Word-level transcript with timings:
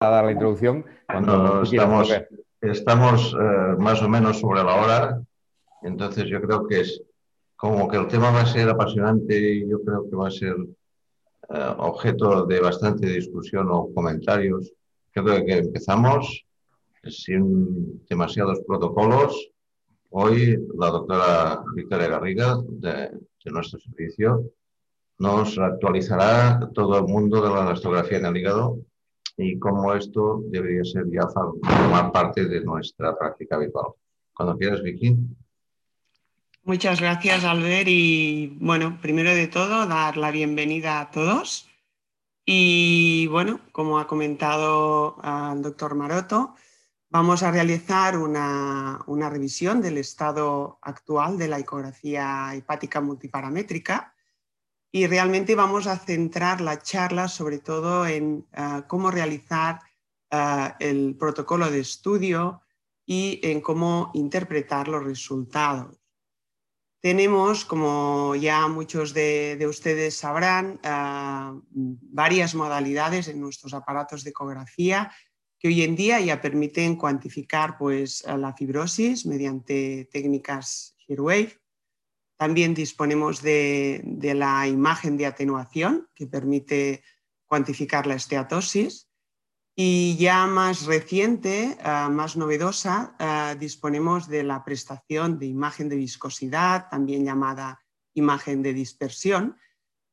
dar 0.00 0.24
la 0.24 0.32
introducción. 0.32 0.84
Cuando 1.06 1.62
estamos 1.62 2.12
estamos 2.60 3.34
eh, 3.38 3.76
más 3.78 4.02
o 4.02 4.08
menos 4.08 4.40
sobre 4.40 4.62
la 4.62 4.74
hora, 4.74 5.22
entonces 5.82 6.24
yo 6.24 6.40
creo 6.40 6.66
que 6.66 6.80
es 6.80 7.02
como 7.54 7.88
que 7.88 7.96
el 7.96 8.08
tema 8.08 8.30
va 8.30 8.42
a 8.42 8.46
ser 8.46 8.68
apasionante 8.68 9.38
y 9.38 9.68
yo 9.68 9.82
creo 9.82 10.08
que 10.08 10.16
va 10.16 10.28
a 10.28 10.30
ser 10.30 10.54
eh, 11.48 11.74
objeto 11.78 12.44
de 12.44 12.60
bastante 12.60 13.06
discusión 13.06 13.68
o 13.70 13.92
comentarios. 13.94 14.72
Creo 15.12 15.44
que 15.44 15.58
empezamos 15.58 16.44
sin 17.08 18.04
demasiados 18.06 18.60
protocolos. 18.66 19.50
Hoy 20.10 20.58
la 20.76 20.90
doctora 20.90 21.62
Victoria 21.74 22.08
Garriga 22.08 22.56
de, 22.68 23.10
de 23.44 23.50
nuestro 23.50 23.78
servicio 23.78 24.50
nos 25.18 25.56
actualizará 25.58 26.70
todo 26.74 26.98
el 26.98 27.04
mundo 27.04 27.40
de 27.40 27.48
la 27.48 27.62
elastografía 27.62 28.18
en 28.18 28.26
el 28.26 28.36
hígado 28.36 28.78
y 29.36 29.58
cómo 29.58 29.94
esto 29.94 30.42
debería 30.46 30.84
ser 30.84 31.04
ya 31.10 31.26
formar 31.28 32.12
parte 32.12 32.46
de 32.46 32.60
nuestra 32.62 33.16
práctica 33.16 33.56
habitual. 33.56 33.92
Cuando 34.34 34.56
quieras, 34.56 34.82
Vicky. 34.82 35.16
Muchas 36.62 37.00
gracias, 37.00 37.44
Albert. 37.44 37.88
Y 37.88 38.56
bueno, 38.60 38.98
primero 39.00 39.30
de 39.30 39.46
todo, 39.46 39.86
dar 39.86 40.16
la 40.16 40.30
bienvenida 40.30 41.00
a 41.00 41.10
todos. 41.10 41.68
Y 42.44 43.26
bueno, 43.28 43.60
como 43.72 43.98
ha 43.98 44.06
comentado 44.06 45.16
el 45.52 45.62
doctor 45.62 45.94
Maroto, 45.94 46.54
vamos 47.10 47.42
a 47.42 47.50
realizar 47.50 48.16
una, 48.16 49.00
una 49.06 49.28
revisión 49.28 49.82
del 49.82 49.98
estado 49.98 50.78
actual 50.82 51.38
de 51.38 51.48
la 51.48 51.58
ecografía 51.58 52.52
hepática 52.54 53.00
multiparamétrica 53.00 54.15
y 54.92 55.06
realmente 55.06 55.54
vamos 55.54 55.86
a 55.86 55.98
centrar 55.98 56.60
la 56.60 56.80
charla 56.80 57.28
sobre 57.28 57.58
todo 57.58 58.06
en 58.06 58.46
ah, 58.52 58.84
cómo 58.86 59.10
realizar 59.10 59.80
ah, 60.30 60.76
el 60.80 61.16
protocolo 61.18 61.70
de 61.70 61.80
estudio 61.80 62.62
y 63.04 63.40
en 63.42 63.60
cómo 63.60 64.10
interpretar 64.14 64.88
los 64.88 65.04
resultados. 65.04 65.96
Tenemos, 67.00 67.64
como 67.64 68.34
ya 68.34 68.66
muchos 68.68 69.14
de, 69.14 69.64
ustedes 69.68 70.16
sabrán, 70.16 70.80
ah, 70.82 71.54
varias 71.70 72.54
modalidades 72.54 73.28
en 73.28 73.40
nuestros 73.40 73.74
aparatos 73.74 74.24
de 74.24 74.30
ecografía 74.30 75.12
que 75.58 75.68
hoy 75.68 75.82
en 75.82 75.96
día 75.96 76.20
ya 76.20 76.40
permiten 76.40 76.96
cuantificar 76.96 77.78
pues, 77.78 78.24
la 78.26 78.52
fibrosis 78.54 79.24
mediante 79.24 80.08
técnicas 80.10 80.96
HearWave 81.06 81.58
también 82.36 82.74
disponemos 82.74 83.40
de, 83.42 84.02
la 84.34 84.68
imagen 84.68 85.16
de 85.16 85.26
atenuación 85.26 86.08
que 86.14 86.26
permite 86.26 87.02
cuantificar 87.46 88.06
la 88.06 88.14
esteatosis. 88.14 89.08
Y 89.78 90.16
ya 90.16 90.46
más 90.46 90.86
reciente, 90.86 91.76
ah, 91.82 92.08
más 92.10 92.36
novedosa, 92.36 93.14
ah, 93.18 93.54
disponemos 93.58 94.26
de 94.26 94.42
la 94.42 94.64
prestación 94.64 95.38
de 95.38 95.46
imagen 95.46 95.90
de 95.90 95.96
viscosidad, 95.96 96.88
también 96.88 97.24
llamada 97.24 97.82
imagen 98.14 98.62
de 98.62 98.72
dispersión, 98.72 99.58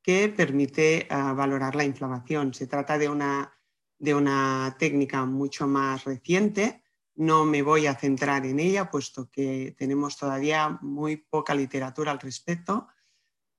que 0.01 0.27
permite 0.27 1.07
ah, 1.09 1.31
valorar 1.31 1.75
la 1.75 1.85
inflamación. 1.85 2.53
Se 2.53 2.67
trata 2.67 2.97
de 2.97 3.07
una, 3.07 3.53
de 3.99 4.13
una 4.13 4.75
técnica 4.77 5.25
mucho 5.25 5.65
más 5.65 6.03
reciente 6.03 6.82
no 7.15 7.45
me 7.45 7.61
voy 7.61 7.87
a 7.87 7.95
centrar 7.95 8.45
en 8.45 8.59
ella, 8.59 8.89
puesto 8.89 9.29
que 9.29 9.75
tenemos 9.77 10.17
todavía 10.17 10.79
muy 10.81 11.17
poca 11.17 11.53
literatura 11.53 12.11
al 12.11 12.19
respecto, 12.19 12.87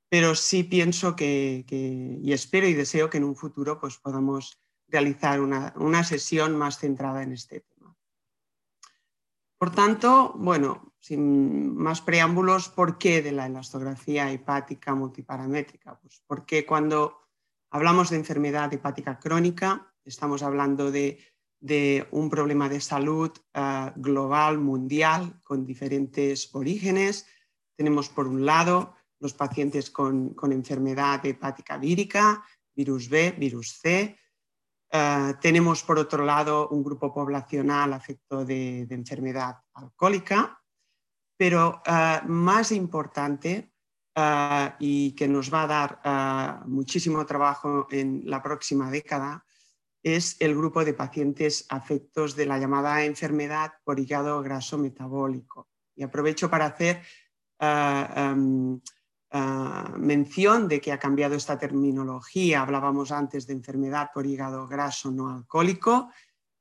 pero 0.08 0.34
sí 0.34 0.64
pienso 0.64 1.16
que, 1.16 1.64
y 1.69 2.33
espero 2.33 2.69
y 2.69 2.74
deseo 2.74 3.11
que 3.11 3.19
en 3.19 3.24
un 3.24 3.36
futuro 3.36 3.80
pues, 3.80 3.98
podamos 3.98 4.61
realizar 4.88 5.41
una, 5.41 6.05
sesión 6.05 6.56
más 6.56 6.78
centrada 6.78 7.22
en 7.22 7.33
este 7.33 7.61
tema. 7.61 7.96
Por 9.58 9.70
tanto, 9.70 10.34
bueno, 10.36 10.94
sin 11.00 11.74
más 11.77 12.00
preámbulos, 12.00 12.68
¿por 12.68 12.98
qué 12.98 13.22
de 13.22 13.33
la 13.33 13.46
elastografía 13.46 14.30
hepática 14.30 14.95
multiparamétrica? 14.95 15.98
Pues 16.00 16.23
porque 16.27 16.67
cuando 16.67 17.18
hablamos 17.70 18.11
de 18.11 18.17
enfermedad 18.17 18.73
hepática 18.73 19.18
crónica, 19.18 19.95
estamos 20.05 20.42
hablando 20.42 20.90
de 20.90 21.18
de 21.64 22.07
un 22.11 22.29
problema 22.29 22.69
de 22.69 22.79
salud 22.79 23.33
eh, 23.55 23.92
global, 23.97 24.58
mundial, 24.58 25.41
con 25.42 25.64
diferentes 25.64 26.55
orígenes. 26.55 27.27
Tenemos 27.75 28.11
por 28.11 28.29
un 28.29 28.45
lado 28.45 28.95
los 29.19 29.33
pacientes 29.33 29.91
con, 29.91 30.36
enfermedad 30.53 31.24
hepática 31.24 31.79
vírica, 31.79 32.45
virus 32.77 33.08
B, 33.08 33.33
virus 33.39 33.79
C. 33.80 34.14
Eh, 34.92 35.35
tenemos 35.41 35.83
por 35.83 35.98
otro 35.98 36.23
lado 36.23 36.69
un 36.69 36.85
grupo 36.85 37.14
poblacional 37.14 37.95
afecto 37.95 38.45
de, 38.45 38.86
enfermedad 38.91 39.57
alcohólica, 39.73 40.61
pero 41.35 41.80
eh, 41.86 42.20
más 42.27 42.73
importante 42.73 43.70
y 44.79 45.13
que 45.17 45.27
nos 45.27 45.53
va 45.53 45.63
a 45.64 45.67
dar 45.67 46.69
muchísimo 46.69 47.27
trabajo 47.27 47.89
en 47.91 48.23
la 48.27 48.41
próxima 48.41 48.89
década 48.89 49.45
es 50.05 50.37
el 50.39 50.55
grupo 50.55 50.85
de 50.85 50.92
pacientes 50.92 51.65
afectos 51.70 52.37
de 52.37 52.45
la 52.45 52.59
llamada 52.59 53.05
enfermedad 53.05 53.73
por 53.85 53.98
hígado 53.98 54.42
graso 54.42 54.77
metabólico. 54.77 55.70
Y 55.97 56.03
aprovecho 56.03 56.51
para 56.51 56.67
hacer 56.67 57.01
ah, 57.59 58.37
ah, 59.31 59.95
mención 59.97 60.69
de 60.69 60.81
que 60.81 60.92
ha 60.92 60.98
cambiado 60.98 61.35
esta 61.35 61.59
terminología. 61.59 62.61
Hablábamos 62.61 63.13
antes 63.13 63.47
de 63.47 63.55
enfermedad 63.55 64.11
por 64.13 64.27
hígado 64.27 64.69
graso 64.69 65.11
no 65.11 65.31
alcohólico 65.31 66.11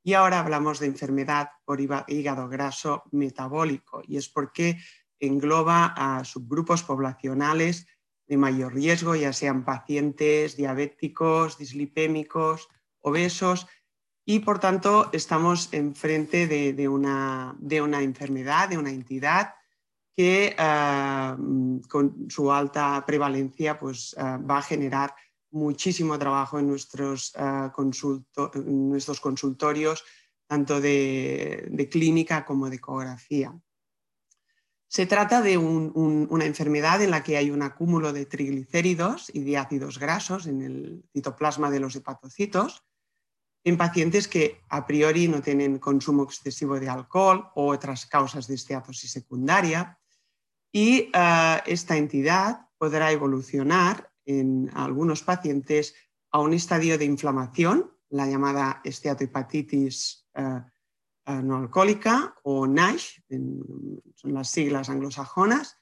y 0.04 0.14
ahora 0.14 0.40
hablamos 0.40 0.80
de 0.80 0.88
enfermedad 0.88 1.50
por 1.66 1.82
hígado 1.82 2.48
graso 2.48 3.04
metabólico. 3.12 4.02
Y 4.08 4.16
es 4.16 4.30
porque 4.30 4.78
engloba 5.20 5.94
a 5.98 6.24
subgrupos 6.24 6.84
poblacionales 6.84 7.88
de 8.26 8.38
mayor 8.38 8.74
riesgo, 8.74 9.16
ya 9.16 9.34
sean 9.34 9.66
pacientes 9.66 10.56
diabéticos, 10.56 11.58
dislipémicos, 11.58 12.70
obesos 13.04 13.68
y 14.26 14.40
por 14.40 14.60
tanto 14.60 15.10
estamos 15.12 15.70
enfrente 15.74 16.48
de, 16.48 16.88
una, 16.88 17.56
de 17.60 17.82
una, 17.82 18.02
enfermedad, 18.02 18.70
de 18.70 18.78
una 18.78 18.90
entidad 18.90 19.54
que 20.16 20.56
ah, 20.58 21.38
con 21.90 22.30
su 22.30 22.52
alta 22.52 23.04
prevalencia 23.06 23.78
pues, 23.78 24.16
ah, 24.18 24.38
va 24.38 24.60
a 24.60 24.62
generar 24.62 25.14
muchísimo 25.52 26.18
trabajo 26.18 26.60
en 26.60 26.68
nuestros, 26.68 27.34
ah, 27.36 27.74
nuestros 28.66 29.20
consultorios, 29.20 30.04
tanto 30.48 30.80
de, 30.80 31.90
clínica 31.92 32.46
como 32.46 32.70
de 32.70 32.78
ecografía. 32.78 33.54
Se 34.88 35.08
trata 35.08 35.42
de 35.42 35.58
una 35.58 36.46
enfermedad 36.46 37.02
en 37.02 37.10
la 37.10 37.24
que 37.24 37.36
hay 37.36 37.50
un 37.50 37.64
acúmulo 37.64 38.14
de 38.14 38.28
triglicéridos 38.28 39.32
y 39.34 39.44
de 39.44 39.58
ácidos 39.58 39.98
grasos 39.98 40.46
en 40.46 40.62
el 40.62 41.04
citoplasma 41.12 41.72
de 41.72 41.80
los 41.80 41.96
hepatocitos 41.96 42.84
en 43.64 43.78
pacientes 43.78 44.28
que 44.28 44.62
a 44.70 44.86
priori 44.86 45.28
no 45.28 45.42
tienen 45.42 45.80
consumo 45.80 46.24
excesivo 46.24 46.80
de 46.80 46.90
alcohol 46.90 47.50
o 47.56 47.68
otras 47.68 48.06
causas 48.06 48.48
de 48.48 48.56
esteatosis 48.56 49.12
secundaria. 49.12 49.98
Y 50.72 51.10
eh, 51.14 51.62
esta 51.66 51.96
entidad 51.96 52.68
podrá 52.78 53.12
evolucionar 53.12 54.12
en 54.26 54.70
algunos 54.74 55.24
pacientes 55.24 55.96
a 56.32 56.40
un 56.40 56.54
estadio 56.54 56.98
de 56.98 57.06
inflamación, 57.06 57.92
la 58.10 58.28
llamada 58.28 58.82
esteatohepatitis 58.84 60.28
eh, 60.36 60.62
no 61.26 61.58
alcohólica 61.58 62.36
o 62.44 62.68
NASH, 62.68 63.22
son 64.16 64.34
las 64.34 64.50
siglas 64.50 64.90
anglosajonas, 64.90 65.78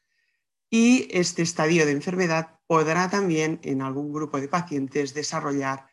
y 0.69 1.07
este 1.11 1.41
estadio 1.41 1.85
de 1.85 1.91
enfermedad 1.91 2.59
podrá 2.67 3.09
también 3.09 3.59
en 3.63 3.81
algún 3.81 4.13
grupo 4.13 4.39
de 4.39 4.47
pacientes 4.47 5.13
desarrollar 5.13 5.87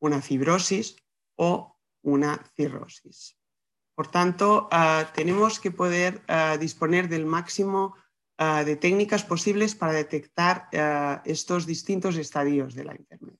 una 0.00 0.20
fibrosis 0.20 0.96
o 1.40 1.78
una 2.02 2.38
cirrosis. 2.54 3.38
Por 3.94 4.08
tanto, 4.08 4.68
ah, 4.70 5.10
tenemos 5.14 5.58
que 5.58 5.70
poder 5.70 6.22
ah, 6.28 6.58
disponer 6.60 7.08
del 7.08 7.24
máximo 7.24 7.94
ah, 8.36 8.62
de 8.62 8.76
técnicas 8.76 9.24
posibles 9.24 9.74
para 9.74 9.94
detectar 9.94 10.68
estos 11.24 11.66
distintos 11.66 12.16
estadios 12.16 12.74
de 12.74 12.84
la 12.84 12.92
enfermedad. 12.92 13.38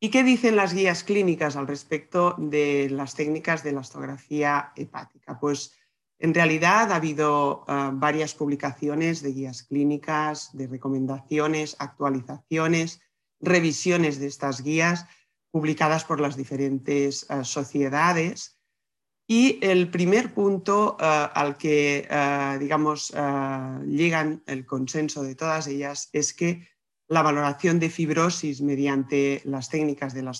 ¿Y 0.00 0.10
qué 0.10 0.24
dicen 0.24 0.56
las 0.56 0.74
guías 0.74 1.04
clínicas 1.04 1.54
al 1.54 1.68
respecto 1.68 2.34
de 2.36 2.90
las 2.90 3.14
técnicas 3.14 3.62
de 3.62 3.72
la 3.72 3.80
astografía 3.80 4.72
hepática? 4.74 5.38
Pues 5.38 5.78
en 6.18 6.34
realidad 6.34 6.90
ha 6.90 6.96
habido 6.96 7.64
varias 7.92 8.34
publicaciones 8.34 9.22
de 9.22 9.32
guías 9.32 9.62
clínicas, 9.62 10.50
de 10.52 10.66
recomendaciones, 10.66 11.76
actualizaciones, 11.78 13.00
revisiones 13.40 14.18
de 14.18 14.26
estas 14.26 14.62
guías 14.62 15.06
publicadas 15.52 16.04
por 16.04 16.18
las 16.18 16.36
diferentes 16.36 17.26
eh, 17.30 17.44
sociedades. 17.44 18.58
Y 19.28 19.60
el 19.62 19.88
primer 19.90 20.34
punto 20.34 20.96
eh, 20.98 21.04
al 21.32 21.56
que, 21.56 22.08
eh, 22.10 22.56
digamos, 22.58 23.12
llegan 23.86 24.42
el 24.46 24.66
consenso 24.66 25.22
de 25.22 25.36
todas 25.36 25.68
ellas 25.68 26.08
es 26.12 26.32
que 26.32 26.66
la 27.08 27.22
valoración 27.22 27.78
de 27.78 27.90
fibrosis 27.90 28.62
mediante 28.62 29.42
las 29.44 29.68
técnicas 29.68 30.14
de 30.14 30.22
la 30.22 30.32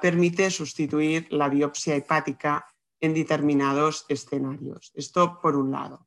permite 0.00 0.50
sustituir 0.50 1.26
la 1.30 1.48
biopsia 1.48 1.96
hepática 1.96 2.66
en 3.00 3.14
determinados 3.14 4.04
escenarios. 4.08 4.90
Esto 4.94 5.38
por 5.40 5.56
un 5.56 5.70
lado. 5.70 6.06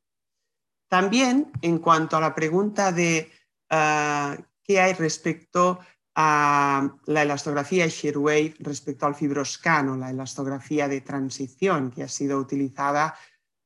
También, 0.88 1.50
en 1.62 1.78
cuanto 1.78 2.16
a 2.16 2.20
la 2.20 2.34
pregunta 2.34 2.92
de 2.92 3.30
qué 3.68 4.80
hay 4.80 4.92
respecto 4.94 5.80
la 6.20 7.22
elastografía 7.22 7.86
Shearwave 7.86 8.56
respecto 8.60 9.06
al 9.06 9.14
fibroscano, 9.14 9.96
la 9.96 10.10
elastografía 10.10 10.88
de 10.88 11.00
transición 11.00 11.90
que 11.90 12.02
ha 12.02 12.08
sido 12.08 12.38
utilizada 12.38 13.14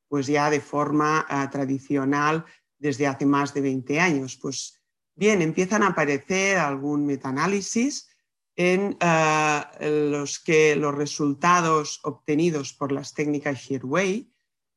pues 0.09 0.27
ya 0.27 0.51
de 0.51 0.61
forma 0.61 1.27
uh, 1.29 1.51
tradicional 1.51 2.45
desde 2.79 3.07
hace 3.07 3.27
más 3.27 3.55
de 3.55 3.63
20 3.63 4.01
años. 4.01 4.37
Pues 4.37 4.81
bien, 5.15 5.43
empiezan 5.43 5.83
a 5.83 5.89
aparecer 5.89 6.59
algún 6.59 7.07
metaanálisis 7.07 8.09
en 8.57 8.97
uh, 9.03 9.85
los 10.11 10.39
que 10.39 10.77
los 10.77 10.95
resultados 10.95 12.01
obtenidos 12.05 12.73
por 12.73 12.93
las 12.93 13.15
técnicas 13.15 13.59
Shearwave 13.59 14.29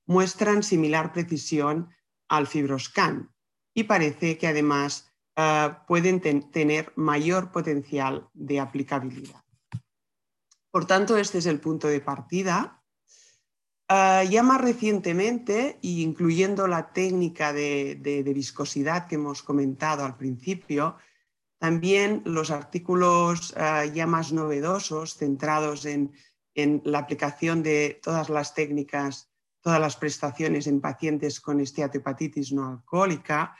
muestran 0.07 0.63
similar 0.63 1.13
precisión 1.13 1.89
al 2.27 2.47
fibroscan 2.47 3.31
y 3.73 3.83
parece 3.83 4.37
que 4.39 4.47
además 4.47 5.13
eh, 5.39 5.69
pueden 5.87 6.19
tener 6.19 6.91
mayor 6.95 7.51
potencial 7.51 8.27
de 8.33 8.59
aplicabilidad. 8.59 9.43
Por 10.71 10.85
tanto, 10.85 11.15
este 11.15 11.37
es 11.37 11.45
el 11.45 11.59
punto 11.59 11.87
de 11.87 12.01
partida. 12.01 12.81
Eh, 13.87 14.27
ya 14.31 14.41
más 14.41 14.59
recientemente, 14.59 15.77
incluyendo 15.83 16.67
la 16.67 16.91
técnica 16.91 17.53
de, 17.53 18.23
viscosidad 18.33 19.05
que 19.05 19.13
hemos 19.13 19.43
comentado 19.43 20.03
al 20.03 20.17
principio, 20.17 20.97
también 21.59 22.23
los 22.25 22.49
artículos 22.49 23.53
eh, 23.55 23.91
ya 23.93 24.07
más 24.07 24.33
novedosos, 24.33 25.17
centrados 25.17 25.85
en, 25.85 26.13
la 26.83 26.97
aplicación 26.97 27.61
de 27.61 27.99
todas 28.01 28.29
las 28.29 28.55
técnicas, 28.55 29.29
todas 29.61 29.79
las 29.79 29.95
prestaciones 29.95 30.65
en 30.65 30.81
pacientes 30.81 31.39
con 31.39 31.59
esteatohepatitis 31.59 32.51
no 32.51 32.67
alcohólica, 32.67 33.55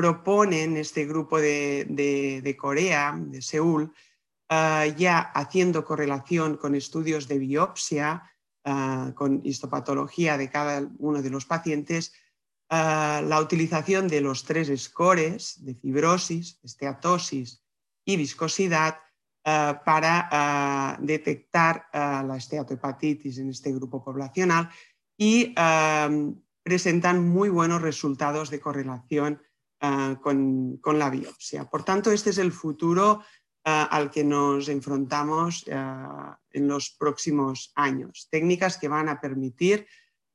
proponen 0.00 0.78
este 0.78 1.04
grupo 1.04 1.38
de, 1.38 2.56
Corea, 2.58 3.14
de 3.20 3.42
Seúl, 3.42 3.92
ah, 4.48 4.86
ya 4.86 5.18
haciendo 5.18 5.84
correlación 5.84 6.56
con 6.56 6.74
estudios 6.74 7.28
de 7.28 7.36
biopsia, 7.36 8.22
ah, 8.64 9.12
con 9.14 9.42
histopatología 9.44 10.38
de 10.38 10.48
cada 10.48 10.88
uno 10.96 11.20
de 11.20 11.28
los 11.28 11.44
pacientes, 11.44 12.14
ah, 12.70 13.20
la 13.22 13.42
utilización 13.42 14.08
de 14.08 14.22
los 14.22 14.44
tres 14.44 14.72
scores 14.80 15.62
de 15.66 15.74
fibrosis, 15.74 16.58
esteatosis 16.62 17.62
y 18.06 18.16
viscosidad 18.16 18.96
para 19.42 20.96
detectar 21.00 21.86
la 21.92 22.36
esteatohepatitis 22.36 23.38
en 23.38 23.48
este 23.48 23.72
grupo 23.72 24.04
poblacional 24.04 24.70
y 25.16 25.54
presentan 26.62 27.26
muy 27.26 27.48
buenos 27.48 27.80
resultados 27.80 28.50
de 28.50 28.60
correlación 28.60 29.40
Ah, 29.82 30.18
con, 30.20 30.78
la 30.84 31.08
biopsia. 31.08 31.64
Por 31.64 31.84
tanto, 31.84 32.12
este 32.12 32.30
es 32.30 32.38
el 32.38 32.52
futuro 32.52 33.22
ah, 33.64 33.84
al 33.84 34.10
que 34.10 34.22
nos 34.24 34.68
enfrentamos 34.68 35.64
ah, 35.72 36.38
en 36.50 36.68
los 36.68 36.90
próximos 36.90 37.72
años. 37.74 38.28
Técnicas 38.30 38.76
que 38.76 38.88
van 38.88 39.08
a 39.08 39.20
permitir 39.20 39.86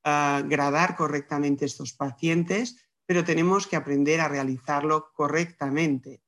gradar 0.04 0.96
correctamente 0.96 1.66
estos 1.66 1.94
pacientes, 1.94 2.78
pero 3.08 3.24
tenemos 3.24 3.66
que 3.66 3.76
aprender 3.76 4.22
a 4.22 4.28
realizarlo 4.28 5.12
correctamente. 5.14 6.22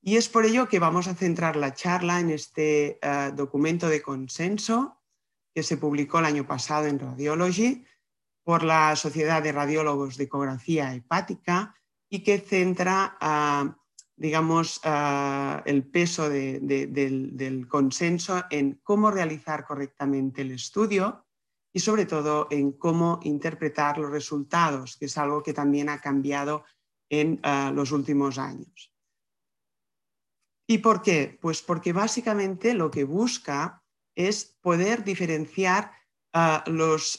Y 0.00 0.16
es 0.16 0.28
por 0.28 0.44
ello 0.44 0.68
que 0.68 0.78
vamos 0.78 1.08
a 1.08 1.16
centrar 1.16 1.56
la 1.56 1.74
charla 1.74 2.20
en 2.20 2.30
este 2.30 3.00
documento 3.34 3.88
de 3.88 4.02
consenso 4.02 5.02
que 5.52 5.64
se 5.64 5.78
publicó 5.78 6.20
el 6.20 6.26
año 6.26 6.46
pasado 6.46 6.86
en 6.86 7.00
Radiology 7.00 7.84
por 8.44 8.62
la 8.62 8.94
Sociedad 8.94 9.42
de 9.42 9.50
Radiólogos 9.50 10.16
de 10.16 10.24
Ecografía 10.24 10.94
Hepática 10.94 11.74
y 12.08 12.22
que 12.22 12.38
centra, 12.38 13.16
digamos, 14.16 14.80
el 15.64 15.84
peso 15.90 16.28
del, 16.28 17.66
consenso 17.68 18.44
en 18.50 18.80
cómo 18.82 19.10
realizar 19.10 19.64
correctamente 19.66 20.42
el 20.42 20.52
estudio 20.52 21.26
y 21.72 21.80
sobre 21.80 22.06
todo 22.06 22.48
en 22.50 22.72
cómo 22.72 23.20
interpretar 23.22 23.98
los 23.98 24.10
resultados, 24.10 24.96
que 24.96 25.06
es 25.06 25.18
algo 25.18 25.42
que 25.42 25.52
también 25.52 25.88
ha 25.88 26.00
cambiado 26.00 26.64
en 27.10 27.40
los 27.74 27.92
últimos 27.92 28.38
años. 28.38 28.92
¿Y 30.68 30.78
por 30.78 31.02
qué? 31.02 31.38
Pues 31.40 31.62
porque 31.62 31.92
básicamente 31.92 32.74
lo 32.74 32.90
que 32.90 33.04
busca 33.04 33.84
es 34.16 34.56
poder 34.60 35.04
diferenciar 35.04 35.92
los 36.66 37.18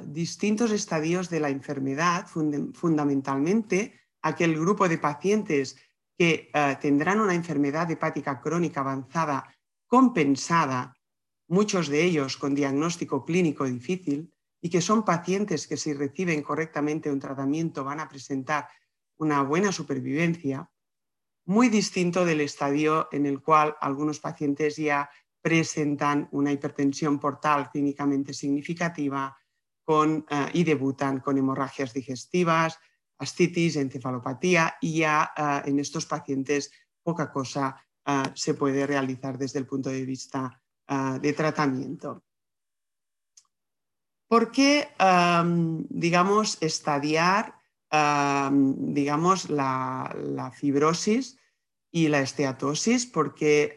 distintos 0.00 0.70
estadios 0.70 1.28
de 1.28 1.40
la 1.40 1.50
enfermedad, 1.50 2.26
fundamentalmente 2.72 3.98
aquel 4.22 4.58
grupo 4.58 4.88
de 4.88 4.98
pacientes 4.98 5.76
que 6.18 6.50
eh, 6.52 6.76
tendrán 6.80 7.20
una 7.20 7.34
enfermedad 7.34 7.88
hepática 7.90 8.40
crónica 8.40 8.80
avanzada 8.80 9.54
compensada, 9.86 10.94
muchos 11.46 11.88
de 11.88 12.02
ellos 12.02 12.36
con 12.36 12.54
diagnóstico 12.54 13.24
clínico 13.24 13.64
difícil, 13.64 14.32
y 14.60 14.68
que 14.68 14.80
son 14.80 15.04
pacientes 15.04 15.68
que 15.68 15.76
si 15.76 15.94
reciben 15.94 16.42
correctamente 16.42 17.10
un 17.10 17.20
tratamiento 17.20 17.84
van 17.84 18.00
a 18.00 18.08
presentar 18.08 18.68
una 19.16 19.42
buena 19.42 19.70
supervivencia, 19.70 20.68
muy 21.46 21.68
distinto 21.68 22.24
del 22.24 22.40
estadio 22.40 23.08
en 23.12 23.24
el 23.24 23.40
cual 23.40 23.76
algunos 23.80 24.18
pacientes 24.18 24.76
ya 24.76 25.08
presentan 25.40 26.28
una 26.32 26.52
hipertensión 26.52 27.18
portal 27.18 27.70
clínicamente 27.70 28.34
significativa 28.34 29.36
con, 29.84 30.26
eh, 30.28 30.50
y 30.52 30.64
debutan 30.64 31.20
con 31.20 31.38
hemorragias 31.38 31.92
digestivas, 31.92 32.78
ascitis, 33.18 33.76
encefalopatía 33.76 34.76
y 34.80 34.98
ya 34.98 35.32
ah, 35.36 35.62
en 35.64 35.78
estos 35.78 36.06
pacientes 36.06 36.70
poca 37.02 37.32
cosa 37.32 37.76
ah, 38.04 38.32
se 38.34 38.54
puede 38.54 38.86
realizar 38.86 39.38
desde 39.38 39.58
el 39.58 39.66
punto 39.66 39.90
de 39.90 40.04
vista 40.04 40.62
de 41.20 41.34
tratamiento. 41.34 42.24
¿Por 44.26 44.50
qué, 44.50 44.88
digamos, 45.90 46.56
estadiar, 46.62 47.54
digamos, 48.64 49.50
la, 49.50 50.50
fibrosis 50.56 51.38
y 51.90 52.08
la 52.08 52.20
esteatosis? 52.20 53.06
Porque 53.06 53.74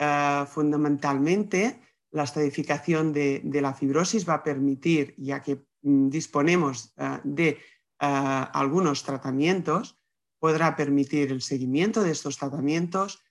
fundamentalmente 0.50 1.82
la 2.12 2.24
estadificación 2.24 3.14
de, 3.14 3.42
la 3.62 3.74
fibrosis 3.74 4.28
va 4.28 4.36
a 4.36 4.44
permitir, 4.44 5.16
ya 5.18 5.42
que 5.42 5.66
mm, 5.82 6.10
disponemos 6.10 6.94
de 7.24 7.60
algunos 8.00 9.04
tratamientos, 9.04 10.02
podrá 10.40 10.76
permitir 10.76 11.32
el 11.32 11.42
seguimiento 11.42 12.02
de 12.02 12.12
estos 12.12 12.38
tratamientos, 12.38 13.22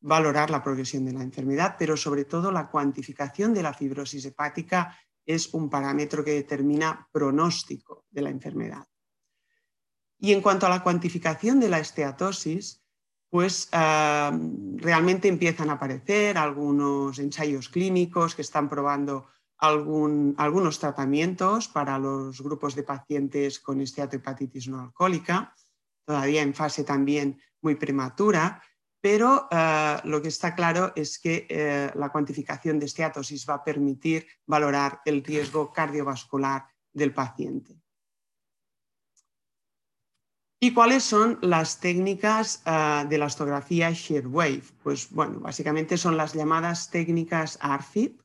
valorar 0.00 0.50
la 0.50 0.62
progresión 0.62 1.04
de 1.04 1.12
la 1.12 1.22
enfermedad, 1.22 1.76
pero 1.78 1.96
sobre 1.96 2.24
todo 2.24 2.50
la 2.50 2.70
cuantificación 2.70 3.52
de 3.52 3.62
la 3.62 3.74
fibrosis 3.74 4.24
hepática 4.24 4.98
es 5.26 5.52
un 5.52 5.68
parámetro 5.68 6.24
que 6.24 6.32
determina 6.32 7.08
pronóstico 7.12 8.06
de 8.10 8.22
la 8.22 8.30
enfermedad. 8.30 8.86
Y 10.18 10.32
en 10.32 10.40
cuanto 10.40 10.66
a 10.66 10.70
la 10.70 10.82
cuantificación 10.82 11.60
de 11.60 11.68
la 11.68 11.78
esteatosis, 11.78 12.83
pues 13.34 13.68
realmente 13.72 15.26
empiezan 15.26 15.68
a 15.68 15.72
aparecer 15.72 16.38
algunos 16.38 17.18
ensayos 17.18 17.68
clínicos 17.68 18.36
que 18.36 18.42
están 18.42 18.68
probando 18.68 19.26
algunos 19.58 20.78
tratamientos 20.78 21.66
para 21.66 21.98
los 21.98 22.40
grupos 22.40 22.76
de 22.76 22.84
pacientes 22.84 23.58
con 23.58 23.80
esteatohepatitis 23.80 24.68
no 24.68 24.78
alcohólica, 24.78 25.52
todavía 26.06 26.42
en 26.42 26.54
fase 26.54 26.84
también 26.84 27.40
muy 27.60 27.74
prematura, 27.74 28.62
pero 29.00 29.48
eh, 29.50 29.96
lo 30.04 30.22
que 30.22 30.28
está 30.28 30.54
claro 30.54 30.92
es 30.94 31.18
que 31.18 31.48
eh, 31.50 31.90
la 31.96 32.10
cuantificación 32.10 32.78
de 32.78 32.86
esteatosis 32.86 33.50
va 33.50 33.54
a 33.54 33.64
permitir 33.64 34.28
valorar 34.46 35.00
el 35.04 35.24
riesgo 35.24 35.72
cardiovascular 35.72 36.68
del 36.92 37.12
paciente. 37.12 37.83
¿Y 40.64 40.72
cuáles 40.72 41.04
son 41.04 41.38
las 41.42 41.78
técnicas 41.78 42.62
eh, 42.64 43.04
de 43.06 43.18
la 43.18 43.26
astografía 43.26 43.90
shear 43.90 44.26
wave? 44.26 44.62
Pues 44.82 45.10
bueno, 45.10 45.40
básicamente 45.40 45.98
son 45.98 46.16
las 46.16 46.32
llamadas 46.32 46.88
técnicas 46.88 47.58
ARFIP, 47.60 48.22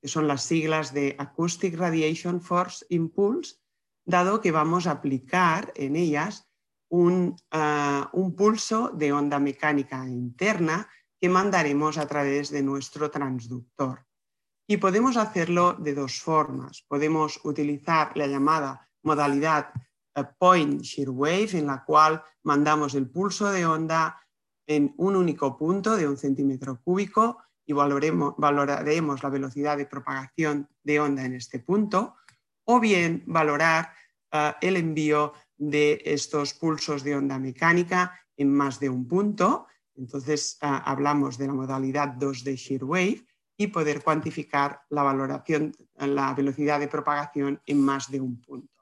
que 0.00 0.06
son 0.06 0.28
las 0.28 0.44
siglas 0.44 0.94
de 0.94 1.16
Acoustic 1.18 1.76
Radiation 1.76 2.40
Force 2.40 2.86
Impulse, 2.90 3.56
dado 4.04 4.40
que 4.40 4.52
vamos 4.52 4.86
a 4.86 4.92
aplicar 4.92 5.72
en 5.74 5.96
ellas 5.96 6.48
un, 6.88 7.34
ah, 7.50 8.08
un 8.12 8.36
pulso 8.36 8.90
de 8.90 9.12
onda 9.12 9.40
mecánica 9.40 10.06
interna 10.06 10.88
que 11.20 11.28
mandaremos 11.28 11.98
a 11.98 12.06
través 12.06 12.50
de 12.50 12.62
nuestro 12.62 13.10
transductor. 13.10 14.06
Y 14.68 14.76
podemos 14.76 15.16
hacerlo 15.16 15.72
de 15.72 15.94
dos 15.94 16.20
formas. 16.20 16.84
Podemos 16.86 17.40
utilizar 17.42 18.16
la 18.16 18.28
llamada 18.28 18.88
modalidad 19.02 19.72
point 20.24 20.82
shear 20.82 21.10
wave, 21.10 21.50
en 21.52 21.66
la 21.66 21.84
cual 21.84 22.22
mandamos 22.42 22.94
el 22.94 23.08
pulso 23.08 23.50
de 23.50 23.66
onda 23.66 24.20
en 24.66 24.94
un 24.98 25.16
único 25.16 25.56
punto 25.56 25.96
de 25.96 26.06
un 26.06 26.16
centímetro 26.16 26.80
cúbico 26.82 27.38
y 27.66 27.72
valoraremos 27.72 29.22
la 29.22 29.28
velocidad 29.28 29.76
de 29.76 29.86
propagación 29.86 30.68
de 30.82 31.00
onda 31.00 31.24
en 31.24 31.34
este 31.34 31.60
punto, 31.60 32.16
o 32.64 32.80
bien 32.80 33.22
valorar 33.26 33.92
eh, 34.32 34.52
el 34.60 34.76
envío 34.76 35.32
de 35.56 36.02
estos 36.04 36.54
pulsos 36.54 37.04
de 37.04 37.16
onda 37.16 37.38
mecánica 37.38 38.18
en 38.36 38.52
más 38.52 38.80
de 38.80 38.88
un 38.88 39.06
punto. 39.06 39.66
Entonces 39.94 40.58
eh, 40.62 40.66
hablamos 40.66 41.36
de 41.36 41.46
la 41.46 41.52
modalidad 41.52 42.14
2D 42.14 42.56
shear 42.56 42.84
wave 42.84 43.26
y 43.56 43.66
poder 43.66 44.02
cuantificar 44.02 44.82
la 44.88 45.02
valoración, 45.02 45.72
la 45.96 46.32
velocidad 46.32 46.80
de 46.80 46.88
propagación 46.88 47.60
en 47.66 47.80
más 47.84 48.10
de 48.10 48.20
un 48.20 48.40
punto. 48.40 48.79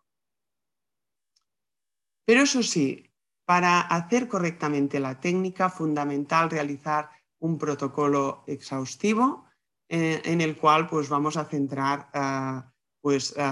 Pero 2.28 2.42
eso 2.42 2.62
sí, 2.62 3.10
para 3.46 3.80
hacer 3.80 4.28
correctamente 4.28 5.00
la 5.00 5.18
técnica, 5.18 5.70
fundamental 5.70 6.50
realizar 6.50 7.08
un 7.38 7.56
protocolo 7.56 8.44
exhaustivo 8.46 9.46
eh, 9.88 10.20
en 10.26 10.42
el 10.42 10.54
cual 10.58 10.86
pues, 10.86 11.08
vamos 11.08 11.38
a 11.38 11.46
centrar 11.46 12.10
eh, 12.12 12.60
pues, 13.00 13.32
eh, 13.34 13.42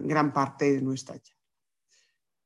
gran 0.00 0.30
parte 0.34 0.74
de 0.74 0.82
nuestra 0.82 1.18
charla. 1.18 1.42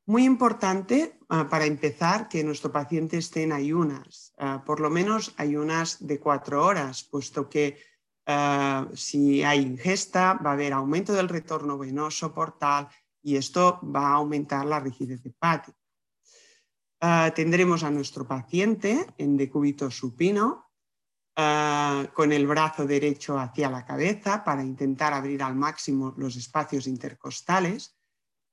Muy 0.06 0.24
importante 0.24 1.18
para 1.26 1.64
empezar 1.64 2.28
que 2.28 2.44
nuestro 2.44 2.70
paciente 2.70 3.18
esté 3.18 3.42
en 3.42 3.52
ayunas, 3.52 4.34
por 4.66 4.80
lo 4.80 4.90
menos 4.90 5.32
ayunas 5.36 6.06
de 6.06 6.18
cuatro 6.18 6.64
horas, 6.64 7.04
puesto 7.04 7.48
que 7.48 7.78
si 8.94 9.44
hay 9.44 9.60
ingesta 9.60 10.34
va 10.34 10.50
a 10.50 10.52
haber 10.54 10.72
aumento 10.72 11.12
del 11.12 11.28
retorno 11.28 11.78
venoso 11.78 12.34
portal 12.34 12.88
y 13.22 13.36
esto 13.36 13.80
va 13.82 14.08
a 14.08 14.14
aumentar 14.14 14.66
la 14.66 14.80
rigidez 14.80 15.24
hepática. 15.24 15.78
Ah, 17.00 17.32
tendremos 17.34 17.82
a 17.82 17.90
nuestro 17.90 18.26
paciente 18.26 19.06
en 19.18 19.36
decúbito 19.36 19.90
supino 19.90 20.70
ah, 21.34 22.06
con 22.14 22.30
el 22.30 22.46
brazo 22.46 22.86
derecho 22.86 23.38
hacia 23.40 23.68
la 23.68 23.84
cabeza 23.84 24.44
para 24.44 24.62
intentar 24.62 25.12
abrir 25.12 25.42
al 25.42 25.56
máximo 25.56 26.14
los 26.16 26.36
espacios 26.36 26.86
intercostales. 26.86 27.96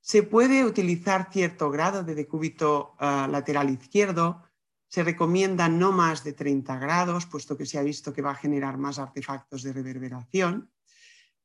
Se 0.02 0.24
puede 0.24 0.66
utilizar 0.66 1.30
cierto 1.32 1.70
grado 1.70 2.04
de 2.04 2.16
decúbito 2.16 2.96
ah, 2.98 3.28
lateral 3.30 3.70
izquierdo. 3.70 4.42
Se 4.88 5.04
recomienda 5.04 5.70
no 5.70 5.92
más 5.92 6.24
de 6.24 6.34
30 6.34 6.80
grados, 6.80 7.28
puesto 7.28 7.56
que 7.56 7.68
se 7.68 7.78
ha 7.78 7.84
visto 7.84 8.14
que 8.14 8.24
va 8.24 8.32
a 8.32 8.36
generar 8.36 8.80
más 8.80 8.98
artefactos 8.98 9.62
de 9.62 9.74
reverberación. 9.74 10.72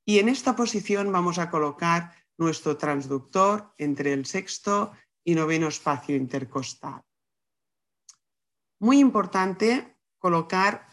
Y 0.07 0.21
en 0.21 0.31
esta 0.31 0.57
posición 0.57 1.12
vamos 1.12 1.38
a 1.38 1.50
colocar 1.50 2.24
nuestro 2.38 2.76
transductor 2.76 3.73
entre 3.79 4.12
el 4.12 4.26
sexto 4.26 4.93
y 5.25 5.35
noveno 5.35 5.69
espacio 5.69 6.17
intercostal. 6.17 7.03
Muy 8.81 8.99
importante 8.99 9.97
colocar 10.19 10.88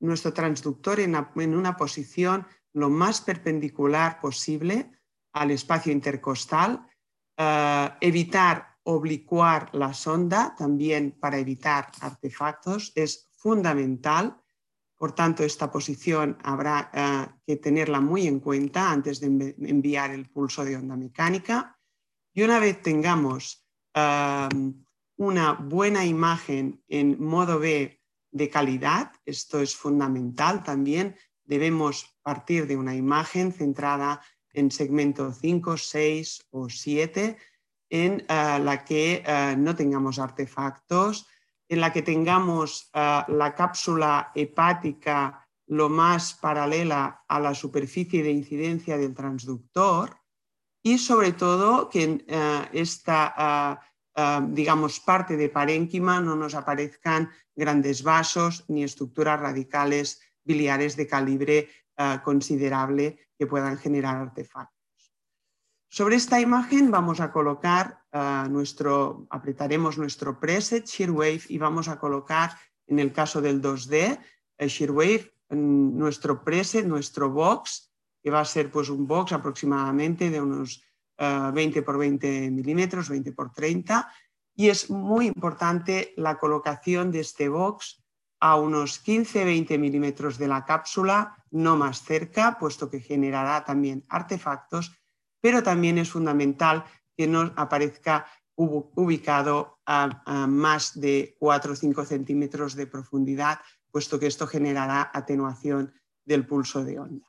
nuestro 0.00 0.32
transductor 0.32 1.00
en, 1.00 1.14
una 1.54 1.76
posición 1.76 2.46
lo 2.72 2.90
más 2.90 3.20
perpendicular 3.20 4.20
posible 4.20 4.90
al 5.32 5.50
espacio 5.50 5.92
intercostal, 5.92 6.86
evitar 8.00 8.72
oblicuar 8.84 9.70
la 9.74 9.94
sonda 9.94 10.54
también 10.56 11.12
para 11.12 11.38
evitar 11.38 11.90
artefactos 12.00 12.92
es 12.94 13.30
fundamental 13.32 14.41
por 15.02 15.16
tanto, 15.16 15.42
esta 15.42 15.68
posición 15.68 16.38
habrá 16.44 16.88
eh, 16.94 17.26
que 17.44 17.56
tenerla 17.56 18.00
muy 18.00 18.28
en 18.28 18.38
cuenta 18.38 18.92
antes 18.92 19.18
de 19.18 19.56
enviar 19.58 20.12
el 20.12 20.30
pulso 20.30 20.64
de 20.64 20.76
onda 20.76 20.94
mecánica. 20.94 21.76
Y 22.32 22.42
una 22.42 22.60
vez 22.60 22.80
tengamos 22.82 23.66
em, 23.94 24.84
una 25.16 25.54
buena 25.54 26.06
imagen 26.06 26.84
en 26.86 27.20
modo 27.20 27.58
B 27.58 28.00
de 28.30 28.48
calidad, 28.48 29.10
esto 29.24 29.60
es 29.60 29.74
fundamental 29.74 30.62
también, 30.62 31.16
debemos 31.42 32.16
partir 32.22 32.68
de 32.68 32.76
una 32.76 32.94
imagen 32.94 33.52
centrada 33.52 34.20
en 34.52 34.70
segmento 34.70 35.32
5, 35.32 35.78
6 35.78 36.46
o 36.50 36.68
7, 36.68 37.36
en 37.90 38.20
eh, 38.20 38.24
la 38.28 38.84
que 38.84 39.24
eh, 39.26 39.56
no 39.58 39.74
tengamos 39.74 40.20
artefactos, 40.20 41.26
en 41.68 41.80
la 41.80 41.92
que 41.92 42.02
tengamos 42.02 42.90
eh, 42.92 43.22
la 43.28 43.54
cápsula 43.54 44.32
hepática 44.34 45.48
lo 45.66 45.88
más 45.88 46.34
paralela 46.34 47.24
a 47.26 47.40
la 47.40 47.54
superficie 47.54 48.22
de 48.22 48.30
incidencia 48.30 48.98
del 48.98 49.14
transductor 49.14 50.16
y 50.82 50.98
sobre 50.98 51.32
todo 51.32 51.88
que 51.88 52.06
uh, 52.08 52.76
esta, 52.76 53.80
eh, 54.16 54.40
digamos, 54.48 55.00
parte 55.00 55.36
de 55.36 55.48
parénquima 55.48 56.20
no 56.20 56.34
nos 56.34 56.54
aparezcan 56.54 57.30
grandes 57.54 58.02
vasos 58.02 58.64
ni 58.68 58.82
estructuras 58.82 59.40
radicales 59.40 60.20
biliares 60.44 60.96
de 60.96 61.06
calibre 61.06 61.68
considerable 62.24 63.28
que 63.38 63.46
puedan 63.46 63.78
generar 63.78 64.16
artefactos. 64.16 64.71
Sobre 65.92 66.16
esta 66.16 66.40
imagen 66.40 66.90
vamos 66.90 67.20
a 67.20 67.30
colocar 67.30 68.00
uh, 68.14 68.48
nuestro, 68.48 69.26
apretaremos 69.28 69.98
nuestro 69.98 70.40
preset 70.40 70.86
Shearwave 70.86 71.42
y 71.50 71.58
vamos 71.58 71.86
a 71.88 71.98
colocar, 71.98 72.56
en 72.86 72.98
el 72.98 73.12
caso 73.12 73.42
del 73.42 73.60
2D, 73.60 74.18
el 74.56 74.68
Shearwave, 74.70 75.30
nuestro 75.50 76.42
preset, 76.42 76.86
nuestro 76.86 77.28
box, 77.28 77.92
que 78.22 78.30
va 78.30 78.40
a 78.40 78.46
ser 78.46 78.70
pues, 78.70 78.88
un 78.88 79.06
box 79.06 79.32
aproximadamente 79.32 80.30
de 80.30 80.40
unos 80.40 80.82
20 81.18 81.80
uh, 81.80 81.84
por 81.84 81.98
20 81.98 82.50
milímetros, 82.50 83.10
20 83.10 83.32
por 83.32 83.52
30, 83.52 84.10
y 84.56 84.70
es 84.70 84.88
muy 84.88 85.26
importante 85.26 86.14
la 86.16 86.38
colocación 86.38 87.10
de 87.10 87.20
este 87.20 87.50
box 87.50 88.02
a 88.40 88.56
unos 88.56 89.04
15-20 89.04 89.78
milímetros 89.78 90.38
de 90.38 90.48
la 90.48 90.64
cápsula, 90.64 91.36
no 91.50 91.76
más 91.76 92.02
cerca, 92.02 92.56
puesto 92.58 92.88
que 92.88 93.00
generará 93.00 93.62
también 93.66 94.06
artefactos 94.08 94.90
pero 95.42 95.62
también 95.62 95.98
es 95.98 96.10
fundamental 96.10 96.84
que 97.14 97.26
no 97.26 97.52
aparezca 97.56 98.26
ubicado 98.54 99.80
a, 99.84 100.46
más 100.46 100.98
de 100.98 101.36
4 101.38 101.72
o 101.72 101.76
5 101.76 102.04
centímetros 102.04 102.74
de 102.74 102.86
profundidad, 102.86 103.60
puesto 103.90 104.18
que 104.18 104.28
esto 104.28 104.46
generará 104.46 105.10
atenuación 105.12 105.92
del 106.24 106.46
pulso 106.46 106.84
de 106.84 107.00
onda. 107.00 107.26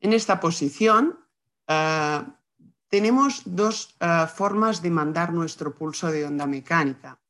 En 0.00 0.12
esta 0.12 0.40
posición 0.40 1.20
eh, 1.68 2.22
tenemos 2.88 3.42
dos 3.44 3.96
eh, 4.00 4.26
formas 4.32 4.80
de 4.80 4.90
mandar 4.90 5.32
nuestro 5.32 5.74
pulso 5.74 6.10
de 6.10 6.24
onda 6.24 6.46
mecánica. 6.46 7.20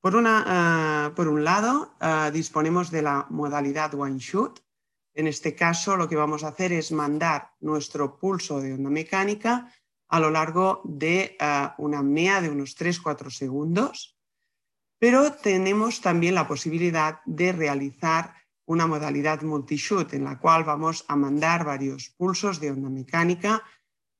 Por, 0.00 0.14
eh, 0.16 1.10
por 1.14 1.28
un 1.28 1.44
lado, 1.44 1.96
disponemos 2.32 2.90
de 2.90 3.02
la 3.02 3.26
modalidad 3.28 3.92
one 3.94 4.18
shoot, 4.18 4.60
en 5.16 5.26
este 5.26 5.54
caso, 5.54 5.96
lo 5.96 6.08
que 6.08 6.14
vamos 6.14 6.44
a 6.44 6.48
hacer 6.48 6.72
es 6.72 6.92
mandar 6.92 7.52
nuestro 7.60 8.18
pulso 8.18 8.60
de 8.60 8.74
onda 8.74 8.90
mecánica 8.90 9.72
a 10.08 10.20
lo 10.20 10.30
largo 10.30 10.82
de 10.84 11.36
eh, 11.40 11.68
una 11.78 12.00
apnea 12.00 12.40
de 12.42 12.50
unos 12.50 12.76
3-4 12.76 13.30
segundos, 13.30 14.16
pero 14.98 15.32
tenemos 15.32 16.02
también 16.02 16.34
la 16.34 16.46
posibilidad 16.46 17.20
de 17.24 17.52
realizar 17.52 18.34
una 18.66 18.86
modalidad 18.86 19.42
multishoot 19.42 20.12
en 20.12 20.24
la 20.24 20.38
cual 20.38 20.64
vamos 20.64 21.04
a 21.08 21.16
mandar 21.16 21.64
varios 21.64 22.10
pulsos 22.10 22.60
de 22.60 22.70
onda 22.72 22.90
mecánica 22.90 23.62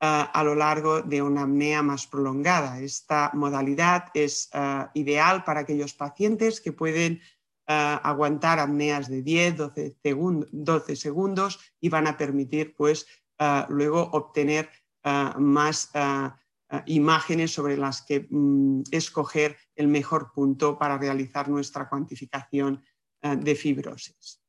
eh, 0.00 0.24
a 0.32 0.42
lo 0.44 0.54
largo 0.54 1.02
de 1.02 1.20
una 1.20 1.42
apnea 1.42 1.82
más 1.82 2.06
prolongada. 2.06 2.80
Esta 2.80 3.30
modalidad 3.34 4.10
es 4.14 4.48
eh, 4.54 4.86
ideal 4.94 5.44
para 5.44 5.60
aquellos 5.60 5.92
pacientes 5.92 6.62
que 6.62 6.72
pueden 6.72 7.20
aguantar 7.66 8.58
apneas 8.58 9.08
de 9.08 9.22
10, 9.22 9.56
12, 9.56 10.96
segundos 10.96 11.60
y 11.80 11.88
van 11.88 12.06
a 12.06 12.16
permitir 12.16 12.74
pues, 12.76 13.06
luego 13.68 14.02
obtener 14.12 14.70
más 15.38 15.90
imágenes 16.86 17.52
sobre 17.52 17.76
las 17.76 18.02
que 18.02 18.26
mm, 18.28 18.82
escoger 18.90 19.56
el 19.76 19.88
mejor 19.88 20.32
punto 20.32 20.78
para 20.78 20.98
realizar 20.98 21.48
nuestra 21.48 21.88
cuantificación 21.88 22.82
de 23.22 23.54
fibrosis. 23.54 24.40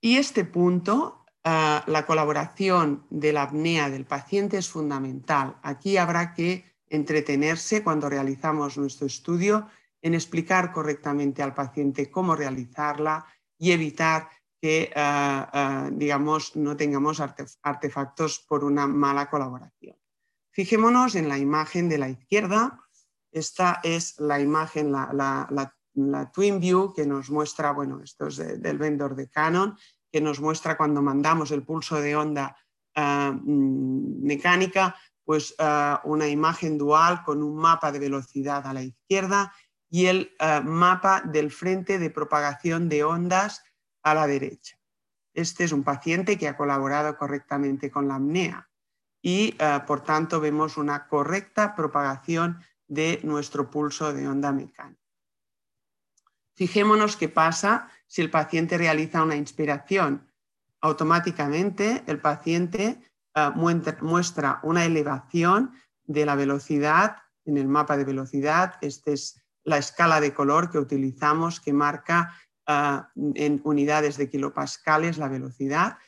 Y 0.00 0.16
este 0.16 0.44
punto, 0.44 1.24
la 1.44 2.04
colaboración 2.06 3.06
de 3.10 3.32
la 3.32 3.44
apnea 3.44 3.90
del 3.90 4.04
paciente 4.04 4.58
es 4.58 4.68
fundamental. 4.68 5.56
Aquí 5.62 5.96
habrá 5.96 6.34
que 6.34 6.64
entretenerse 6.88 7.82
cuando 7.82 8.08
realizamos 8.08 8.78
nuestro 8.78 9.06
estudio 9.06 9.68
en 10.02 10.14
explicar 10.14 10.72
correctamente 10.72 11.42
al 11.42 11.54
paciente 11.54 12.10
cómo 12.10 12.36
realizarla 12.36 13.26
y 13.58 13.72
evitar 13.72 14.28
que, 14.60 14.90
ah, 14.96 15.50
ah, 15.52 15.90
digamos, 15.92 16.56
no 16.56 16.76
tengamos 16.76 17.20
artefactos 17.20 18.44
por 18.48 18.64
una 18.64 18.86
mala 18.86 19.30
colaboración. 19.30 19.96
Fijémonos 20.50 21.14
en 21.14 21.28
la 21.28 21.38
imagen 21.38 21.88
de 21.88 21.98
la 21.98 22.08
izquierda. 22.08 22.80
Esta 23.30 23.80
es 23.82 24.18
la 24.18 24.40
imagen, 24.40 24.90
la, 24.90 25.74
Twin 26.32 26.60
View 26.60 26.92
que 26.94 27.06
nos 27.06 27.30
muestra, 27.30 27.72
bueno, 27.72 28.00
esto 28.02 28.28
es 28.28 28.36
del 28.36 28.78
vendor 28.78 29.16
de 29.16 29.28
Canon, 29.28 29.76
que 30.10 30.20
nos 30.20 30.40
muestra 30.40 30.76
cuando 30.76 31.02
mandamos 31.02 31.50
el 31.50 31.64
pulso 31.64 32.00
de 32.00 32.16
onda 32.16 32.56
ah, 32.94 33.32
mm, 33.32 34.24
mecánica, 34.24 34.96
pues 35.24 35.54
una 36.04 36.26
imagen 36.26 36.78
dual 36.78 37.22
con 37.22 37.42
un 37.42 37.54
mapa 37.54 37.92
de 37.92 37.98
velocidad 37.98 38.66
a 38.66 38.72
la 38.72 38.82
izquierda 38.82 39.52
y 39.90 40.06
el 40.06 40.34
eh, 40.38 40.60
mapa 40.62 41.22
del 41.22 41.50
frente 41.50 41.98
de 41.98 42.10
propagación 42.10 42.88
de 42.88 43.04
ondas 43.04 43.62
a 44.02 44.14
la 44.14 44.26
derecha. 44.26 44.78
Este 45.34 45.64
es 45.64 45.72
un 45.72 45.84
paciente 45.84 46.36
que 46.36 46.48
ha 46.48 46.56
colaborado 46.56 47.16
correctamente 47.16 47.90
con 47.90 48.08
la 48.08 48.16
apnea 48.16 48.68
y 49.22 49.56
eh, 49.58 49.80
por 49.86 50.02
tanto 50.02 50.40
vemos 50.40 50.76
una 50.76 51.06
correcta 51.06 51.74
propagación 51.74 52.62
de 52.86 53.20
nuestro 53.22 53.70
pulso 53.70 54.12
de 54.12 54.28
onda 54.28 54.52
mecánica. 54.52 54.98
Fijémonos 56.54 57.16
qué 57.16 57.28
pasa 57.28 57.88
si 58.06 58.22
el 58.22 58.30
paciente 58.30 58.78
realiza 58.78 59.22
una 59.22 59.36
inspiración. 59.36 60.28
Automáticamente 60.80 62.02
el 62.06 62.20
paciente 62.20 63.00
eh, 63.34 63.50
muestra 64.00 64.60
una 64.62 64.84
elevación 64.84 65.72
de 66.04 66.26
la 66.26 66.34
velocidad 66.34 67.18
en 67.44 67.58
el 67.58 67.68
mapa 67.68 67.96
de 67.96 68.04
velocidad. 68.04 68.74
Esta 68.80 69.12
es 69.12 69.40
la 69.64 69.78
escala 69.78 70.20
de 70.20 70.34
color 70.34 70.70
que 70.70 70.78
utilizamos 70.78 71.60
que 71.60 71.72
marca 71.72 72.34
eh, 72.66 73.00
en 73.34 73.60
unidades 73.64 74.16
de 74.16 74.28
kilopascales 74.28 75.18
la 75.18 75.28
velocidad. 75.28 75.98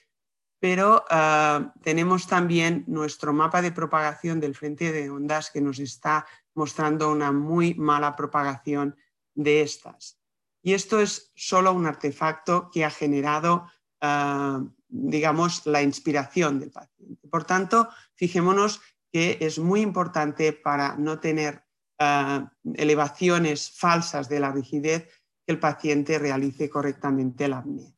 Pero 0.61 1.05
eh, 1.11 1.67
tenemos 1.83 2.27
también 2.27 2.85
nuestro 2.87 3.33
mapa 3.33 3.63
de 3.63 3.73
propagación 3.73 4.41
del 4.41 4.55
frente 4.55 4.93
de 4.93 5.11
ondas 5.11 5.51
que 5.51 5.61
nos 5.61 5.79
está 5.79 6.27
mostrando 6.55 7.11
una 7.11 7.33
muy 7.33 7.75
mala 7.75 8.15
propagación 8.17 8.97
de 9.35 9.63
estas. 9.63 10.19
Y 10.63 10.75
esto 10.75 11.01
es 11.01 11.33
solo 11.35 11.73
un 11.73 11.87
artefacto 11.87 12.71
que 12.71 12.85
ha 12.85 12.91
generado, 12.91 13.67
ah, 14.01 14.63
digamos, 14.89 15.65
la 15.67 15.83
inspiración 15.83 16.61
del 16.61 16.71
paciente. 16.71 17.27
Por 17.29 17.45
tanto, 17.45 17.89
fijémonos 18.15 18.83
que 19.13 19.39
es 19.41 19.59
muy 19.59 19.81
importante 19.81 20.53
para 20.53 20.97
no 20.97 21.19
tener 21.19 21.65
ah, 22.01 22.53
elevaciones 22.75 23.71
falsas 23.71 24.29
de 24.29 24.41
la 24.41 24.51
rigidez 24.51 25.07
que 25.47 25.53
el 25.53 25.61
paciente 25.61 26.19
realice 26.19 26.69
correctamente 26.69 27.47
la 27.47 27.59
apnea. 27.59 27.93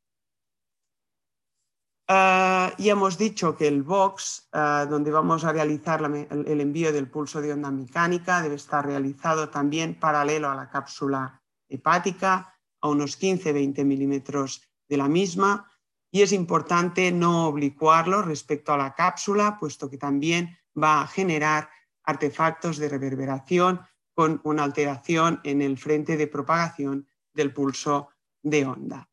Uh, 2.09 2.75
y 2.77 2.91
hemos 2.91 3.17
dicho 3.17 3.57
que 3.57 3.69
el 3.69 3.83
box, 3.83 4.49
donde 4.53 5.11
vamos 5.11 5.45
a 5.45 5.53
realizar 5.53 6.03
el, 6.03 6.61
envío 6.61 6.93
del 6.93 7.09
pulso 7.09 7.41
de 7.41 7.53
onda 7.53 7.71
mecánica, 7.71 8.43
debe 8.43 8.57
estar 8.57 8.85
realizado 8.85 9.49
también 9.49 9.99
paralelo 9.99 10.51
a 10.51 10.55
la 10.55 10.69
cápsula 10.69 11.41
hepática 11.71 12.59
a 12.83 12.89
unos 12.89 13.19
15-20 13.19 13.85
milímetros 13.85 14.63
de 14.89 14.97
la 14.99 15.09
misma 15.09 15.71
y 16.11 16.21
es 16.21 16.33
importante 16.33 17.11
no 17.13 17.47
oblicuarlo 17.47 18.21
respecto 18.21 18.75
a 18.75 18.77
la 18.77 18.95
cápsula, 18.95 19.57
puesto 19.59 19.89
que 19.89 19.97
también 19.97 20.59
va 20.77 21.01
a 21.01 21.07
generar 21.07 21.71
artefactos 22.05 22.77
de 22.77 22.91
reverberación 22.91 23.81
con 24.15 24.41
una 24.45 24.65
alteración 24.65 25.41
en 25.45 25.63
el 25.63 25.79
frente 25.79 26.17
de 26.17 26.27
propagación 26.27 27.09
del 27.33 27.53
pulso 27.53 28.11
de 28.43 28.67
onda. 28.67 29.09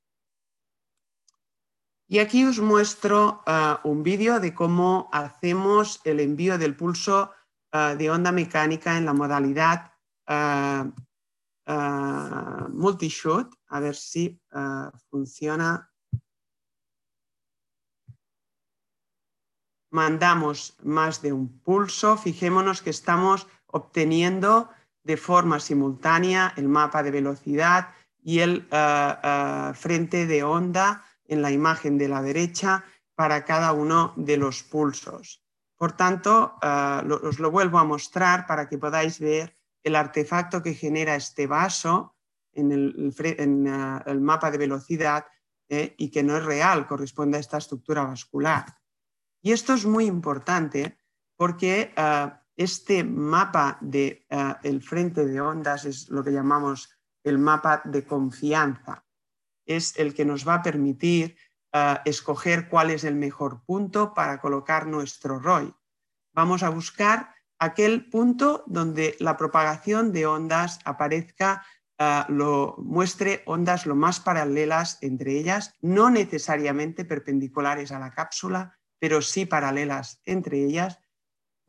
Y 2.12 2.18
aquí 2.18 2.44
os 2.44 2.60
muestro 2.60 3.44
uh, 3.46 3.88
un 3.88 4.02
vídeo 4.02 4.40
de 4.40 4.56
cómo 4.56 5.10
hacemos 5.14 6.02
el 6.06 6.20
envío 6.20 6.58
del 6.58 6.76
pulso 6.76 7.32
uh, 7.72 7.96
de 7.96 8.10
onda 8.10 8.32
mecánica 8.32 8.98
en 8.98 9.06
la 9.06 9.14
modalidad 9.14 9.94
uh, 10.28 10.90
uh, 11.72 12.68
multishoot, 12.70 13.54
a 13.68 13.80
ver 13.80 13.96
si 13.96 14.42
funciona. 15.12 15.86
Mandamos 19.92 20.78
más 20.84 21.22
de 21.22 21.32
un 21.32 21.62
pulso, 21.62 22.18
fijémonos 22.18 22.82
que 22.82 22.90
estamos 22.90 23.48
obteniendo 23.68 24.70
de 25.10 25.18
forma 25.18 25.60
simultánea 25.60 26.54
el 26.56 26.68
mapa 26.68 27.02
de 27.02 27.10
velocidad 27.10 27.90
y 28.22 28.42
el 28.42 28.70
uh, 28.72 29.74
frente 29.74 30.28
de 30.28 30.44
onda 30.44 31.04
en 31.26 31.42
la 31.42 31.50
imagen 31.50 31.98
de 31.98 32.08
la 32.08 32.22
derecha 32.22 32.86
para 33.16 33.44
cada 33.44 33.74
uno 33.74 34.14
de 34.18 34.38
los 34.38 34.62
pulsos. 34.62 35.44
Por 35.76 35.94
tanto, 35.94 36.60
os 37.24 37.40
lo 37.40 37.50
vuelvo 37.50 37.80
a 37.80 37.86
mostrar 37.86 38.46
para 38.46 38.70
que 38.70 38.78
podáis 38.78 39.20
ver 39.20 39.58
el 39.84 39.96
artefacto 39.96 40.62
que 40.62 40.76
genera 40.76 41.16
este 41.16 41.48
vaso 41.48 42.16
en 42.54 42.72
el, 42.72 44.22
mapa 44.22 44.52
de 44.52 44.60
velocidad 44.60 45.26
eh, 45.70 45.96
y 45.98 46.12
que 46.12 46.22
no 46.22 46.38
es 46.38 46.46
real, 46.46 46.86
corresponde 46.86 47.38
a 47.38 47.40
esta 47.40 47.58
estructura 47.58 48.04
vascular. 48.04 48.78
Y 49.42 49.54
esto 49.54 49.74
es 49.74 49.86
muy 49.86 50.06
importante 50.06 51.00
porque 51.36 51.94
este 52.60 53.06
mapa 53.06 53.78
del 53.80 53.92
de, 53.92 54.26
ah, 54.32 54.60
frente 54.82 55.26
de 55.26 55.40
ondas 55.40 55.86
es 55.86 56.10
lo 56.10 56.26
que 56.26 56.34
llamamos 56.34 56.90
el 57.24 57.38
mapa 57.38 57.82
de 57.86 58.04
confianza. 58.04 59.06
Es 59.66 59.98
el 59.98 60.14
que 60.14 60.26
nos 60.26 60.46
va 60.46 60.56
a 60.56 60.62
permitir 60.62 61.38
escoger 62.04 62.68
cuál 62.68 62.90
es 62.90 63.04
el 63.04 63.16
mejor 63.16 63.64
punto 63.64 64.14
para 64.14 64.42
colocar 64.42 64.88
nuestro 64.88 65.40
ROI. 65.40 65.74
Vamos 66.34 66.64
a 66.64 66.70
buscar 66.70 67.34
aquel 67.60 68.10
punto 68.10 68.64
donde 68.66 69.16
la 69.20 69.38
propagación 69.38 70.12
de 70.12 70.26
ondas 70.26 70.80
aparezca, 70.84 71.64
ah, 71.98 72.26
lo, 72.28 72.76
muestre 72.80 73.44
ondas 73.46 73.86
lo 73.86 73.96
más 73.96 74.20
paralelas 74.20 74.98
entre 75.02 75.38
ellas, 75.38 75.76
no 75.82 76.10
necesariamente 76.10 77.06
perpendiculares 77.06 77.92
a 77.92 78.00
la 78.00 78.12
cápsula, 78.12 78.78
pero 79.00 79.22
sí 79.22 79.46
paralelas 79.46 80.22
entre 80.26 80.66
ellas, 80.66 81.00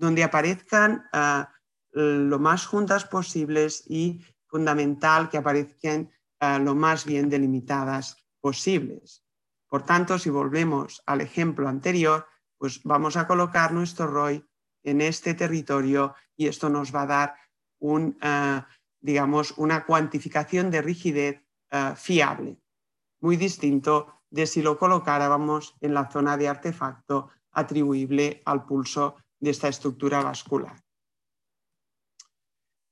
donde 0.01 0.25
aparezcan 0.25 1.05
ah, 1.13 1.53
lo 1.93 2.39
más 2.39 2.67
juntas 2.67 3.05
posibles 3.05 3.85
y 3.87 4.25
fundamental 4.47 5.29
que 5.29 5.37
aparezcan 5.37 6.11
ah, 6.41 6.59
lo 6.59 6.75
más 6.75 7.05
bien 7.05 7.29
delimitadas 7.29 8.17
posibles. 8.41 9.23
Por 9.69 9.83
tanto, 9.85 10.19
si 10.19 10.31
volvemos 10.31 11.03
al 11.05 11.21
ejemplo 11.21 11.69
anterior, 11.69 12.27
pues 12.57 12.81
vamos 12.83 13.17
a 13.17 13.27
colocar 13.27 13.73
nuestro 13.73 14.07
ROI 14.07 14.43
en 14.83 15.03
este 15.03 15.35
territorio 15.35 16.15
y 16.35 16.47
esto 16.47 16.71
nos 16.71 16.95
va 16.95 17.03
a 17.03 17.07
dar 17.07 17.35
un, 17.79 18.17
eh, 18.23 18.63
digamos, 19.01 19.53
una 19.59 19.85
cuantificación 19.85 20.71
de 20.71 20.83
rigidez 20.83 21.45
fiable, 21.95 22.59
muy 23.21 23.37
distinto 23.37 24.25
de 24.29 24.45
si 24.45 24.61
lo 24.61 24.77
colocáramos 24.77 25.77
en 25.81 25.95
la 25.95 26.11
zona 26.11 26.37
de 26.37 26.49
artefacto 26.49 27.29
atribuible 27.53 28.43
al 28.45 28.65
pulso 28.65 29.15
de 29.41 29.51
esta 29.51 29.69
estructura 29.69 30.23
vascular. 30.23 30.81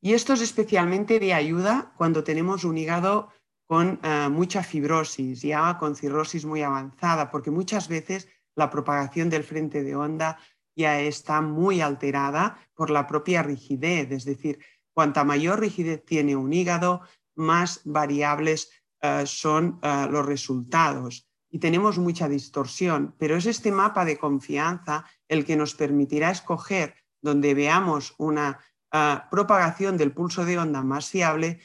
Y 0.01 0.15
esto 0.15 0.33
es 0.33 0.41
especialmente 0.41 1.19
de 1.19 1.35
ayuda 1.35 1.93
cuando 1.97 2.25
tenemos 2.25 2.65
un 2.65 2.79
hígado 2.79 3.31
con 3.67 4.01
eh, 4.03 4.29
mucha 4.31 4.63
fibrosis, 4.63 5.43
ya 5.43 5.77
con 5.79 5.95
cirrosis 5.95 6.45
muy 6.45 6.63
avanzada, 6.63 7.31
porque 7.31 7.51
muchas 7.51 7.89
veces 7.89 8.29
la 8.55 8.71
propagación 8.71 9.29
del 9.29 9.45
frente 9.45 9.83
de 9.83 9.95
onda 9.95 10.39
ya 10.75 11.01
está 11.01 11.41
muy 11.41 11.81
alterada 11.81 12.59
por 12.75 12.91
la 12.91 13.07
propia 13.07 13.43
rigidez, 13.43 14.11
es 14.11 14.25
decir, 14.25 14.59
cuanta 14.93 15.25
mayor 15.25 15.61
rigidez 15.61 16.05
tiene 16.05 16.37
un 16.37 16.53
hígado, 16.53 17.03
más 17.35 17.83
variables 17.85 18.71
eh, 19.03 19.25
son 19.27 19.79
eh, 19.83 20.07
los 20.11 20.25
resultados 20.25 21.29
y 21.51 21.59
tenemos 21.59 21.99
mucha 21.99 22.29
distorsión, 22.29 23.15
pero 23.19 23.37
es 23.37 23.47
este 23.47 23.73
mapa 23.73 24.05
de 24.05 24.19
confianza 24.19 25.05
el 25.29 25.45
que 25.45 25.57
nos 25.57 25.75
permitirá 25.75 26.31
escoger 26.31 26.95
donde 27.21 27.55
veamos 27.55 28.15
una 28.19 28.59
eh, 28.93 29.19
propagación 29.31 29.97
del 29.97 30.13
pulso 30.13 30.45
de 30.45 30.59
onda 30.59 30.83
más 30.83 31.11
fiable, 31.11 31.61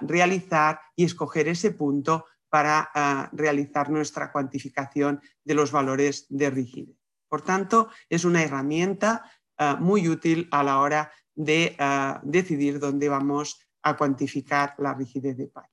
realizar 0.00 0.80
y 0.96 1.04
escoger 1.04 1.48
ese 1.48 1.70
punto 1.70 2.24
para 2.48 2.90
realizar 3.32 3.90
nuestra 3.90 4.32
cuantificación 4.32 5.20
de 5.44 5.52
los 5.52 5.70
valores 5.70 6.24
de 6.30 6.48
rigidez. 6.48 6.96
Por 7.28 7.42
tanto, 7.42 7.90
es 8.08 8.24
una 8.24 8.42
herramienta 8.42 9.30
muy 9.78 10.08
útil 10.08 10.48
a 10.50 10.62
la 10.62 10.78
hora 10.78 11.12
de 11.34 11.76
decidir 12.22 12.78
dónde 12.78 13.10
vamos 13.10 13.60
a 13.82 13.98
cuantificar 13.98 14.74
la 14.78 14.94
rigidez 14.94 15.36
de 15.36 15.48
par. 15.48 15.68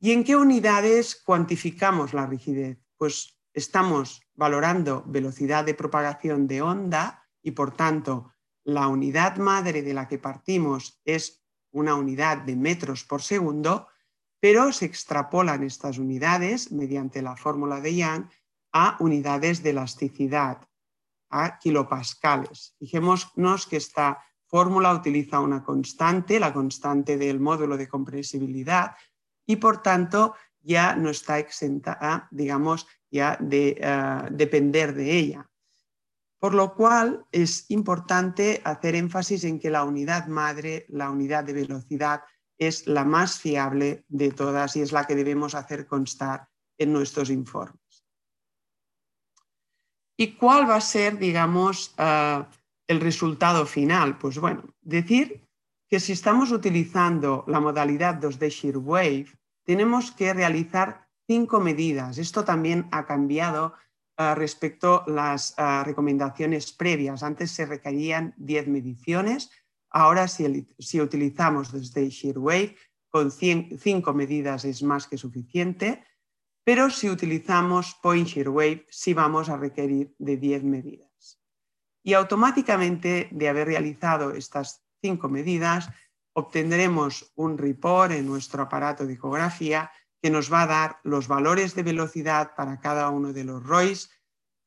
¿Y 0.00 0.12
en 0.12 0.24
qué 0.24 0.36
unidades 0.36 1.20
cuantificamos 1.22 2.14
la 2.14 2.26
rigidez? 2.26 2.78
Pues 2.96 3.38
estamos 3.52 4.22
valorando 4.36 5.02
velocidad 5.06 5.64
de 5.64 5.74
propagación 5.74 6.46
de 6.46 6.62
onda 6.62 7.26
y 7.42 7.52
por 7.52 7.74
tanto 7.74 8.32
la 8.64 8.88
unidad 8.88 9.36
madre 9.36 9.82
de 9.82 9.94
la 9.94 10.08
que 10.08 10.18
partimos 10.18 11.00
es 11.04 11.42
una 11.72 11.94
unidad 11.94 12.38
de 12.38 12.56
metros 12.56 13.04
por 13.04 13.22
segundo, 13.22 13.88
pero 14.40 14.72
se 14.72 14.86
extrapolan 14.86 15.62
estas 15.62 15.98
unidades 15.98 16.72
mediante 16.72 17.22
la 17.22 17.36
fórmula 17.36 17.80
de 17.80 17.96
Young 17.96 18.24
a 18.72 18.96
unidades 19.00 19.62
de 19.62 19.70
elasticidad, 19.70 20.68
a 21.30 21.58
kilopascales. 21.58 22.74
Fijémonos 22.78 23.66
que 23.66 23.76
esta 23.76 24.22
fórmula 24.46 24.92
utiliza 24.92 25.40
una 25.40 25.62
constante, 25.62 26.40
la 26.40 26.52
constante 26.52 27.16
del 27.16 27.40
módulo 27.40 27.76
de 27.76 27.88
compresibilidad, 27.88 28.96
y 29.46 29.56
por 29.56 29.82
tanto 29.82 30.34
ya 30.60 30.96
no 30.96 31.10
está 31.10 31.38
exenta 31.38 32.28
digamos, 32.30 32.86
de 33.10 33.76
eh, 33.80 34.22
depender 34.30 34.94
de 34.94 35.16
ella. 35.16 35.50
Por 36.38 36.54
lo 36.54 36.74
cual 36.74 37.26
es 37.32 37.70
importante 37.70 38.60
hacer 38.64 38.94
énfasis 38.94 39.44
en 39.44 39.58
que 39.58 39.70
la 39.70 39.84
unidad 39.84 40.26
madre, 40.26 40.86
la 40.88 41.10
unidad 41.10 41.44
de 41.44 41.54
velocidad, 41.54 42.22
es 42.58 42.86
la 42.86 43.04
más 43.04 43.38
fiable 43.38 44.04
de 44.08 44.30
todas 44.30 44.76
y 44.76 44.82
es 44.82 44.92
la 44.92 45.06
que 45.06 45.14
debemos 45.14 45.54
hacer 45.54 45.86
constar 45.86 46.48
en 46.78 46.92
nuestros 46.92 47.30
informes. 47.30 48.04
¿Y 50.18 50.36
cuál 50.36 50.68
va 50.68 50.76
a 50.76 50.80
ser, 50.80 51.18
digamos, 51.18 51.94
eh, 51.98 52.44
el 52.86 53.00
resultado 53.00 53.66
final? 53.66 54.18
Pues 54.18 54.38
bueno, 54.38 54.64
decir 54.80 55.46
que 55.88 56.00
si 56.00 56.12
estamos 56.12 56.52
utilizando 56.52 57.44
la 57.46 57.60
modalidad 57.60 58.20
2D 58.20 58.48
Shear 58.48 58.78
Wave, 58.78 59.26
tenemos 59.64 60.10
que 60.12 60.32
realizar 60.32 61.05
cinco 61.26 61.60
medidas. 61.60 62.18
Esto 62.18 62.44
también 62.44 62.88
ha 62.92 63.06
cambiado 63.06 63.74
eh, 64.16 64.34
respecto 64.34 65.04
a 65.06 65.10
las 65.10 65.54
eh, 65.58 65.84
recomendaciones 65.84 66.72
previas. 66.72 67.22
Antes 67.22 67.50
se 67.50 67.66
requerían 67.66 68.34
10 68.36 68.68
mediciones, 68.68 69.50
ahora 69.90 70.28
si, 70.28 70.66
si 70.78 71.00
utilizamos 71.00 71.72
2D 71.72 72.08
Shear 72.10 72.38
Wave, 72.38 72.76
con 73.08 73.30
cinco 73.30 74.12
medidas 74.12 74.64
es 74.64 74.82
más 74.82 75.06
que 75.06 75.16
suficiente 75.16 76.02
pero 76.66 76.90
si 76.90 77.08
utilizamos 77.08 77.94
Point 78.02 78.26
Shear 78.26 78.48
Wave 78.48 78.86
sí 78.90 79.14
vamos 79.14 79.48
a 79.48 79.56
requerir 79.56 80.16
de 80.18 80.36
10 80.36 80.64
medidas. 80.64 81.40
Y 82.02 82.14
automáticamente 82.14 83.28
de 83.30 83.48
haber 83.48 83.68
realizado 83.68 84.32
estas 84.32 84.84
cinco 85.00 85.28
medidas, 85.28 85.88
obtendremos 86.32 87.32
un 87.36 87.56
report 87.56 88.10
en 88.10 88.26
nuestro 88.26 88.64
aparato 88.64 89.06
de 89.06 89.12
ecografía 89.12 89.92
que 90.22 90.30
nos 90.30 90.52
va 90.52 90.62
a 90.62 90.66
dar 90.66 91.00
los 91.04 91.28
valores 91.28 91.74
de 91.74 91.82
velocidad 91.82 92.54
para 92.56 92.80
cada 92.80 93.10
uno 93.10 93.32
de 93.32 93.44
los 93.44 93.62
ROIs, 93.62 94.10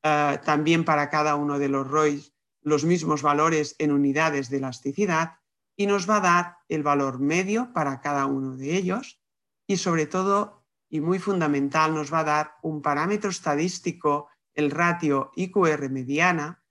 eh, 0.02 0.38
también 0.44 0.84
para 0.84 1.10
cada 1.10 1.36
uno 1.36 1.58
de 1.58 1.68
los 1.68 1.88
ROIs 1.88 2.32
los 2.62 2.84
mismos 2.84 3.22
valores 3.22 3.74
en 3.78 3.92
unidades 3.92 4.50
de 4.50 4.58
elasticidad 4.58 5.38
y 5.76 5.86
nos 5.86 6.08
va 6.08 6.16
a 6.16 6.20
dar 6.20 6.56
el 6.68 6.82
valor 6.82 7.20
medio 7.20 7.72
para 7.72 8.00
cada 8.00 8.26
uno 8.26 8.56
de 8.56 8.76
ellos 8.76 9.22
y 9.66 9.76
sobre 9.76 10.06
todo 10.06 10.60
y 10.90 11.00
muy 11.00 11.20
fundamental, 11.20 11.94
nos 11.94 12.12
va 12.12 12.20
a 12.20 12.24
dar 12.24 12.54
un 12.62 12.82
parámetro 12.82 13.30
estadístico, 13.30 14.28
el 14.52 14.72
ratio 14.72 15.30
IQR 15.36 15.88
mediana, 15.88 16.62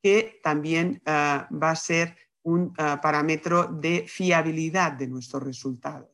que 0.00 0.40
también 0.42 1.02
eh, 1.04 1.44
va 1.50 1.70
a 1.70 1.76
ser 1.76 2.16
un 2.42 2.72
eh, 2.78 2.96
parámetro 3.02 3.66
de 3.66 4.06
fiabilidad 4.06 4.92
de 4.92 5.08
nuestros 5.08 5.42
resultados. 5.42 6.13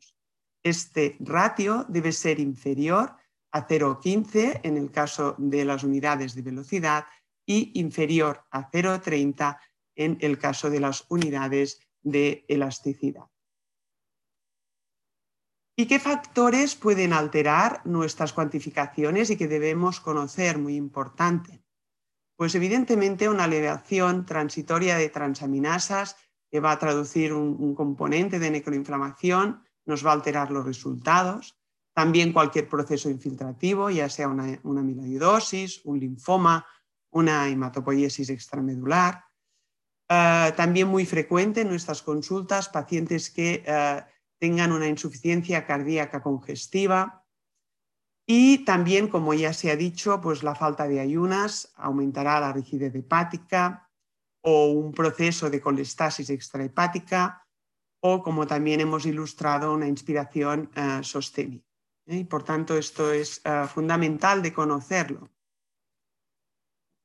Este 0.62 1.16
ratio 1.20 1.84
debe 1.88 2.12
ser 2.12 2.38
inferior 2.38 3.16
a 3.52 3.66
0,15 3.66 4.60
en 4.62 4.76
el 4.76 4.90
caso 4.90 5.34
de 5.38 5.64
las 5.64 5.82
unidades 5.82 6.34
de 6.34 6.42
velocidad 6.42 7.06
y 7.46 7.72
inferior 7.80 8.44
a 8.50 8.70
0,30 8.70 9.58
en 9.96 10.18
el 10.20 10.38
caso 10.38 10.70
de 10.70 10.80
las 10.80 11.04
unidades 11.08 11.80
de 12.02 12.44
elasticidad. 12.48 13.24
¿Y 15.76 15.86
qué 15.86 15.98
factores 15.98 16.76
pueden 16.76 17.14
alterar 17.14 17.80
nuestras 17.86 18.34
cuantificaciones 18.34 19.30
y 19.30 19.36
que 19.36 19.48
debemos 19.48 20.00
conocer? 20.00 20.58
Muy 20.58 20.76
importante. 20.76 21.64
Pues 22.36 22.54
evidentemente 22.54 23.28
una 23.28 23.46
elevación 23.46 24.26
transitoria 24.26 24.96
de 24.96 25.08
transaminasas 25.08 26.16
que 26.50 26.60
va 26.60 26.72
a 26.72 26.78
traducir 26.78 27.32
un, 27.32 27.74
componente 27.74 28.38
de 28.38 28.50
necroinflamación 28.50 29.64
nos 29.86 30.04
va 30.04 30.10
a 30.10 30.14
alterar 30.14 30.50
los 30.50 30.64
resultados. 30.64 31.58
También 31.94 32.32
cualquier 32.32 32.68
proceso 32.68 33.10
infiltrativo, 33.10 33.90
ya 33.90 34.08
sea 34.08 34.28
una, 34.28 34.58
una 34.62 34.80
un 34.80 36.00
linfoma, 36.00 36.66
una 37.10 37.48
hematopoiesis 37.48 38.30
extramedular. 38.30 39.24
Eh, 40.08 40.52
también 40.56 40.88
muy 40.88 41.06
frecuente 41.06 41.60
en 41.60 41.68
nuestras 41.68 42.02
consultas 42.02 42.68
pacientes 42.68 43.30
que 43.30 43.62
eh, 43.66 44.04
tengan 44.38 44.72
una 44.72 44.88
insuficiencia 44.88 45.66
cardíaca 45.66 46.22
congestiva. 46.22 47.24
Y 48.26 48.64
también, 48.64 49.08
como 49.08 49.34
ya 49.34 49.52
se 49.52 49.70
ha 49.70 49.76
dicho, 49.76 50.20
pues 50.20 50.42
la 50.42 50.54
falta 50.54 50.86
de 50.86 51.00
ayunas 51.00 51.72
aumentará 51.76 52.38
la 52.40 52.52
rigidez 52.52 52.94
hepática 52.94 53.90
o 54.42 54.70
un 54.70 54.92
proceso 54.92 55.50
de 55.50 55.60
colestasis 55.60 56.30
extrahepática 56.30 57.46
o, 58.00 58.22
como 58.22 58.46
también 58.46 58.80
hemos 58.80 59.06
ilustrado, 59.06 59.72
una 59.72 59.86
inspiración 59.86 60.70
eh, 60.74 61.00
sostenida. 61.02 61.62
¿eh? 62.06 62.16
Y 62.18 62.24
por 62.24 62.42
tanto, 62.42 62.76
esto 62.76 63.12
es 63.12 63.40
eh, 63.44 63.66
fundamental 63.72 64.42
de 64.42 64.52
conocerlo. 64.52 65.30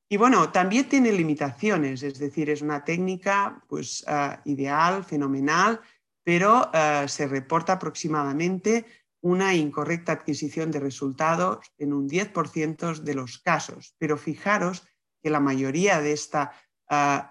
Y 0.08 0.16
bueno, 0.16 0.50
también 0.50 0.88
tiene 0.88 1.12
limitaciones, 1.12 2.02
es 2.02 2.18
decir, 2.18 2.48
es 2.48 2.62
una 2.62 2.84
técnica 2.84 3.60
pues, 3.66 4.06
ideal, 4.44 5.02
fenomenal, 5.02 5.80
pero 6.22 6.70
se 7.08 7.26
reporta 7.26 7.72
aproximadamente 7.72 8.86
una 9.20 9.52
incorrecta 9.56 10.12
adquisición 10.12 10.70
de 10.70 10.78
resultados 10.78 11.72
en 11.76 11.92
un 11.92 12.08
10% 12.08 12.98
de 13.00 13.14
los 13.14 13.38
casos. 13.38 13.96
Pero 13.98 14.16
fijaros 14.16 14.86
que 15.20 15.28
la 15.28 15.40
mayoría 15.40 16.00
de 16.00 16.12
esta 16.12 16.52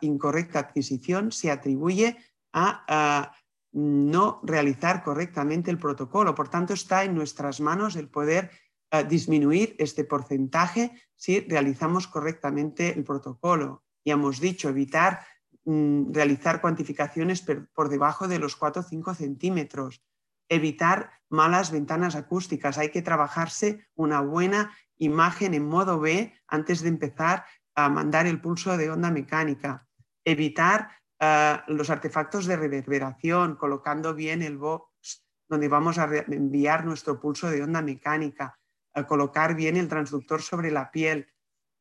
incorrecta 0.01 0.59
adquisición 0.59 1.31
se 1.31 1.51
atribuye 1.51 2.17
a 2.51 3.31
no 3.75 4.39
realizar 4.43 5.03
correctamente 5.03 5.69
el 5.69 5.77
protocolo. 5.77 6.33
Por 6.33 6.49
tanto, 6.49 6.73
está 6.73 7.03
en 7.03 7.13
nuestras 7.13 7.61
manos 7.61 7.95
el 7.95 8.09
poder 8.09 8.51
eh, 8.91 9.03
disminuir 9.03 9.75
este 9.79 10.03
porcentaje 10.03 10.91
si 11.15 11.41
realizamos 11.41 12.07
correctamente 12.07 12.93
el 12.97 13.03
protocolo. 13.03 13.83
Ya 14.03 14.13
hemos 14.13 14.39
dicho, 14.39 14.69
evitar 14.69 15.19
Mm, 15.65 16.13
realizar 16.13 16.61
cuantificaciones 16.61 17.41
por 17.41 17.89
debajo 17.89 18.27
de 18.27 18.37
los 18.37 18.55
4 18.55 18.81
o 18.81 18.85
5 18.85 19.15
centímetros, 19.15 20.03
evitar 20.47 21.09
malas 21.27 21.71
ventanas 21.71 22.15
acústicas. 22.15 22.77
Hay 22.77 22.89
que 22.89 23.01
trabajarse 23.01 23.87
una 23.95 24.21
buena 24.21 24.71
imagen 24.97 25.55
en 25.55 25.67
modo 25.67 25.99
B 25.99 26.33
antes 26.47 26.81
de 26.81 26.89
empezar 26.89 27.45
a 27.73 27.89
mandar 27.89 28.27
el 28.27 28.39
pulso 28.41 28.77
de 28.77 28.91
onda 28.91 29.09
mecánica. 29.09 29.87
Evitar 30.23 30.91
los 31.19 31.89
artefactos 31.89 32.45
de 32.45 32.57
reverberación, 32.57 33.55
colocando 33.55 34.13
bien 34.13 34.41
el 34.41 34.57
box 34.57 35.25
donde 35.47 35.67
vamos 35.67 35.97
a 35.97 36.09
enviar 36.27 36.85
nuestro 36.85 37.19
pulso 37.19 37.49
de 37.49 37.63
onda 37.63 37.81
mecánica. 37.81 38.59
colocar 39.07 39.55
bien 39.55 39.75
el 39.75 39.89
transductor 39.89 40.41
sobre 40.41 40.71
la 40.71 40.89
piel, 40.89 41.27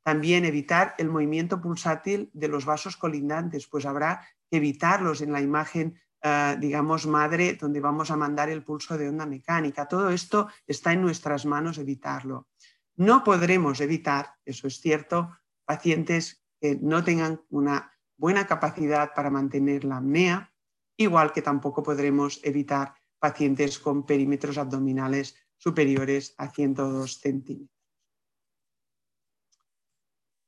también 0.05 0.45
evitar 0.45 0.95
el 0.99 1.09
movimiento 1.09 1.61
pulsátil 1.61 2.31
de 2.35 2.49
los 2.49 2.67
vasos 2.67 2.97
colindantes, 2.97 3.67
pues 3.67 3.87
habrá 3.87 4.27
que 4.51 4.59
evitarlos 4.59 5.23
en 5.23 5.33
la 5.33 5.41
imagen, 5.41 5.99
eh, 6.23 6.57
digamos, 6.61 7.07
madre, 7.07 7.55
donde 7.55 7.81
vamos 7.81 8.11
a 8.11 8.17
mandar 8.17 8.51
el 8.51 8.63
pulso 8.63 8.99
de 8.99 9.09
onda 9.09 9.25
mecánica. 9.25 9.89
Todo 9.89 10.11
esto 10.11 10.49
está 10.67 10.93
en 10.93 11.01
nuestras 11.01 11.47
manos 11.47 11.79
evitarlo. 11.79 12.49
No 12.97 13.25
podremos 13.25 13.81
evitar, 13.81 14.35
eso 14.45 14.67
es 14.67 14.79
cierto, 14.79 15.39
pacientes 15.65 16.45
que 16.61 16.79
no 16.81 17.03
tengan 17.03 17.41
una 17.49 17.94
buena 18.17 18.47
capacidad 18.47 19.13
para 19.15 19.31
mantener 19.31 19.85
la 19.85 19.99
apnea, 19.99 20.53
igual 20.97 21.33
que 21.33 21.43
tampoco 21.43 21.83
podremos 21.83 22.41
evitar 22.45 22.95
pacientes 23.19 23.79
con 23.79 24.05
perímetros 24.05 24.59
abdominales 24.59 25.37
superiores 25.57 26.35
a 26.39 26.49
102 26.49 27.19
centímetros. 27.21 27.75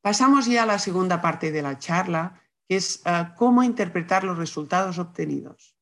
Pasamos 0.03 0.47
ya 0.47 0.63
a 0.63 0.67
la 0.67 0.79
segunda 0.79 1.21
parte 1.21 1.51
de 1.51 1.63
la 1.63 1.79
charla, 1.79 2.41
que 2.69 2.77
es 2.77 3.03
eh, 3.05 3.29
cómo 3.37 3.63
interpretar 3.63 4.23
los 4.23 4.39
resultados 4.39 4.99
obtenidos. 4.99 5.77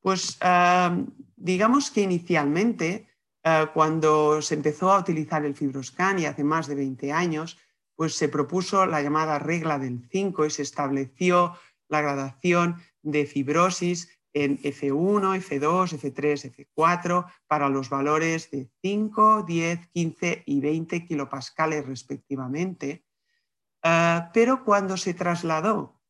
Pues 0.00 0.36
eh, 0.42 1.06
digamos 1.36 1.90
que 1.90 2.02
inicialmente, 2.02 3.08
eh, 3.42 3.66
cuando 3.72 4.42
se 4.42 4.56
empezó 4.56 4.92
a 4.92 4.98
utilizar 4.98 5.44
el 5.44 5.54
fibroscan 5.54 6.18
y 6.18 6.26
hace 6.26 6.44
más 6.44 6.66
de 6.66 6.74
20 6.74 7.12
años, 7.12 7.58
pues 7.96 8.14
se 8.14 8.28
propuso 8.28 8.86
la 8.86 9.02
llamada 9.02 9.38
regla 9.38 9.78
del 9.78 10.06
5 10.10 10.46
y 10.46 10.50
se 10.50 10.62
estableció 10.62 11.56
la 11.88 12.00
gradación 12.00 12.76
de 13.02 13.26
fibrosis 13.26 14.10
en 14.32 14.58
F1, 14.58 15.42
F2, 15.42 15.98
F3, 15.98 16.68
F4 16.76 17.26
para 17.46 17.68
los 17.68 17.88
valores 17.88 18.50
de 18.50 18.70
5, 18.82 19.44
10, 19.44 19.88
15 19.88 20.42
y 20.46 20.60
20 20.60 21.06
kilopascales 21.06 21.86
respectivamente 21.86 23.06
Ah, 23.88 24.32
pero 24.34 24.64
cuando 24.64 24.96
se 24.96 25.14
trasladó 25.14 26.02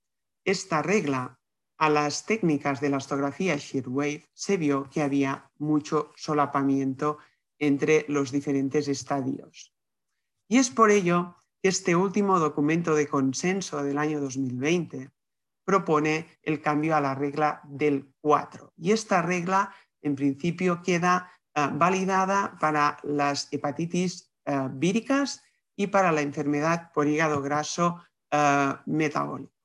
esta 0.46 0.80
regla 0.80 1.38
a 1.76 1.90
las 1.90 2.24
técnicas 2.24 2.80
de 2.80 2.88
la 2.88 2.96
astografía 2.96 3.56
Shearwave, 3.56 4.24
se 4.32 4.56
vio 4.56 4.88
que 4.88 5.02
había 5.02 5.50
mucho 5.58 6.10
solapamiento 6.16 7.18
entre 7.58 8.06
los 8.08 8.32
diferentes 8.32 8.88
estadios. 8.88 9.74
Y 10.48 10.56
es 10.56 10.70
por 10.70 10.90
ello 10.90 11.36
este 11.62 11.96
último 11.96 12.38
documento 12.38 12.94
de 12.94 13.08
consenso 13.08 13.82
del 13.82 13.98
año 13.98 14.20
2020 14.20 15.10
propone 15.64 16.38
el 16.42 16.60
cambio 16.60 16.96
a 16.96 17.00
la 17.00 17.14
regla 17.14 17.60
del 17.64 18.12
4. 18.20 18.72
Y 18.76 18.92
esta 18.92 19.22
regla, 19.22 19.74
en 20.00 20.14
principio, 20.14 20.80
queda 20.82 21.32
ah, 21.54 21.70
validada 21.74 22.56
para 22.60 22.98
las 23.02 23.48
hepatitis 23.52 24.32
ah, 24.44 24.70
víricas 24.72 25.42
y 25.74 25.88
para 25.88 26.12
la 26.12 26.22
enfermedad 26.22 26.92
por 26.92 27.08
hígado 27.08 27.42
graso 27.42 28.00
eh, 28.30 28.74
metabólico. 28.86 29.56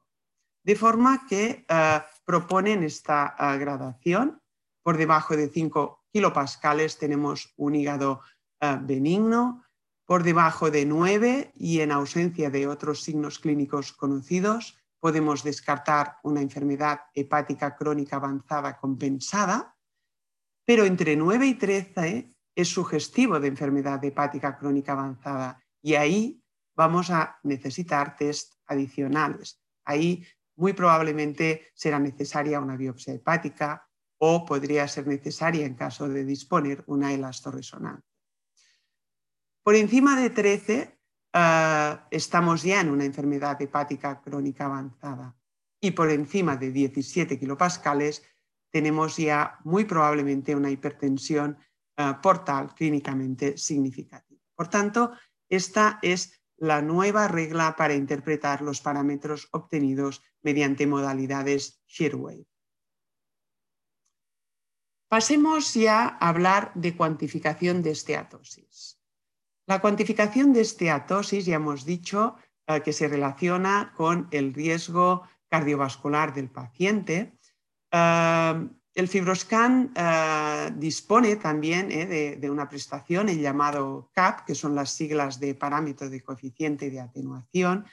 De 0.64 0.76
forma 0.76 1.26
que 1.28 1.66
eh, 1.68 2.02
proponen 2.26 2.84
esta 2.84 3.36
eh, 3.38 3.58
gradación 3.58 4.42
por 4.84 4.98
debajo 4.98 5.36
de 5.36 5.50
5 5.50 6.06
kilopascales 6.12 6.98
tenemos 6.98 7.54
un 7.58 7.76
hígado 7.76 8.22
eh, 8.60 8.78
benigno, 8.82 9.64
por 10.12 10.24
debajo 10.24 10.70
de 10.72 10.86
9 10.86 11.54
y 11.56 11.80
en 11.80 11.94
ausencia 11.94 12.50
de 12.50 12.68
otros 12.68 13.02
signos 13.02 13.40
clínicos 13.40 13.94
conocidos, 13.94 14.78
podemos 15.00 15.42
descartar 15.42 16.18
una 16.24 16.42
enfermedad 16.42 17.04
hepática 17.14 17.78
crónica 17.78 18.18
avanzada 18.18 18.76
compensada, 18.76 19.78
pero 20.66 20.84
entre 20.84 21.16
9 21.16 21.48
y 21.48 21.54
13 21.54 22.36
es 22.54 22.68
sugestivo 22.68 23.40
de 23.40 23.48
enfermedad 23.48 24.04
hepática 24.04 24.58
crónica 24.58 24.92
avanzada 24.92 25.64
y 25.82 25.94
ahí 25.94 26.44
vamos 26.76 27.10
a 27.10 27.40
necesitar 27.44 28.18
test 28.18 28.56
adicionales. 28.66 29.62
Ahí 29.86 30.28
muy 30.58 30.74
probablemente 30.74 31.70
será 31.74 32.00
necesaria 32.00 32.60
una 32.60 32.76
biopsia 32.76 33.14
hepática 33.14 33.88
o 34.18 34.44
podría 34.44 34.90
ser 34.90 35.08
necesaria 35.08 35.66
en 35.66 35.76
caso 35.76 36.10
de 36.10 36.26
disponer 36.26 36.84
una 36.88 37.14
elastoresonancia. 37.14 38.11
Por 39.64 39.76
encima 39.76 40.20
de 40.20 40.30
13 40.32 40.98
ah, 41.34 42.08
estamos 42.10 42.64
ya 42.64 42.82
en 42.82 42.90
una 42.90 43.06
enfermedad 43.06 43.62
hepática 43.62 44.22
crónica 44.22 44.66
avanzada 44.66 45.36
y 45.80 45.92
por 45.92 46.10
encima 46.10 46.58
de 46.58 46.72
17 46.72 47.38
kilopascales 47.40 48.24
tenemos 48.72 49.18
ya 49.18 49.60
muy 49.64 49.86
probablemente 49.86 50.56
una 50.56 50.72
hipertensión 50.72 51.58
ah, 51.98 52.20
portal 52.22 52.74
clínicamente 52.74 53.58
significativa. 53.58 54.42
Por 54.56 54.68
tanto, 54.68 55.12
esta 55.48 56.00
es 56.02 56.42
la 56.58 56.82
nueva 56.82 57.28
regla 57.28 57.76
para 57.76 57.94
interpretar 57.94 58.62
los 58.62 58.82
parámetros 58.82 59.50
obtenidos 59.52 60.24
mediante 60.42 60.88
modalidades 60.88 61.82
Shearwave. 61.88 62.46
Pasemos 65.08 65.74
ya 65.74 66.06
a 66.08 66.30
hablar 66.30 66.72
de 66.74 66.96
cuantificación 66.96 67.84
de 67.84 67.92
esteatosis. 67.92 69.01
La 69.72 69.80
cuantificación 69.80 70.52
de 70.52 70.60
esteatosis, 70.68 71.46
ya 71.46 71.56
hemos 71.56 71.86
dicho, 71.86 72.36
eh, 72.68 72.82
que 72.82 72.92
se 72.92 73.08
relaciona 73.08 73.94
con 73.96 74.28
el 74.32 74.54
riesgo 74.54 75.24
cardiovascular 75.48 76.34
del 76.34 76.50
paciente. 76.50 77.40
Eh, 77.90 78.68
el 78.94 79.08
Fibroscan 79.08 79.94
eh, 79.96 80.72
dispone 80.76 81.38
también 81.38 81.88
de, 81.88 82.50
una 82.50 82.68
prestación, 82.68 83.30
el 83.30 83.40
llamado 83.40 84.12
CAP, 84.14 84.46
que 84.46 84.56
son 84.56 84.76
las 84.76 84.90
siglas 84.92 85.40
de 85.40 85.56
parámetro 85.56 86.10
de 86.10 86.22
coeficiente 86.22 86.90
de 86.90 87.00
atenuación, 87.00 87.86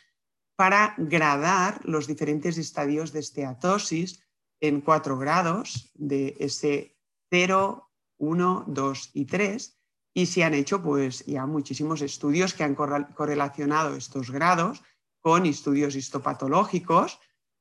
para 0.56 0.96
gradar 0.98 1.80
los 1.84 2.08
diferentes 2.08 2.58
estadios 2.58 3.12
de 3.12 3.20
esteatosis 3.20 4.20
en 4.60 4.80
cuatro 4.80 5.16
grados 5.16 5.92
de 5.94 6.36
S0, 6.40 7.84
1, 8.18 8.64
2 8.66 9.10
y 9.14 9.24
3 9.26 9.77
y 10.14 10.26
se 10.26 10.44
han 10.44 10.54
hecho 10.54 10.82
pues, 10.82 11.24
ya 11.26 11.46
muchísimos 11.46 12.02
estudios 12.02 12.54
que 12.54 12.64
han 12.64 12.74
correlacionado 12.74 13.94
estos 13.94 14.30
grados 14.30 14.82
con 15.20 15.46
estudios 15.46 15.94
histopatológicos 15.94 17.20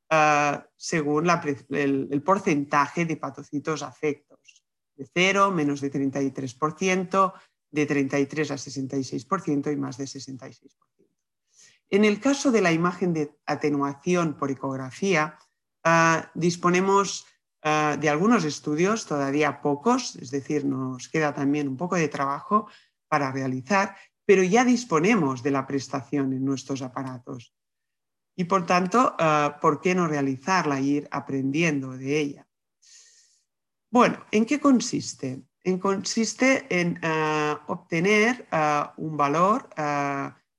eh, 0.10 0.60
según 0.75 1.29
el, 1.69 2.23
porcentaje 2.23 3.05
de 3.05 3.17
patocitos 3.17 3.83
afectos, 3.83 4.63
de 4.95 5.07
0, 5.13 5.51
menos 5.51 5.81
de 5.81 5.91
33%, 5.91 7.33
de 7.69 7.86
33 7.86 8.51
a 8.51 8.55
66% 8.55 9.73
y 9.73 9.75
más 9.75 9.97
de 9.97 10.05
66%. 10.05 10.60
En 11.89 12.05
el 12.05 12.19
caso 12.19 12.51
de 12.51 12.62
la 12.62 12.71
imagen 12.71 13.13
de 13.13 13.38
atenuación 13.45 14.38
por 14.38 14.51
ecografía, 14.51 15.38
eh, 15.83 16.23
disponemos 16.33 17.25
Ah, 17.69 17.97
de 17.99 18.08
algunos 18.08 18.45
estudios, 18.45 19.06
todavía 19.06 19.60
pocos, 19.60 20.15
es 20.15 20.32
decir, 20.32 20.63
nos 20.63 21.10
queda 21.10 21.34
también 21.34 21.67
un 21.67 21.75
poco 21.75 21.97
de 21.97 22.08
trabajo 22.08 22.69
para 23.10 23.30
realizar, 23.30 23.97
pero 24.25 24.41
ya 24.41 24.63
disponemos 24.63 25.43
de 25.43 25.51
la 25.51 25.67
prestación 25.67 26.32
en 26.32 26.45
nuestros 26.45 26.82
aparatos. 26.82 27.53
Y 28.38 28.45
por 28.45 28.65
tanto, 28.65 29.17
ah, 29.19 29.58
¿por 29.62 29.82
qué 29.82 29.93
no 29.95 30.08
realizarla 30.08 30.80
e 30.80 30.84
ir 30.84 31.08
aprendiendo 31.12 31.97
de 31.97 32.17
ella? 32.17 32.47
Bueno, 33.91 34.25
¿en 34.32 34.45
qué 34.45 34.62
consiste? 34.62 35.41
En, 35.62 35.77
consiste 35.77 36.67
en 36.69 36.97
ah, 37.03 37.65
obtener 37.67 38.47
un 38.95 39.17
valor 39.17 39.67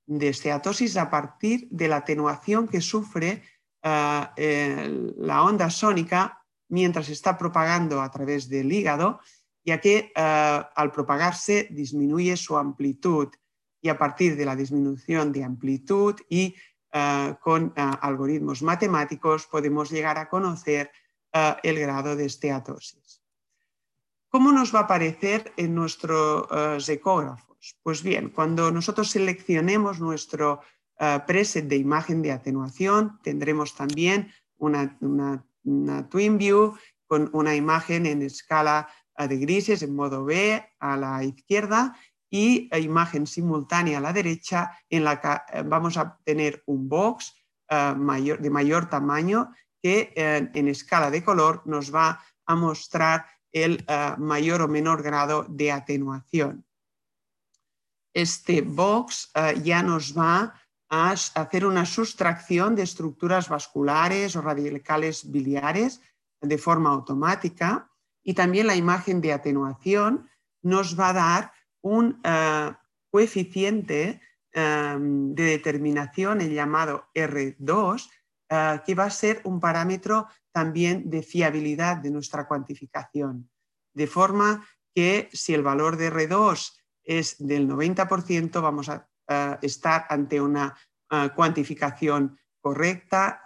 de 0.05 0.27
esteatosis 0.27 0.95
a 0.95 1.09
partir 1.09 1.67
de 1.71 1.87
la 1.87 1.97
atenuación 1.97 2.67
que 2.67 2.81
sufre 2.81 3.41
la 3.81 5.43
onda 5.43 5.69
sónica 5.71 6.38
mientras 6.69 7.09
está 7.09 7.37
propagando 7.37 8.01
a 8.01 8.09
través 8.09 8.47
del 8.47 8.71
hígado, 8.71 9.19
ya 9.65 9.79
que 9.79 10.11
eh, 10.15 10.63
al 10.75 10.91
propagarse 10.91 11.67
disminuye 11.71 12.37
su 12.37 12.57
amplitud 12.57 13.29
y 13.81 13.89
a 13.89 13.97
partir 13.97 14.35
de 14.35 14.45
la 14.45 14.55
disminución 14.55 15.31
de 15.31 15.43
amplitud 15.43 16.15
y 16.29 16.55
eh, 16.91 17.35
con 17.41 17.73
eh, 17.75 17.91
algoritmos 18.01 18.61
matemáticos 18.61 19.47
podemos 19.47 19.89
llegar 19.89 20.17
a 20.17 20.29
conocer 20.29 20.91
el 21.61 21.77
grado 21.79 22.15
de 22.15 22.25
esteatosis. 22.25 23.21
¿Cómo 24.29 24.51
nos 24.51 24.73
va 24.73 24.79
a 24.79 24.83
aparecer 24.83 25.53
en 25.57 25.75
nuestros 25.75 26.89
ecógrafos? 26.89 27.77
Pues 27.83 28.01
bien, 28.01 28.31
cuando 28.31 28.71
nosotros 28.71 29.11
seleccionemos 29.11 29.99
nuestro 29.99 30.61
preset 31.27 31.67
de 31.67 31.75
imagen 31.75 32.23
de 32.23 32.31
atenuación, 32.31 33.19
tendremos 33.21 33.75
también 33.75 34.33
una, 34.57 34.97
una 35.01 35.45
una 35.69 36.09
Twin 36.09 36.37
View 36.37 36.77
con 37.07 37.29
una 37.33 37.55
imagen 37.55 38.05
en 38.05 38.21
escala 38.21 38.87
eh, 39.17 39.27
de 39.27 39.37
grises 39.37 39.81
en 39.81 39.95
modo 39.95 40.23
B 40.25 40.63
a 40.79 40.97
la 40.97 41.23
izquierda 41.23 41.97
y 42.29 42.69
eh, 42.71 42.79
imagen 42.79 43.25
simultánea 43.27 43.97
a 43.97 44.01
la 44.01 44.13
derecha 44.13 44.71
en 44.89 45.03
la 45.03 45.19
que 45.19 45.57
eh, 45.57 45.63
vamos 45.65 45.97
a 45.97 46.17
tener 46.23 46.63
un 46.65 46.87
box 46.87 47.35
de 47.69 48.49
mayor 48.49 48.89
tamaño 48.89 49.53
que 49.79 50.11
en 50.15 50.67
escala 50.67 51.11
de 51.11 51.23
color 51.23 51.61
nos 51.65 51.93
va 51.93 52.19
a 52.47 52.55
mostrar 52.55 53.27
el 53.51 53.85
mayor 54.17 54.63
o 54.63 54.67
menor 54.67 55.03
grado 55.03 55.45
de 55.47 55.71
atenuación. 55.71 56.65
Este 58.11 58.63
box 58.63 59.31
ya 59.61 59.83
nos 59.83 60.17
va 60.17 60.58
a 60.89 61.11
hacer 61.11 61.65
una 61.65 61.85
sustracción 61.85 62.75
de 62.75 62.83
estructuras 62.83 63.47
vasculares 63.47 64.35
o 64.35 64.41
radicales 64.41 65.31
biliares 65.31 66.01
de 66.41 66.57
forma 66.57 66.89
automática 66.89 67.91
y 68.23 68.33
también 68.33 68.67
la 68.67 68.75
imagen 68.75 69.21
de 69.21 69.33
atenuación 69.33 70.29
nos 70.61 70.99
va 70.99 71.09
a 71.09 71.13
dar 71.13 71.53
un 71.81 72.19
eh, 72.23 72.73
coeficiente 73.09 74.21
em, 74.51 75.33
de 75.33 75.43
determinación, 75.43 76.41
el 76.41 76.53
llamado 76.53 77.05
R2, 77.13 78.09
eh, 78.49 78.81
que 78.85 78.95
va 78.95 79.05
a 79.05 79.11
ser 79.11 79.41
un 79.43 79.59
parámetro 79.59 80.27
también 80.51 81.09
de 81.09 81.21
fiabilidad 81.21 81.97
de 81.97 82.11
nuestra 82.11 82.47
cuantificación. 82.47 83.49
De 83.93 84.07
forma 84.07 84.67
que 84.93 85.29
si 85.31 85.53
el 85.53 85.61
valor 85.61 85.97
de 85.97 86.11
R2 86.11 86.73
es 87.03 87.35
del 87.39 87.67
90%, 87.67 88.61
vamos 88.61 88.89
a 88.89 89.07
estar 89.61 90.05
ante 90.09 90.41
una 90.41 90.75
cuantificación 91.35 92.39
correcta. 92.61 93.41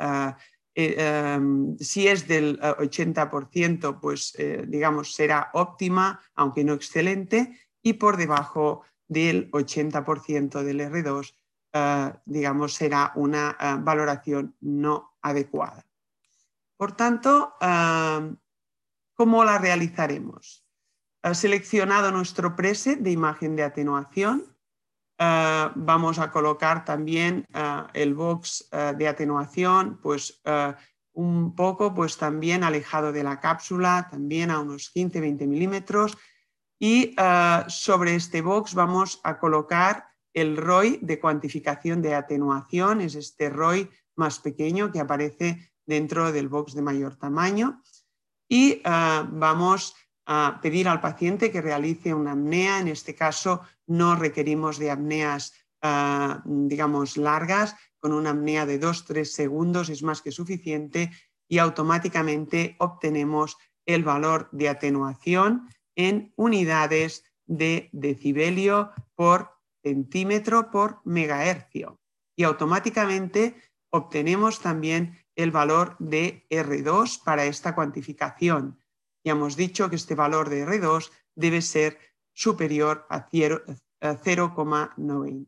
Eh, 0.76 0.96
em, 0.98 1.78
si 1.78 2.08
es 2.08 2.28
del 2.28 2.60
80%, 2.60 4.00
pues 4.00 4.34
eh, 4.39 4.65
digamos 4.67 5.13
será 5.13 5.52
óptima, 5.54 6.19
aunque 6.34 6.63
no 6.63 6.74
excelente, 6.74 7.60
y 7.82 7.93
por 7.93 8.17
debajo 8.17 8.84
del 9.08 9.52
80% 9.52 10.63
del 10.63 10.80
R2, 10.80 11.36
digamos, 12.26 12.74
será 12.76 13.12
una 13.15 13.58
valoración 13.82 14.56
no 14.62 15.17
adecuada. 15.22 15.86
Por 16.78 16.96
tanto, 16.96 17.56
¿cómo 19.13 19.43
la 19.43 19.58
realizaremos? 19.58 20.65
seleccionado 21.34 22.12
nuestro 22.12 22.56
preset 22.56 23.00
de 23.00 23.12
imagen 23.12 23.56
de 23.56 23.63
atenuación, 23.63 24.56
eh, 25.24 25.72
vamos 25.76 26.20
a 26.20 26.32
colocar 26.32 26.84
también 26.84 27.48
eh, 27.54 27.84
el 27.94 28.14
box 28.14 28.68
eh, 28.72 28.94
de 28.98 29.08
atenuación, 29.08 30.00
pues 30.02 30.42
un 31.16 31.56
poco, 31.56 31.94
pues 31.94 32.18
también 32.18 32.64
alejado 32.64 33.12
de 33.12 33.24
la 33.24 33.40
cápsula, 33.40 34.08
también 34.10 34.50
a 34.50 34.60
unos 34.60 34.92
15-20 34.94 35.48
milímetros. 35.48 36.18
Y 36.80 37.16
sobre 37.68 38.16
este 38.16 38.42
box 38.42 38.74
vamos 38.74 39.22
a 39.24 39.38
colocar 39.38 40.08
el 40.34 40.58
ROI 40.58 41.00
de 41.04 41.20
cuantificación 41.20 42.02
de 42.02 42.16
atenuación, 42.16 43.00
es 43.00 43.14
este 43.14 43.50
ROI 43.50 43.90
más 44.16 44.40
pequeño 44.40 44.92
que 44.92 45.00
aparece 45.00 45.72
dentro 45.86 46.32
del 46.32 46.50
box 46.50 46.74
de 46.74 46.82
mayor 46.82 47.16
tamaño. 47.16 47.82
Y 48.50 48.82
vamos 48.84 49.96
a 50.26 50.60
pedir 50.62 50.88
al 50.88 51.02
paciente 51.02 51.52
que 51.52 51.62
realice 51.62 52.14
una 52.14 52.32
apnea, 52.32 52.80
en 52.80 52.88
este 52.88 53.16
caso 53.16 53.62
no 53.88 54.16
requerimos 54.16 54.78
de 54.78 54.92
apneas, 54.92 55.54
ah, 55.82 56.42
digamos, 56.46 57.18
largas, 57.18 57.76
con 58.00 58.14
una 58.14 58.32
apnea 58.32 58.66
de 58.66 58.80
2-3 58.80 59.26
segundos 59.26 59.90
es 59.90 60.04
más 60.04 60.22
que 60.22 60.32
suficiente 60.32 61.12
y 61.48 61.60
automáticamente 61.60 62.76
obtenemos 62.80 63.58
el 63.86 64.04
valor 64.04 64.50
de 64.52 64.70
atenuación 64.70 65.70
en 65.96 66.34
unidades 66.36 67.24
de 67.46 67.90
decibelio 67.92 68.92
por 69.16 69.52
centímetro 69.84 70.72
por 70.72 71.02
megahercio 71.06 72.00
y 72.36 72.44
automáticamente 72.44 73.56
obtenemos 73.90 74.60
también 74.60 75.20
el 75.36 75.52
valor 75.52 75.96
de 76.00 76.46
R2 76.50 77.24
para 77.24 77.46
esta 77.46 77.76
cuantificación. 77.76 78.80
Ya 79.24 79.32
hemos 79.32 79.56
dicho 79.56 79.90
que 79.90 79.96
este 79.96 80.16
valor 80.16 80.50
de 80.50 80.66
R2 80.66 81.10
debe 81.36 81.62
ser 81.62 81.98
superior 82.34 83.06
a 83.10 83.30
0,90. 83.30 85.48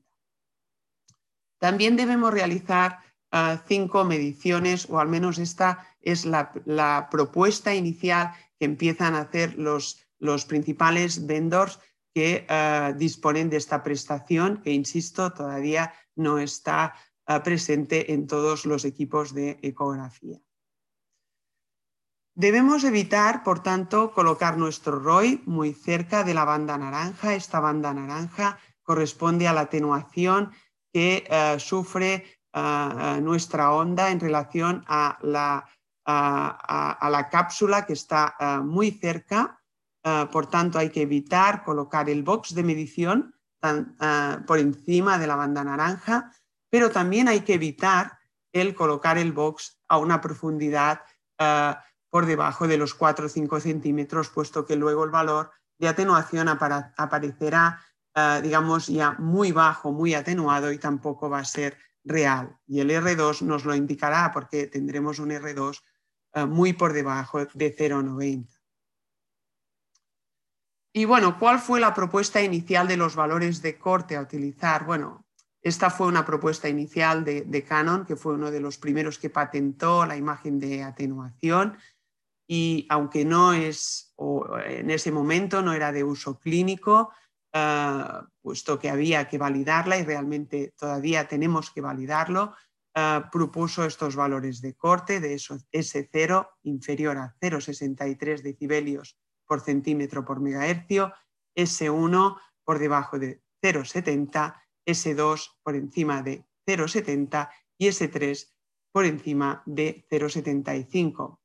También 1.60 1.96
debemos 1.96 2.34
realizar 2.34 3.00
ah, 3.32 3.64
cinco 3.68 4.04
mediciones, 4.06 4.88
o 4.90 5.00
al 5.00 5.08
menos 5.08 5.40
esta 5.40 5.88
es 6.02 6.26
la, 6.26 7.08
propuesta 7.10 7.74
inicial 7.74 8.34
que 8.60 8.66
empiezan 8.66 9.16
a 9.16 9.22
hacer 9.22 9.58
los, 9.58 10.06
los 10.20 10.46
principales 10.46 11.26
vendors 11.26 11.80
que 12.14 12.46
ah, 12.50 12.94
disponen 12.96 13.50
de 13.50 13.58
esta 13.58 13.82
prestación, 13.84 14.62
que 14.62 14.72
insisto, 14.72 15.34
todavía 15.34 15.94
no 16.16 16.38
está 16.40 16.96
ah, 17.26 17.44
presente 17.44 18.14
en 18.14 18.28
todos 18.28 18.66
los 18.66 18.86
equipos 18.86 19.34
de 19.34 19.60
ecografía. 19.62 20.40
Debemos 22.38 22.84
evitar, 22.84 23.43
por 23.43 23.63
tanto, 23.63 24.12
colocar 24.12 24.58
nuestro 24.58 25.00
ROI 25.00 25.41
muy 25.45 25.71
cerca 25.74 26.26
de 26.26 26.34
la 26.34 26.43
banda 26.43 26.78
naranja. 26.78 27.34
Esta 27.34 27.62
banda 27.62 27.93
naranja 27.93 28.60
corresponde 28.84 29.48
a 29.48 29.54
la 29.54 29.62
atenuación 29.62 30.52
que 30.91 31.26
eh, 31.30 31.56
sufre 31.60 32.26
eh, 32.54 33.19
nuestra 33.21 33.71
onda 33.71 34.12
en 34.12 34.19
relación 34.19 34.84
a 34.86 35.17
la, 35.21 35.65
a, 36.06 37.10
la 37.10 37.30
cápsula 37.30 37.86
que 37.86 37.93
está 37.93 38.36
eh, 38.38 38.58
muy 38.60 38.91
cerca. 38.91 39.62
por 40.32 40.45
tanto, 40.48 40.78
hay 40.78 40.89
que 40.89 41.02
evitar 41.04 41.63
colocar 41.63 42.10
el 42.10 42.21
box 42.21 42.54
de 42.54 42.63
medición 42.63 43.34
por 44.45 44.60
encima 44.60 45.17
de 45.17 45.26
la 45.26 45.36
banda 45.36 45.63
naranja, 45.63 46.32
pero 46.69 46.91
también 46.91 47.28
hay 47.28 47.39
que 47.39 47.56
evitar 47.56 48.19
el 48.54 48.76
colocar 48.76 49.17
el 49.17 49.32
box 49.32 49.80
a 49.88 49.98
una 49.98 50.21
profundidad 50.21 51.02
por 52.15 52.25
debajo 52.25 52.65
de 52.65 52.78
los 52.78 52.93
4 52.93 53.25
o 53.25 53.28
5 53.28 53.60
centímetros, 53.60 54.30
puesto 54.30 54.65
que 54.65 54.78
luego 54.78 55.04
el 55.04 55.12
valor 55.12 55.51
de 55.78 55.89
atenuación 55.89 56.47
aparecerá 56.47 57.82
eh, 58.15 58.39
digamos, 58.41 58.88
ya 58.88 59.17
muy 59.19 59.51
bajo, 59.51 59.91
muy 59.91 60.13
atenuado 60.13 60.71
y 60.71 60.78
tampoco 60.78 61.30
va 61.30 61.39
a 61.39 61.43
ser 61.43 61.78
real. 62.06 62.58
Y 62.65 62.80
el 62.80 62.89
R2 62.89 63.41
nos 63.41 63.65
lo 63.65 63.75
indicará 63.75 64.32
porque 64.32 64.67
tendremos 64.67 65.19
un 65.19 65.32
R2 65.32 65.82
eh, 66.36 66.45
muy 66.45 66.71
por 66.71 66.93
debajo 66.93 67.39
de 67.39 67.75
0,90. 67.75 68.47
Y 70.93 71.04
bueno, 71.04 71.38
¿cuál 71.38 71.60
fue 71.60 71.82
la 71.82 71.93
propuesta 71.93 72.41
inicial 72.41 72.88
de 72.88 72.95
los 72.95 73.17
valores 73.17 73.62
de 73.62 73.78
corte 73.78 74.15
a 74.15 74.21
utilizar? 74.21 74.86
Bueno, 74.86 75.25
esta 75.62 75.89
fue 75.89 76.08
una 76.08 76.23
propuesta 76.23 76.69
inicial 76.69 77.25
de, 77.25 77.41
de 77.41 77.63
Canon, 77.65 78.06
que 78.06 78.15
fue 78.15 78.36
uno 78.36 78.51
de 78.51 78.62
los 78.62 78.78
primeros 78.78 79.19
que 79.19 79.30
patentó 79.30 80.06
la 80.06 80.15
imagen 80.15 80.60
de 80.60 80.82
atenuación 80.82 81.78
y 82.47 82.86
aunque 82.89 83.25
no 83.25 83.53
es, 83.53 84.13
o 84.15 84.58
en 84.60 84.91
ese 84.91 85.12
momento 85.12 85.62
no 85.62 85.73
era 85.73 85.91
de 85.91 86.03
uso 86.03 86.39
clínico, 86.39 87.12
Ah, 87.58 88.27
puesto 88.41 88.77
que 88.77 88.89
había 88.89 89.29
que 89.29 89.38
validarla 89.38 89.97
y 89.97 90.03
realmente 90.03 90.73
todavía 90.77 91.29
tenemos 91.29 91.71
que 91.71 91.79
validarlo, 91.79 92.53
ah, 92.95 93.29
propuso 93.31 93.86
estos 93.86 94.17
valores 94.17 94.60
de 94.60 94.73
corte 94.75 95.21
de 95.21 95.36
S0 95.36 96.49
inferior 96.63 97.17
a 97.17 97.34
0,63 97.39 98.41
decibelios 98.41 99.17
por 99.47 99.62
centímetro 99.62 100.25
por 100.25 100.41
megahercio, 100.41 101.13
S1 101.55 102.38
por 102.65 102.77
debajo 102.77 103.19
de 103.19 103.41
0,70, 103.63 104.62
S2 104.86 105.55
por 105.63 105.77
encima 105.77 106.21
de 106.23 106.43
0,70 106.67 107.49
y 107.77 107.88
S3 107.88 108.51
por 108.91 109.05
encima 109.05 109.63
de 109.65 110.05
0,75. 110.12 111.39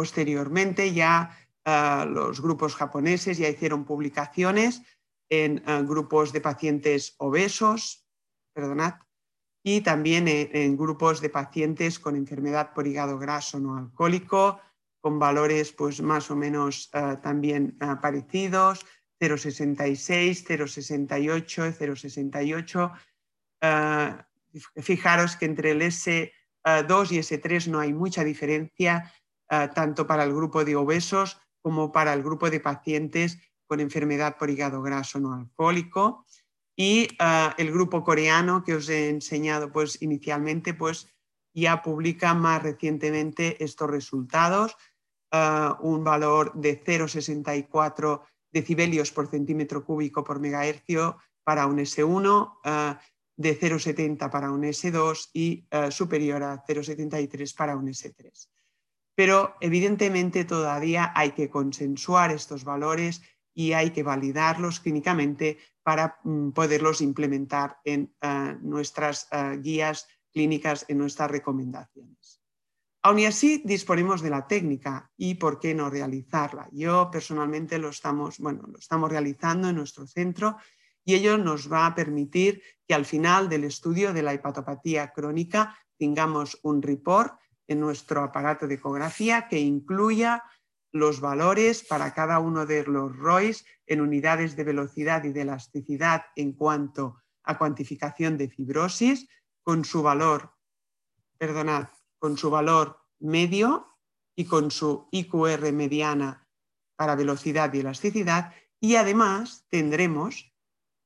Posteriormente 0.00 0.94
ya 0.94 1.36
ah, 1.66 2.06
los 2.08 2.40
grupos 2.40 2.74
japoneses 2.74 3.36
ya 3.36 3.50
hicieron 3.50 3.84
publicaciones 3.84 4.80
en 5.28 5.62
eh, 5.66 5.82
grupos 5.82 6.32
de 6.32 6.40
pacientes 6.40 7.16
obesos, 7.18 8.06
perdonad, 8.54 8.94
y 9.62 9.82
también 9.82 10.26
en, 10.26 10.78
grupos 10.78 11.20
de 11.20 11.28
pacientes 11.28 11.98
con 11.98 12.16
enfermedad 12.16 12.72
por 12.72 12.86
hígado 12.86 13.18
graso 13.18 13.60
no 13.60 13.76
alcohólico, 13.76 14.58
con 15.02 15.18
valores 15.18 15.70
pues, 15.72 16.00
más 16.00 16.30
o 16.30 16.34
menos 16.34 16.88
eh, 16.94 17.18
también 17.22 17.76
eh, 17.78 17.94
parecidos, 18.00 18.86
0,66, 19.20 20.46
0,68, 20.46 21.76
0,68. 23.60 24.16
fijaros 24.82 25.36
que 25.36 25.44
entre 25.44 25.72
el 25.72 25.82
S2 25.82 27.12
y 27.12 27.18
S3 27.18 27.66
no 27.66 27.80
hay 27.80 27.92
mucha 27.92 28.24
diferencia, 28.24 29.12
tanto 29.74 30.06
para 30.06 30.22
el 30.22 30.32
grupo 30.32 30.64
de 30.64 30.76
obesos 30.76 31.40
como 31.60 31.92
para 31.92 32.12
el 32.14 32.22
grupo 32.22 32.50
de 32.50 32.60
pacientes 32.60 33.38
con 33.70 33.78
enfermedad 33.78 34.36
por 34.36 34.50
hígado 34.50 34.82
graso 34.82 35.20
no 35.20 35.32
alcohólico. 35.32 36.26
Y 36.76 37.08
ah, 37.20 37.54
el 37.56 37.70
grupo 37.70 38.02
coreano 38.02 38.64
que 38.64 38.74
os 38.74 38.88
he 38.88 39.08
enseñado 39.08 39.70
pues, 39.70 40.02
inicialmente, 40.02 40.74
pues 40.74 41.06
ya 41.54 41.80
publica 41.80 42.34
más 42.34 42.62
recientemente 42.62 43.62
estos 43.62 43.88
resultados, 43.88 44.76
ah, 45.30 45.78
un 45.82 46.02
valor 46.02 46.52
de 46.54 46.82
0,64 46.82 48.22
decibelios 48.50 49.12
por 49.12 49.28
centímetro 49.28 49.84
cúbico 49.84 50.24
por 50.24 50.40
megahercio 50.40 51.18
para 51.44 51.66
un 51.66 51.78
S1, 51.78 52.58
ah, 52.64 53.00
de 53.36 53.60
0,70 53.60 54.30
para 54.30 54.50
un 54.50 54.62
S2 54.64 55.30
y 55.32 55.66
superior 55.90 56.42
a 56.42 56.64
0,73 56.66 57.54
para 57.54 57.76
un 57.76 57.86
S3. 57.86 58.48
Pero 59.20 59.54
evidentemente 59.60 60.46
todavía 60.46 61.12
hay 61.14 61.32
que 61.32 61.50
consensuar 61.50 62.30
estos 62.30 62.64
valores 62.64 63.20
y 63.52 63.74
hay 63.74 63.90
que 63.90 64.02
validarlos 64.02 64.80
clínicamente 64.80 65.58
para 65.82 66.18
mm, 66.24 66.52
poderlos 66.52 67.02
implementar 67.02 67.76
en 67.84 68.14
eh, 68.22 68.56
nuestras 68.62 69.28
eh, 69.30 69.58
guías 69.60 70.08
clínicas, 70.32 70.86
en 70.88 70.96
nuestras 70.96 71.30
recomendaciones. 71.30 72.40
Aún 73.02 73.26
así, 73.26 73.60
disponemos 73.62 74.22
de 74.22 74.30
la 74.30 74.46
técnica 74.46 75.12
y 75.18 75.34
por 75.34 75.60
qué 75.60 75.74
no 75.74 75.90
realizarla. 75.90 76.70
Yo 76.72 77.10
personalmente 77.10 77.76
lo 77.76 77.90
estamos, 77.90 78.38
bueno, 78.38 78.62
lo 78.72 78.78
estamos 78.78 79.10
realizando 79.10 79.68
en 79.68 79.76
nuestro 79.76 80.06
centro 80.06 80.56
y 81.04 81.16
ello 81.16 81.36
nos 81.36 81.70
va 81.70 81.84
a 81.84 81.94
permitir 81.94 82.62
que 82.88 82.94
al 82.94 83.04
final 83.04 83.50
del 83.50 83.64
estudio 83.64 84.14
de 84.14 84.22
la 84.22 84.32
hepatopatía 84.32 85.12
crónica 85.12 85.76
tengamos 85.98 86.58
un 86.62 86.80
report 86.80 87.34
en 87.70 87.78
nuestro 87.78 88.24
aparato 88.24 88.66
de 88.66 88.74
ecografía 88.74 89.46
que 89.46 89.60
incluya 89.60 90.42
los 90.90 91.20
valores 91.20 91.84
para 91.84 92.12
cada 92.12 92.40
uno 92.40 92.66
de 92.66 92.84
los 92.84 93.16
ROIs 93.16 93.64
en 93.86 94.00
unidades 94.00 94.56
de 94.56 94.64
velocidad 94.64 95.22
y 95.22 95.30
de 95.30 95.42
elasticidad 95.42 96.24
en 96.34 96.52
cuanto 96.52 97.22
a 97.44 97.56
cuantificación 97.58 98.36
de 98.36 98.48
fibrosis 98.48 99.28
con 99.62 99.84
su 99.84 100.02
valor, 100.02 100.52
perdonad, 101.38 101.90
con 102.18 102.36
su 102.36 102.50
valor 102.50 102.98
medio 103.20 103.96
y 104.34 104.46
con 104.46 104.72
su 104.72 105.08
IQR 105.12 105.72
mediana 105.72 106.48
para 106.96 107.14
velocidad 107.14 107.72
y 107.72 107.80
elasticidad. 107.80 108.52
Y 108.80 108.96
además 108.96 109.64
tendremos 109.70 110.52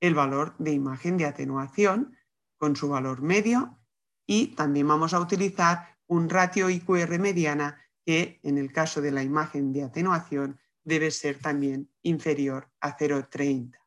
el 0.01 0.15
valor 0.15 0.55
de 0.59 0.73
imagen 0.73 1.19
de 1.19 1.27
atenuación 1.27 2.17
con 2.57 2.75
su 2.75 2.89
valor 2.89 3.21
medio 3.21 3.79
y 4.27 4.55
también 4.57 4.89
vamos 4.89 5.13
a 5.13 5.21
utilizar 5.21 5.94
un 6.07 6.29
ratio 6.29 6.71
IQR 6.71 7.19
mediana 7.19 7.81
que 8.05 8.41
en 8.43 8.59
el 8.59 8.73
caso 8.73 9.01
de 9.01 9.11
la 9.11 9.23
imagen 9.23 9.73
de 9.73 9.85
atenuación 9.85 10.61
debe 10.85 11.11
ser 11.11 11.39
también 11.39 11.91
inferior 12.03 12.71
a 12.81 12.97
0,30. 12.97 13.79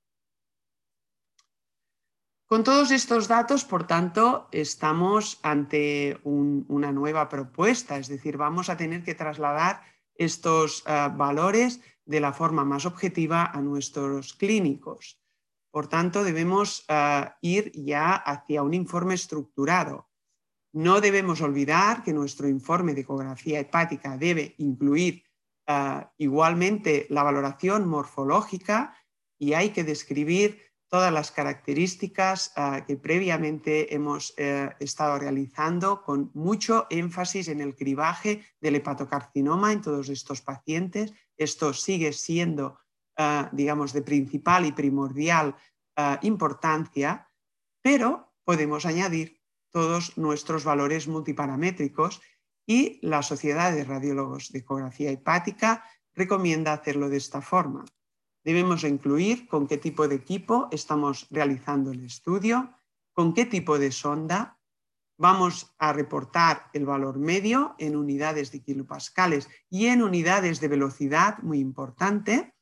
Con 2.47 2.63
todos 2.63 2.91
estos 2.91 3.27
datos, 3.27 3.65
por 3.65 3.85
tanto, 3.85 4.47
estamos 4.53 5.39
ante 5.43 6.17
una 6.23 6.93
nueva 6.93 7.27
propuesta, 7.27 7.97
es 7.97 8.07
decir, 8.07 8.37
vamos 8.37 8.69
a 8.69 8.77
tener 8.77 9.03
que 9.03 9.15
trasladar 9.15 9.81
estos 10.15 10.83
eh, 10.87 11.09
valores 11.13 11.81
de 12.05 12.21
la 12.21 12.31
forma 12.31 12.63
más 12.63 12.85
objetiva 12.85 13.45
a 13.45 13.61
nuestros 13.61 14.33
clínicos. 14.33 15.21
Por 15.71 15.87
tanto, 15.87 16.23
debemos 16.23 16.85
eh, 16.87 17.29
ir 17.41 17.71
ya 17.73 18.13
hacia 18.13 18.63
un 18.63 18.73
informe 18.73 19.13
estructurado 19.13 20.06
no 20.73 21.01
debemos 21.01 21.41
olvidar 21.41 22.03
que 22.03 22.13
nuestro 22.13 22.47
informe 22.47 22.93
de 22.93 23.01
ecografía 23.01 23.59
hepática 23.59 24.17
debe 24.17 24.55
incluir 24.57 25.23
ah, 25.67 26.11
igualmente 26.17 27.07
la 27.09 27.23
valoración 27.23 27.87
morfológica 27.87 28.95
y 29.39 29.53
hay 29.53 29.69
que 29.69 29.83
describir 29.83 30.61
todas 30.89 31.11
las 31.11 31.31
características 31.31 32.53
ah, 32.55 32.83
que 32.85 32.95
previamente 32.95 33.93
hemos 33.93 34.33
eh, 34.37 34.69
estado 34.79 35.19
realizando 35.19 36.03
con 36.03 36.31
mucho 36.33 36.87
énfasis 36.89 37.47
en 37.47 37.61
el 37.61 37.75
cribaje 37.75 38.43
del 38.61 38.75
hepatocarcinoma 38.75 39.73
en 39.73 39.81
todos 39.81 40.09
estos 40.09 40.41
pacientes, 40.41 41.13
esto 41.37 41.73
sigue 41.73 42.13
siendo, 42.13 42.79
digamos, 43.51 43.93
de 43.93 44.01
principal 44.01 44.65
y 44.65 44.71
primordial 44.71 45.55
importancia, 46.21 47.29
pero 47.81 48.33
podemos 48.43 48.85
añadir 48.85 49.36
todos 49.71 50.17
nuestros 50.17 50.63
valores 50.63 51.07
multiparamétricos 51.07 52.21
y 52.65 52.99
la 53.01 53.21
Sociedad 53.23 53.73
de 53.73 53.83
Radiólogos 53.83 54.51
de 54.51 54.59
Ecografía 54.59 55.11
Hepática 55.11 55.83
recomienda 56.13 56.73
hacerlo 56.73 57.09
de 57.09 57.17
esta 57.17 57.41
forma. 57.41 57.85
Debemos 58.43 58.83
incluir 58.83 59.47
con 59.47 59.67
qué 59.67 59.77
tipo 59.77 60.07
de 60.07 60.15
equipo 60.15 60.67
estamos 60.71 61.27
realizando 61.29 61.91
el 61.91 62.03
estudio, 62.03 62.73
con 63.13 63.33
qué 63.33 63.45
tipo 63.45 63.77
de 63.77 63.91
sonda. 63.91 64.59
Vamos 65.17 65.73
a 65.79 65.93
reportar 65.93 66.69
el 66.73 66.85
valor 66.85 67.17
medio 67.17 67.75
en 67.77 67.95
unidades 67.95 68.51
de 68.51 68.61
kilopascales 68.61 69.49
y 69.69 69.87
en 69.87 70.01
unidades 70.01 70.59
de 70.59 70.67
velocidad, 70.67 71.39
muy 71.39 71.59
importante, 71.59 72.53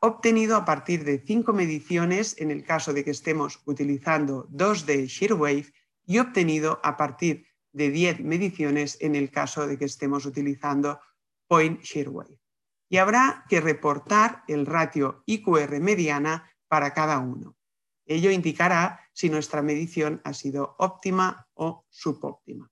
obtenido 0.00 0.56
a 0.56 0.64
partir 0.64 1.04
de 1.04 1.18
cinco 1.18 1.52
mediciones 1.52 2.36
en 2.38 2.50
el 2.50 2.64
caso 2.64 2.92
de 2.92 3.04
que 3.04 3.10
estemos 3.10 3.60
utilizando 3.64 4.46
dos 4.48 4.86
de 4.86 5.06
Shearwave 5.06 5.72
y 6.06 6.18
obtenido 6.18 6.80
a 6.82 6.96
partir 6.96 7.46
de 7.72 7.90
10 7.90 8.20
mediciones 8.20 8.98
en 9.00 9.14
el 9.14 9.30
caso 9.30 9.66
de 9.66 9.78
que 9.78 9.84
estemos 9.84 10.26
utilizando 10.26 11.00
Point 11.46 11.82
Shearwave. 11.82 12.38
Y 12.88 12.96
habrá 12.96 13.44
que 13.48 13.60
reportar 13.60 14.42
el 14.48 14.66
ratio 14.66 15.22
IQR 15.26 15.80
mediana 15.80 16.50
para 16.68 16.92
cada 16.92 17.18
uno. 17.18 17.56
Ello 18.06 18.30
indicará 18.30 19.08
si 19.12 19.30
nuestra 19.30 19.62
medición 19.62 20.20
ha 20.24 20.34
sido 20.34 20.74
óptima 20.78 21.46
o 21.54 21.84
subóptima. 21.88 22.68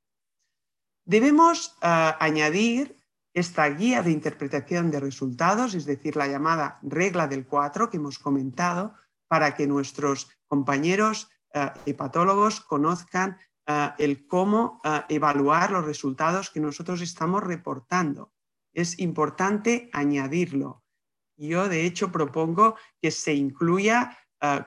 Debemos 1.05 1.76
eh, 1.81 2.12
añadir 2.18 2.97
esta 3.35 3.68
guía 3.68 4.03
de 4.03 4.11
interpretación 4.11 4.91
de 4.91 5.01
resultados, 5.01 5.74
es 5.74 5.85
decir, 5.85 6.16
la 6.16 6.26
llamada 6.26 6.79
regla 6.83 7.26
del 7.26 7.47
4 7.47 7.91
que 7.91 7.99
hemos 7.99 8.18
comentado, 8.18 8.95
para 9.29 9.55
que 9.55 9.66
nuestros 9.66 10.31
compañeros 10.47 11.31
eh, 11.53 11.70
hepatólogos 11.87 12.61
conozcan 12.61 13.39
eh, 13.66 13.91
el 13.99 14.26
cómo 14.26 14.81
eh, 14.83 15.03
evaluar 15.11 15.70
los 15.70 15.85
resultados 15.85 16.51
que 16.51 16.61
nosotros 16.61 17.01
estamos 17.01 17.45
reportando. 17.45 18.33
Es 18.72 18.99
importante 18.99 19.91
añadirlo. 19.93 20.83
Yo, 21.37 21.68
de 21.68 21.87
hecho, 21.87 22.11
propongo 22.11 22.76
que 23.01 23.11
se 23.11 23.35
incluya 23.35 24.16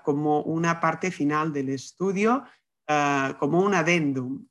como 0.03 0.41
una 0.41 0.81
parte 0.81 1.11
final 1.11 1.53
del 1.53 1.69
estudio, 1.69 2.43
como 3.39 3.61
un 3.61 3.73
adendum, 3.73 4.47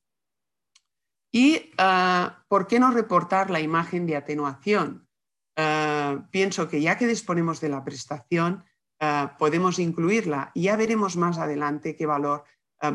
¿Y 1.32 1.70
ah, 1.78 2.44
por 2.48 2.66
qué 2.66 2.80
no 2.80 2.90
reportar 2.90 3.50
la 3.50 3.60
imagen 3.60 4.06
de 4.06 4.16
atenuación? 4.16 5.08
Ah, 5.56 6.26
pienso 6.30 6.68
que 6.68 6.80
ya 6.80 6.98
que 6.98 7.06
disponemos 7.06 7.60
de 7.60 7.68
la 7.68 7.84
prestación, 7.84 8.64
ah, 9.00 9.36
podemos 9.38 9.78
incluirla 9.78 10.50
y 10.54 10.62
ya 10.62 10.76
veremos 10.76 11.16
más 11.16 11.38
adelante 11.38 11.96
qué 11.96 12.06
valor 12.06 12.44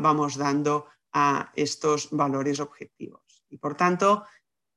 vamos 0.00 0.36
dando 0.36 0.86
a 1.12 1.52
estos 1.54 2.10
valores 2.10 2.58
objetivos. 2.58 3.22
Y 3.48 3.58
por 3.58 3.76
tanto, 3.76 4.24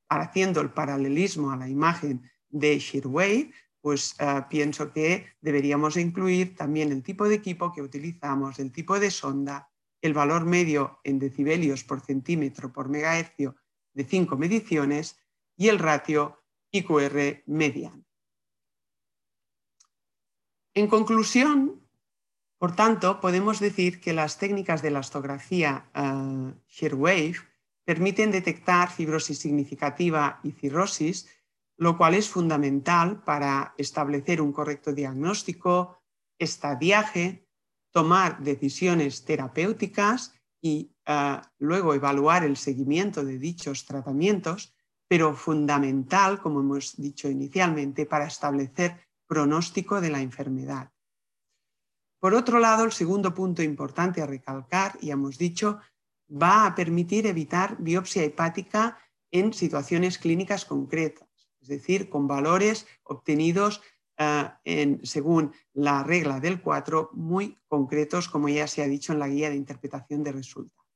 haciendo 0.08 0.60
el 0.60 0.70
paralelismo 0.70 1.50
a 1.50 1.56
la 1.56 1.68
imagen 1.68 2.30
de 2.48 2.78
Shearwave, 2.78 3.52
pues 3.80 4.14
pienso 4.48 4.92
que 4.92 5.26
deberíamos 5.40 5.96
incluir 5.96 6.54
también 6.54 6.92
el 6.92 7.02
tipo 7.02 7.28
de 7.28 7.34
equipo 7.34 7.72
que 7.72 7.82
utilizamos, 7.82 8.60
el 8.60 8.70
tipo 8.70 9.00
de 9.00 9.10
sonda, 9.10 9.68
el 10.02 10.14
valor 10.14 10.44
medio 10.44 11.00
en 11.04 11.18
decibelios 11.18 11.84
por 11.84 12.00
centímetro 12.00 12.72
por 12.72 12.88
megahercio 12.88 13.56
de 13.92 14.04
cinco 14.04 14.36
mediciones 14.36 15.18
y 15.56 15.68
el 15.68 15.78
ratio 15.78 16.42
IQR 16.72 17.42
mediano. 17.46 18.04
En 20.74 20.86
conclusión, 20.86 21.86
por 22.58 22.76
tanto, 22.76 23.20
podemos 23.20 23.58
decir 23.58 24.00
que 24.00 24.12
las 24.12 24.38
técnicas 24.38 24.82
de 24.82 24.90
la 24.90 25.00
astografía 25.00 25.90
Shearwave 26.68 27.36
permiten 27.84 28.30
detectar 28.30 28.90
fibrosis 28.90 29.38
significativa 29.38 30.40
y 30.44 30.52
cirrosis, 30.52 31.28
lo 31.76 31.96
cual 31.96 32.14
es 32.14 32.28
fundamental 32.28 33.24
para 33.24 33.74
establecer 33.78 34.40
un 34.40 34.52
correcto 34.52 34.92
diagnóstico, 34.92 35.98
estadiaje, 36.38 37.48
tomar 37.92 38.42
decisiones 38.42 39.24
terapéuticas 39.24 40.34
y 40.60 40.92
eh, 41.06 41.40
luego 41.58 41.94
evaluar 41.94 42.44
el 42.44 42.56
seguimiento 42.56 43.24
de 43.24 43.38
dichos 43.38 43.84
tratamientos, 43.84 44.74
pero 45.08 45.34
fundamental, 45.34 46.40
como 46.40 46.60
hemos 46.60 46.96
dicho 46.96 47.28
inicialmente, 47.28 48.06
para 48.06 48.26
establecer 48.26 49.08
pronóstico 49.26 50.00
de 50.00 50.10
la 50.10 50.20
enfermedad. 50.20 50.92
Por 52.20 52.34
otro 52.34 52.58
lado, 52.58 52.84
el 52.84 52.92
segundo 52.92 53.32
punto 53.34 53.62
importante 53.62 54.20
a 54.20 54.26
recalcar, 54.26 54.98
y 55.00 55.10
hemos 55.10 55.38
dicho, 55.38 55.80
va 56.30 56.66
a 56.66 56.74
permitir 56.74 57.26
evitar 57.26 57.76
biopsia 57.78 58.22
hepática 58.22 58.98
en 59.30 59.52
situaciones 59.52 60.18
clínicas 60.18 60.64
concretas, 60.64 61.28
es 61.60 61.68
decir, 61.68 62.10
con 62.10 62.28
valores 62.28 62.86
obtenidos 63.04 63.80
eh, 64.20 64.98
según 65.02 65.52
la 65.72 66.02
regla 66.02 66.40
del 66.40 66.60
4, 66.60 67.10
muy 67.14 67.56
concretos, 67.68 68.28
como 68.28 68.48
ya 68.48 68.66
se 68.66 68.82
ha 68.82 68.86
dicho 68.86 69.12
en 69.12 69.18
la 69.18 69.28
guía 69.28 69.48
de 69.48 69.56
interpretación 69.56 70.22
de 70.22 70.32
resultados. 70.32 70.86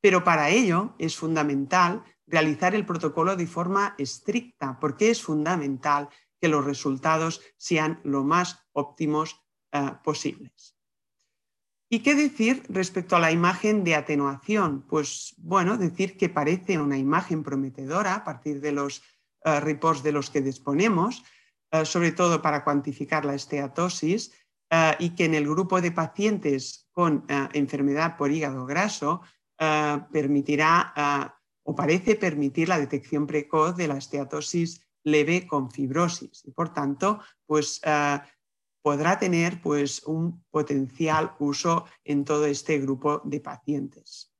Pero 0.00 0.24
para 0.24 0.48
ello 0.48 0.94
es 0.98 1.16
fundamental 1.16 2.02
realizar 2.26 2.74
el 2.74 2.86
protocolo 2.86 3.36
de 3.36 3.46
forma 3.46 3.94
estricta, 3.98 4.78
porque 4.80 5.10
es 5.10 5.22
fundamental 5.22 6.08
que 6.40 6.48
los 6.48 6.64
resultados 6.64 7.42
sean 7.58 8.00
lo 8.02 8.24
más 8.24 8.66
óptimos 8.72 9.40
eh, 9.72 9.92
posibles. 10.02 10.76
¿Y 11.90 12.00
qué 12.00 12.14
decir 12.14 12.62
respecto 12.70 13.16
a 13.16 13.20
la 13.20 13.30
imagen 13.30 13.84
de 13.84 13.94
atenuación? 13.94 14.86
Pues 14.88 15.34
bueno, 15.36 15.76
decir 15.76 16.16
que 16.16 16.30
parece 16.30 16.78
una 16.78 16.96
imagen 16.96 17.42
prometedora 17.42 18.14
a 18.14 18.24
partir 18.24 18.62
de 18.62 18.72
los 18.72 19.02
eh, 19.44 19.60
reports 19.60 20.02
de 20.02 20.12
los 20.12 20.30
que 20.30 20.40
disponemos, 20.40 21.22
sobre 21.84 22.12
todo 22.12 22.42
para 22.42 22.64
cuantificar 22.64 23.24
la 23.24 23.34
esteatosis, 23.34 24.32
eh, 24.74 24.96
y 25.00 25.10
que 25.10 25.26
en 25.26 25.34
el 25.34 25.46
grupo 25.46 25.82
de 25.82 25.92
pacientes 25.92 26.88
con 26.92 27.26
eh, 27.28 27.48
enfermedad 27.52 28.16
por 28.16 28.30
hígado 28.30 28.64
graso 28.64 29.20
permitirá 30.10 31.38
o 31.62 31.76
parece 31.76 32.16
permitir 32.16 32.68
la 32.68 32.80
detección 32.80 33.28
precoz 33.28 33.76
de 33.76 33.86
la 33.86 33.96
esteatosis 33.96 34.84
leve 35.04 35.46
con 35.46 35.70
fibrosis 35.70 36.44
y 36.44 36.50
por 36.50 36.74
tanto 36.74 37.20
pues, 37.46 37.80
podrá 38.82 39.20
tener 39.20 39.62
pues, 39.62 40.02
un 40.02 40.42
potencial 40.50 41.36
uso 41.38 41.84
en 42.02 42.24
todo 42.24 42.46
este 42.46 42.80
grupo 42.80 43.22
de 43.24 43.38
pacientes. 43.38 44.34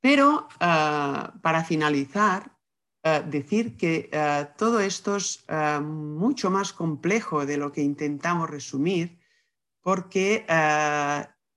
Pero 0.00 0.48
para 0.58 1.62
finalizar, 1.62 2.57
eh, 3.08 3.22
decir 3.26 3.76
que 3.76 4.10
eh, 4.12 4.46
todo 4.56 4.80
esto 4.80 5.16
es 5.16 5.44
eh, 5.48 5.80
mucho 5.80 6.50
más 6.50 6.72
complejo 6.72 7.46
de 7.46 7.56
lo 7.56 7.72
que 7.72 7.82
intentamos 7.82 8.50
resumir, 8.50 9.18
porque 9.80 10.44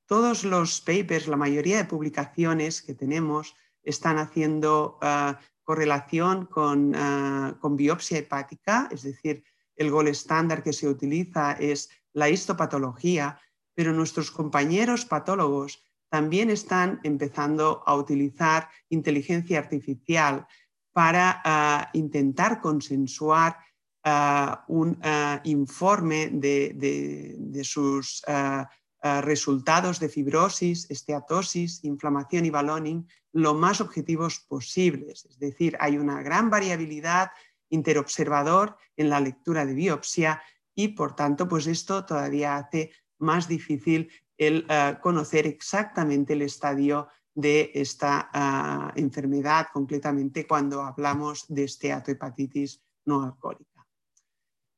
todos 0.05 0.45
los 0.45 0.79
papers, 0.79 1.27
la 1.27 1.35
mayoría 1.35 1.77
de 1.77 1.85
publicaciones 1.85 2.81
que 2.81 2.93
tenemos, 2.93 3.55
están 3.83 4.19
haciendo 4.19 4.97
correlación 5.63 6.45
con, 6.45 6.93
con, 7.59 7.75
biopsia 7.75 8.19
hepática, 8.19 8.87
es 8.89 9.01
decir, 9.03 9.43
el 9.75 9.91
gol 9.91 10.07
estándar 10.07 10.63
que 10.63 10.71
se 10.71 10.87
utiliza 10.87 11.53
es 11.53 11.89
la 12.13 12.29
histopatología, 12.29 13.37
pero 13.73 13.91
nuestros 13.91 14.31
compañeros 14.31 15.05
patólogos 15.05 15.83
también 16.09 16.49
están 16.49 17.01
empezando 17.03 17.83
a 17.85 17.95
utilizar 17.95 18.69
inteligencia 18.87 19.59
artificial 19.59 20.47
para 20.93 21.41
ah, 21.43 21.89
intentar 21.93 22.59
consensuar 22.59 23.57
ah, 24.03 24.65
un 24.67 24.99
ah, 25.03 25.41
informe 25.43 26.29
de, 26.31 27.61
sus 27.63 28.23
resultados 29.03 29.99
de 29.99 30.09
fibrosis, 30.09 30.89
esteatosis, 30.91 31.83
inflamación 31.83 32.45
y 32.45 32.51
ballooning 32.51 33.07
lo 33.33 33.55
más 33.55 33.81
objetivos 33.81 34.39
posibles. 34.41 35.25
Es 35.25 35.39
decir, 35.39 35.75
hay 35.79 35.97
una 35.97 36.21
gran 36.21 36.49
variabilidad 36.49 37.31
interobservador 37.69 38.77
en 38.97 39.09
la 39.09 39.19
lectura 39.19 39.65
de 39.65 39.73
biopsia 39.73 40.43
y, 40.75 40.89
por 40.89 41.15
tanto, 41.15 41.47
pues 41.47 41.65
esto 41.65 42.05
todavía 42.05 42.57
hace 42.57 42.91
más 43.17 43.47
difícil 43.47 44.11
el 44.37 44.67
conocer 45.01 45.47
exactamente 45.47 46.33
el 46.33 46.41
estadio 46.41 47.07
de 47.33 47.71
esta 47.75 48.29
ah, 48.33 48.91
enfermedad 48.95 49.67
completamente 49.73 50.45
cuando 50.45 50.83
hablamos 50.83 51.45
de 51.47 51.63
esteatohepatitis 51.63 52.81
no 53.05 53.23
alcohólica. 53.23 53.87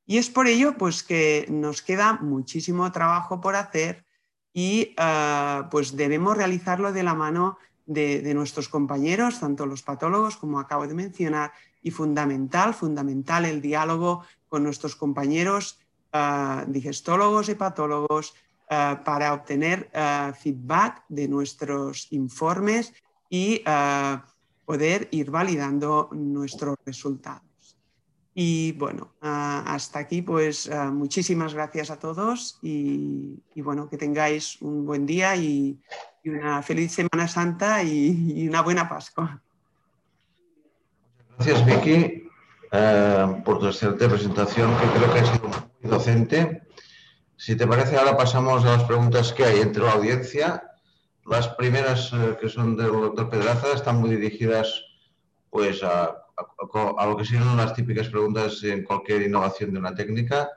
Y 0.05 0.17
es 0.17 0.29
por 0.29 0.47
ello 0.47 0.77
pues, 0.77 1.03
que 1.03 1.45
nos 1.49 1.81
queda 1.81 2.13
muchísimo 2.13 2.91
trabajo 2.91 3.41
por 3.41 3.55
hacer 3.55 4.05
y 4.53 4.93
ah, 4.97 5.67
pues 5.71 5.95
debemos 5.95 6.37
realizarlo 6.37 6.91
de 6.91 7.03
la 7.03 7.15
mano 7.15 7.57
de, 7.85 8.33
nuestros 8.33 8.69
compañeros, 8.69 9.39
tanto 9.39 9.65
los 9.65 9.81
patólogos 9.81 10.37
como 10.37 10.59
acabo 10.59 10.87
de 10.87 10.93
mencionar, 10.93 11.51
y 11.81 11.91
fundamental, 11.91 12.73
fundamental 12.73 13.45
el 13.45 13.61
diálogo 13.61 14.23
con 14.47 14.63
nuestros 14.63 14.95
compañeros 14.95 15.79
ah, 16.13 16.63
digestólogos 16.67 17.49
y 17.49 17.55
ah, 18.69 19.01
para 19.05 19.33
obtener 19.33 19.89
ah, 19.93 20.33
feedback 20.39 21.03
de 21.09 21.27
nuestros 21.27 22.07
informes 22.11 22.93
y 23.29 23.63
poder 24.65 25.07
ir 25.11 25.31
validando 25.31 26.09
nuestros 26.11 26.77
resultados. 26.85 27.41
Y 28.35 28.73
bueno, 28.73 29.13
hasta 29.21 29.99
aquí 29.99 30.21
pues 30.21 30.69
muchísimas 30.91 31.53
gracias 31.55 31.89
a 31.89 31.97
todos 31.97 32.59
y, 32.61 33.41
bueno, 33.55 33.89
que 33.89 33.97
tengáis 33.97 34.61
un 34.61 34.85
buen 34.85 35.05
día 35.07 35.35
y, 35.35 35.79
una 36.25 36.61
feliz 36.61 36.93
Semana 36.93 37.27
Santa 37.27 37.83
y 37.83 38.47
una 38.47 38.61
buena 38.61 38.87
Pascua. 38.87 39.41
Gracias, 41.37 41.65
Vicky, 41.65 42.29
eh, 42.71 43.41
por 43.43 43.59
tu 43.59 43.67
excelente 43.67 44.07
presentación, 44.07 44.71
que 44.77 44.85
creo 44.97 45.13
que 45.13 45.19
ha 45.19 45.25
sido 45.25 45.47
muy 45.47 45.91
docente. 45.91 46.62
Si 47.45 47.57
te 47.57 47.67
parece, 47.67 47.97
ahora 47.97 48.15
pasamos 48.15 48.63
a 48.63 48.77
las 48.77 48.85
preguntas 48.85 49.33
que 49.33 49.43
hay 49.43 49.59
entre 49.59 49.83
la 49.83 49.91
audiencia. 49.91 50.63
Las 51.25 51.49
primeras, 51.49 52.13
eh, 52.13 52.37
que 52.39 52.47
son 52.47 52.77
del 52.77 52.93
doctor 52.93 53.29
Pedraza, 53.29 53.73
están 53.73 53.97
muy 53.97 54.11
dirigidas 54.11 54.81
pues, 55.49 55.83
a, 55.83 56.23
lo 57.05 57.17
que 57.17 57.25
son 57.25 57.57
las 57.57 57.73
típicas 57.73 58.07
preguntas 58.07 58.63
en 58.63 58.85
cualquier 58.85 59.23
innovación 59.23 59.73
de 59.73 59.79
una 59.79 59.93
técnica. 59.93 60.51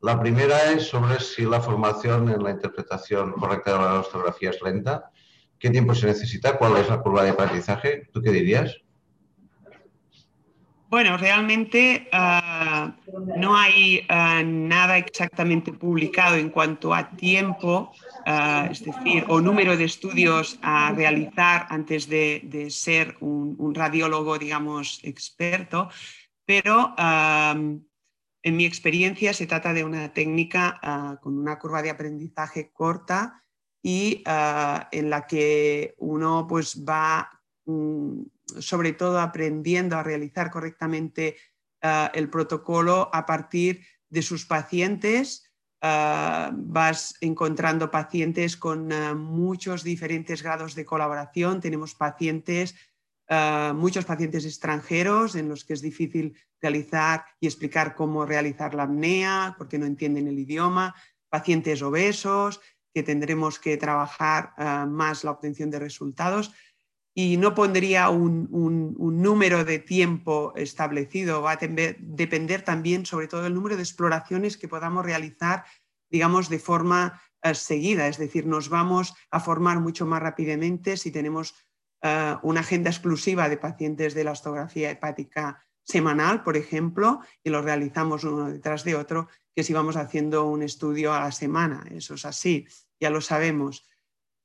La 0.00 0.18
primera 0.18 0.72
es 0.72 0.88
sobre 0.88 1.20
si 1.20 1.42
la 1.42 1.60
formación 1.60 2.28
en 2.28 2.42
la 2.42 2.50
interpretación 2.50 3.34
correcta 3.34 3.74
de 3.74 3.78
la 3.78 4.00
ortografía 4.00 4.50
es 4.50 4.60
lenta. 4.60 5.12
¿Qué 5.56 5.70
tiempo 5.70 5.94
se 5.94 6.08
necesita? 6.08 6.58
¿Cuál 6.58 6.78
es 6.78 6.88
la 6.88 7.00
curva 7.00 7.22
de 7.22 7.30
aprendizaje? 7.30 8.08
¿Tú 8.12 8.20
qué 8.20 8.32
dirías? 8.32 8.76
Bueno, 10.94 11.16
realmente 11.16 12.08
ah, 12.12 12.94
no 13.36 13.56
hay 13.56 14.06
ah, 14.08 14.44
nada 14.44 14.96
exactamente 14.96 15.72
publicado 15.72 16.36
en 16.36 16.50
cuanto 16.50 16.94
a 16.94 17.10
tiempo, 17.16 17.90
ah, 18.24 18.68
es 18.70 18.84
decir, 18.84 19.24
o 19.26 19.40
número 19.40 19.76
de 19.76 19.86
estudios 19.86 20.56
a 20.62 20.92
realizar 20.92 21.66
antes 21.68 22.08
de, 22.08 22.68
ser 22.70 23.16
un, 23.18 23.74
radiólogo, 23.74 24.38
digamos, 24.38 25.00
experto, 25.02 25.88
pero 26.46 26.94
en 26.96 28.56
mi 28.56 28.64
experiencia 28.64 29.34
se 29.34 29.48
trata 29.48 29.72
de 29.72 29.82
una 29.82 30.12
técnica 30.12 31.18
con 31.20 31.36
una 31.36 31.58
curva 31.58 31.82
de 31.82 31.90
aprendizaje 31.90 32.70
corta 32.72 33.42
y 33.82 34.22
en 34.92 35.10
la 35.10 35.26
que 35.26 35.96
uno 35.98 36.46
pues 36.48 36.84
va 36.84 37.28
mm, 37.66 38.22
sobre 38.60 38.92
todo 38.92 39.20
aprendiendo 39.20 39.96
a 39.96 40.02
realizar 40.02 40.50
correctamente 40.50 41.36
ah, 41.82 42.10
el 42.14 42.28
protocolo 42.28 43.10
a 43.12 43.26
partir 43.26 43.86
de 44.08 44.22
sus 44.22 44.46
pacientes. 44.46 45.50
Ah, 45.80 46.50
vas 46.54 47.14
encontrando 47.20 47.90
pacientes 47.90 48.56
con 48.56 48.92
ah, 48.92 49.14
muchos 49.14 49.82
diferentes 49.82 50.42
grados 50.42 50.74
de 50.74 50.84
colaboración. 50.84 51.60
Tenemos 51.60 51.94
pacientes, 51.94 52.74
muchos 53.74 54.04
pacientes 54.04 54.44
extranjeros 54.44 55.34
en 55.34 55.48
los 55.48 55.64
que 55.64 55.72
es 55.72 55.80
difícil 55.80 56.36
realizar 56.60 57.24
y 57.40 57.46
explicar 57.46 57.94
cómo 57.94 58.26
realizar 58.26 58.74
la 58.74 58.82
apnea 58.82 59.54
porque 59.56 59.78
no 59.78 59.86
entienden 59.86 60.28
el 60.28 60.38
idioma. 60.38 60.94
Pacientes 61.30 61.80
obesos 61.80 62.60
que 62.92 63.02
tendremos 63.02 63.58
que 63.58 63.78
trabajar 63.78 64.52
más 64.86 65.24
la 65.24 65.30
obtención 65.30 65.70
de 65.70 65.78
resultados 65.78 66.52
y 67.14 67.36
no 67.36 67.54
pondría 67.54 68.10
un, 68.10 68.48
número 68.98 69.64
de 69.64 69.78
tiempo 69.78 70.52
establecido, 70.56 71.42
va 71.42 71.52
a 71.52 71.58
depender 71.58 72.62
también 72.62 73.06
sobre 73.06 73.28
todo 73.28 73.42
del 73.42 73.54
número 73.54 73.76
de 73.76 73.82
exploraciones 73.82 74.56
que 74.56 74.68
podamos 74.68 75.04
realizar, 75.04 75.64
digamos, 76.10 76.48
de 76.48 76.58
forma 76.58 77.22
eh, 77.42 77.54
seguida, 77.54 78.08
es 78.08 78.18
decir, 78.18 78.46
nos 78.46 78.68
vamos 78.68 79.14
a 79.30 79.38
formar 79.38 79.78
mucho 79.78 80.06
más 80.06 80.20
rápidamente 80.20 80.96
si 80.96 81.12
tenemos 81.12 81.54
eh, 82.02 82.34
una 82.42 82.60
agenda 82.60 82.90
exclusiva 82.90 83.48
de 83.48 83.58
pacientes 83.58 84.14
de 84.14 84.24
la 84.24 84.32
astografía 84.32 84.90
hepática 84.90 85.64
semanal, 85.84 86.42
por 86.42 86.56
ejemplo, 86.56 87.20
y 87.44 87.50
lo 87.50 87.62
realizamos 87.62 88.24
uno 88.24 88.50
detrás 88.50 88.82
de 88.82 88.96
otro, 88.96 89.28
que 89.54 89.62
si 89.62 89.72
vamos 89.72 89.96
haciendo 89.96 90.46
un 90.46 90.62
estudio 90.62 91.12
a 91.12 91.20
la 91.20 91.32
semana, 91.32 91.84
eso 91.92 92.14
es 92.14 92.24
así, 92.24 92.66
ya 92.98 93.10
lo 93.10 93.20
sabemos. 93.20 93.86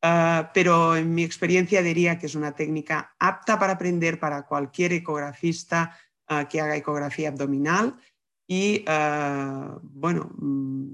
Ah, 0.02 0.52
pero 0.54 0.95
en 0.95 1.14
mi 1.14 1.24
experiencia 1.24 1.82
diría 1.82 2.18
que 2.18 2.28
es 2.28 2.36
una 2.36 2.54
técnica 2.54 3.16
apta 3.20 3.60
para 3.60 3.74
aprender 3.74 4.18
para 4.18 4.45
cualquier 4.45 4.93
ecografista 4.93 5.97
ah, 6.28 6.47
que 6.47 6.62
haga 6.62 6.78
ecografía 6.78 7.28
abdominal 7.28 7.97
y 8.47 8.86
ah, 8.88 9.78
bueno, 9.82 10.32
mm, 10.38 10.88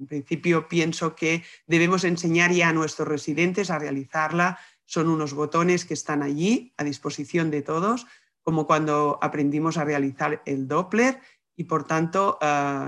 en 0.00 0.06
principio 0.06 0.66
pienso 0.66 1.14
que 1.14 1.44
debemos 1.68 2.02
enseñar 2.02 2.50
ya 2.52 2.70
a 2.70 2.72
nuestros 2.72 3.06
residentes 3.06 3.70
a 3.70 3.78
realizarla. 3.78 4.58
Son 4.86 5.08
unos 5.08 5.34
botones 5.34 5.84
que 5.84 5.94
están 5.94 6.22
allí 6.22 6.72
a 6.76 6.84
disposición 6.84 7.50
de 7.50 7.62
todos, 7.62 8.06
como 8.42 8.66
cuando 8.66 9.18
aprendimos 9.22 9.76
a 9.76 9.84
realizar 9.84 10.42
el 10.46 10.66
Doppler 10.66 11.20
y 11.56 11.64
por 11.64 11.84
tanto 11.84 12.38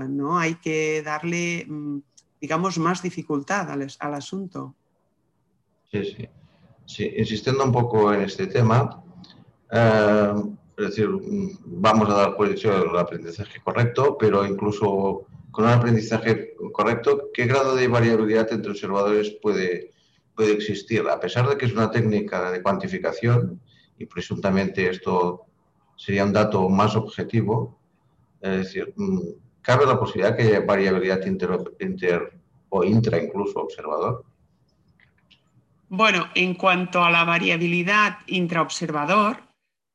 no 0.09 0.39
hay 0.39 0.55
que 0.55 1.01
darle, 1.03 1.65
mm, 1.67 1.99
digamos, 2.39 2.77
más 2.77 3.01
dificultad 3.01 3.69
al 3.69 4.13
asunto. 4.13 4.75
Sí, 5.91 6.05
sí. 6.05 6.29
Sí, 6.85 7.13
insistiendo 7.17 7.63
un 7.63 7.71
poco 7.71 8.13
en 8.13 8.21
este 8.21 8.47
tema, 8.47 9.03
eh, 9.71 10.33
es 10.77 10.85
decir, 10.85 11.09
vamos 11.65 12.09
a 12.09 12.13
dar 12.13 12.35
por 12.35 12.49
hecho 12.49 12.83
el 12.83 12.97
aprendizaje 12.97 13.61
correcto, 13.61 14.17
pero 14.17 14.45
incluso 14.45 15.25
con 15.51 15.65
un 15.65 15.71
aprendizaje 15.71 16.53
correcto, 16.71 17.29
¿qué 17.33 17.45
grado 17.45 17.75
de 17.75 17.87
variabilidad 17.87 18.51
entre 18.51 18.71
observadores 18.71 19.37
puede, 19.41 19.91
puede 20.35 20.53
existir? 20.53 21.07
A 21.09 21.19
pesar 21.19 21.47
de 21.47 21.57
que 21.57 21.65
es 21.65 21.73
una 21.73 21.91
técnica 21.91 22.51
de 22.51 22.61
cuantificación 22.61 23.61
y 23.97 24.05
presuntamente 24.05 24.89
esto 24.89 25.45
sería 25.97 26.23
un 26.23 26.33
dato 26.33 26.67
más 26.69 26.95
objetivo, 26.95 27.77
es 28.41 28.57
decir, 28.57 28.93
¿cabe 29.61 29.85
la 29.85 29.99
posibilidad 29.99 30.35
que 30.35 30.43
haya 30.43 30.61
variabilidad 30.61 31.25
inter 31.25 32.39
o 32.69 32.83
intra 32.83 33.21
incluso 33.21 33.59
observador? 33.59 34.25
Bueno, 35.93 36.29
en 36.35 36.53
cuanto 36.53 37.03
a 37.03 37.11
la 37.11 37.25
variabilidad 37.25 38.19
intraobservador, 38.27 39.43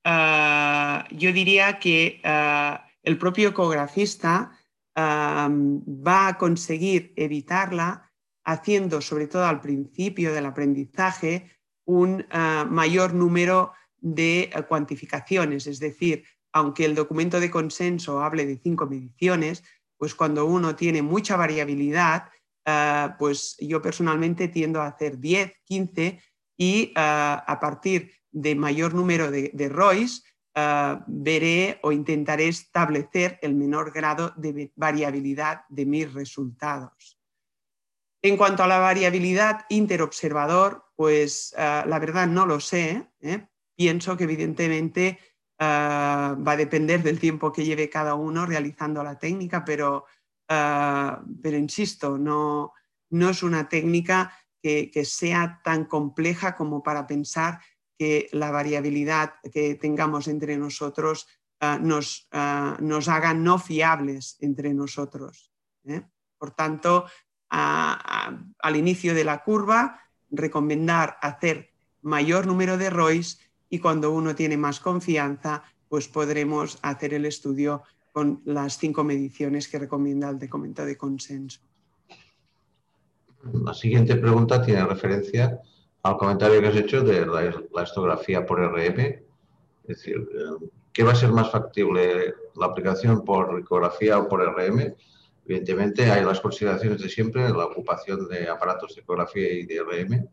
eh, 0.04 1.04
yo 1.12 1.32
diría 1.32 1.78
que 1.78 2.20
eh, 2.22 2.78
el 3.02 3.16
propio 3.16 3.48
ecografista 3.48 4.50
eh, 4.94 5.00
va 5.00 6.28
a 6.28 6.36
conseguir 6.36 7.14
evitarla 7.16 8.12
haciendo, 8.44 9.00
sobre 9.00 9.26
todo 9.26 9.46
al 9.46 9.62
principio 9.62 10.34
del 10.34 10.44
aprendizaje, 10.44 11.50
un 11.86 12.26
mayor 12.68 13.14
número 13.14 13.72
de 13.96 14.50
cuantificaciones. 14.68 15.66
Es 15.66 15.78
decir, 15.78 16.24
aunque 16.52 16.84
el 16.84 16.94
documento 16.94 17.40
de 17.40 17.50
consenso 17.50 18.22
hable 18.22 18.44
de 18.44 18.58
cinco 18.58 18.86
mediciones, 18.86 19.64
pues 19.96 20.14
cuando 20.14 20.44
uno 20.44 20.76
tiene 20.76 21.00
mucha 21.00 21.36
variabilidad, 21.36 22.28
Ah, 22.68 23.14
pues 23.16 23.56
yo 23.60 23.80
personalmente 23.80 24.48
tiendo 24.48 24.82
a 24.82 24.88
hacer 24.88 25.20
10, 25.20 25.52
15 25.62 26.20
y 26.58 26.92
ah, 26.96 27.44
a 27.46 27.60
partir 27.60 28.10
de 28.32 28.56
mayor 28.56 28.92
número 28.92 29.30
de, 29.30 29.52
de 29.54 29.68
ROIs 29.68 30.24
ah, 30.56 31.04
veré 31.06 31.78
o 31.84 31.92
intentaré 31.92 32.48
establecer 32.48 33.38
el 33.40 33.54
menor 33.54 33.92
grado 33.92 34.32
de 34.36 34.72
variabilidad 34.74 35.60
de 35.68 35.86
mis 35.86 36.12
resultados. 36.12 37.20
En 38.20 38.36
cuanto 38.36 38.64
a 38.64 38.66
la 38.66 38.80
variabilidad 38.80 39.64
interobservador, 39.68 40.86
pues 40.96 41.54
la 41.56 41.98
verdad 42.00 42.26
no 42.26 42.46
lo 42.46 42.58
sé. 42.58 43.06
¿eh? 43.20 43.46
Pienso 43.76 44.16
que 44.16 44.24
evidentemente 44.24 45.20
va 45.60 46.52
a 46.52 46.56
depender 46.56 47.04
del 47.04 47.20
tiempo 47.20 47.52
que 47.52 47.64
lleve 47.64 47.88
cada 47.88 48.14
uno 48.14 48.44
realizando 48.44 49.04
la 49.04 49.16
técnica, 49.16 49.64
pero 49.64 50.06
Ah, 50.48 51.22
pero 51.42 51.56
insisto, 51.56 52.18
no, 52.18 52.72
no, 53.10 53.30
es 53.30 53.42
una 53.42 53.68
técnica 53.68 54.32
que, 54.62 55.04
sea 55.04 55.60
tan 55.62 55.84
compleja 55.84 56.56
como 56.56 56.82
para 56.82 57.06
pensar 57.06 57.60
que 57.98 58.28
la 58.32 58.50
variabilidad 58.50 59.34
que 59.52 59.76
tengamos 59.76 60.28
entre 60.28 60.56
nosotros 60.56 61.28
ah, 61.60 61.78
nos, 61.80 62.28
ah, 62.32 62.76
nos, 62.80 63.08
haga 63.08 63.32
no 63.34 63.58
fiables 63.58 64.36
entre 64.40 64.74
nosotros. 64.74 65.52
¿eh? 65.84 66.02
Por 66.38 66.50
tanto, 66.50 67.06
al 67.48 68.76
inicio 68.76 69.14
de 69.14 69.24
la 69.24 69.44
curva, 69.44 70.00
recomendar 70.30 71.16
hacer 71.22 71.70
mayor 72.02 72.46
número 72.46 72.76
de 72.76 72.90
ROIs 72.90 73.40
y 73.68 73.78
cuando 73.78 74.12
uno 74.12 74.34
tiene 74.34 74.56
más 74.56 74.80
confianza, 74.80 75.62
pues 75.88 76.08
podremos 76.08 76.78
hacer 76.82 77.14
el 77.14 77.24
estudio 77.24 77.82
con 78.16 78.40
las 78.46 78.78
cinco 78.78 79.04
mediciones 79.04 79.68
que 79.68 79.78
recomienda 79.78 80.30
el 80.30 80.38
documento 80.38 80.86
de 80.86 80.96
consenso. 80.96 81.60
La 83.52 83.74
siguiente 83.74 84.16
pregunta 84.16 84.62
tiene 84.62 84.86
referencia 84.86 85.60
al 86.02 86.16
comentario 86.16 86.62
que 86.62 86.68
has 86.68 86.76
hecho 86.76 87.02
de 87.02 87.26
la, 87.26 87.82
histografía 87.82 88.46
por 88.46 88.58
RM. 88.58 89.00
Es 89.00 89.22
decir, 89.86 90.26
¿qué 90.94 91.02
va 91.02 91.12
a 91.12 91.14
ser 91.14 91.30
más 91.30 91.50
factible? 91.50 92.32
¿La 92.54 92.64
aplicación 92.64 93.22
por 93.22 93.60
ecografía 93.60 94.18
o 94.18 94.26
por 94.26 94.40
RM? 94.40 94.94
Evidentemente 95.44 96.10
hay 96.10 96.24
las 96.24 96.40
consideraciones 96.40 97.02
de 97.02 97.10
siempre, 97.10 97.50
la 97.50 97.66
ocupación 97.66 98.28
de 98.28 98.48
aparatos 98.48 98.94
de 98.94 99.02
ecografía 99.02 99.52
y 99.52 99.66
de 99.66 99.82
RM, 99.82 100.28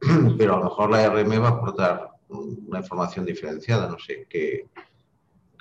pero 0.38 0.54
a 0.54 0.58
lo 0.60 0.64
mejor 0.64 0.90
la 0.90 1.10
RM 1.10 1.42
va 1.42 1.48
a 1.48 1.50
aportar 1.50 2.08
una 2.28 2.78
información 2.78 3.26
diferenciada, 3.26 3.86
no 3.86 3.98
sé, 3.98 4.26
qué, 4.30 4.64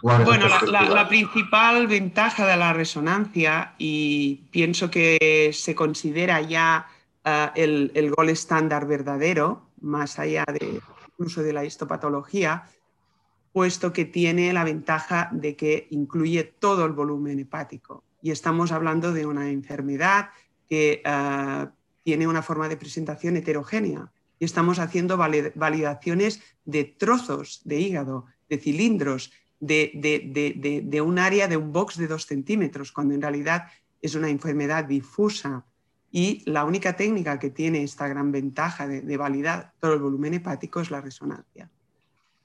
bueno, 0.01 0.47
la, 0.67 1.07
principal 1.07 1.87
ventaja 1.87 2.45
de 2.45 2.57
la 2.57 2.73
resonancia, 2.73 3.75
y 3.77 4.43
pienso 4.51 4.89
que 4.89 5.51
se 5.53 5.75
considera 5.75 6.41
ya 6.41 6.87
eh, 7.23 7.49
el, 7.55 7.91
el, 7.93 8.11
gol 8.11 8.29
estándar 8.29 8.87
verdadero, 8.87 9.67
más 9.81 10.19
allá 10.19 10.43
de 10.47 10.81
incluso 11.17 11.43
de 11.43 11.53
la 11.53 11.65
histopatología, 11.65 12.67
puesto 13.53 13.93
que 13.93 14.05
tiene 14.05 14.53
la 14.53 14.63
ventaja 14.63 15.29
de 15.31 15.55
que 15.55 15.87
incluye 15.91 16.43
todo 16.43 16.85
el 16.85 16.93
volumen 16.93 17.39
hepático. 17.39 18.03
Y 18.21 18.31
estamos 18.31 18.71
hablando 18.71 19.11
de 19.11 19.25
una 19.25 19.49
enfermedad 19.49 20.29
que 20.69 21.01
eh, 21.03 21.67
tiene 22.03 22.27
una 22.27 22.41
forma 22.41 22.69
de 22.69 22.77
presentación 22.77 23.37
heterogénea. 23.37 24.11
Y 24.39 24.45
estamos 24.45 24.79
haciendo 24.79 25.17
validaciones 25.17 26.41
de 26.65 26.85
trozos 26.85 27.61
de 27.63 27.79
hígado, 27.79 28.25
de 28.49 28.57
cilindros, 28.57 29.31
de, 29.61 31.01
un 31.05 31.19
área 31.19 31.47
de 31.47 31.57
un 31.57 31.71
box 31.71 31.97
de 31.97 32.07
dos 32.07 32.25
centímetros, 32.25 32.91
cuando 32.91 33.13
en 33.13 33.21
realidad 33.21 33.67
es 34.01 34.15
una 34.15 34.29
enfermedad 34.29 34.85
difusa. 34.85 35.65
Y 36.11 36.43
la 36.45 36.65
única 36.65 36.97
técnica 36.97 37.39
que 37.39 37.49
tiene 37.49 37.83
esta 37.83 38.07
gran 38.07 38.31
ventaja 38.31 38.87
de, 38.87 39.17
validar 39.17 39.73
todo 39.79 39.93
el 39.93 40.01
volumen 40.01 40.33
hepático 40.33 40.81
es 40.81 40.91
la 40.91 40.99
resonancia. 40.99 41.69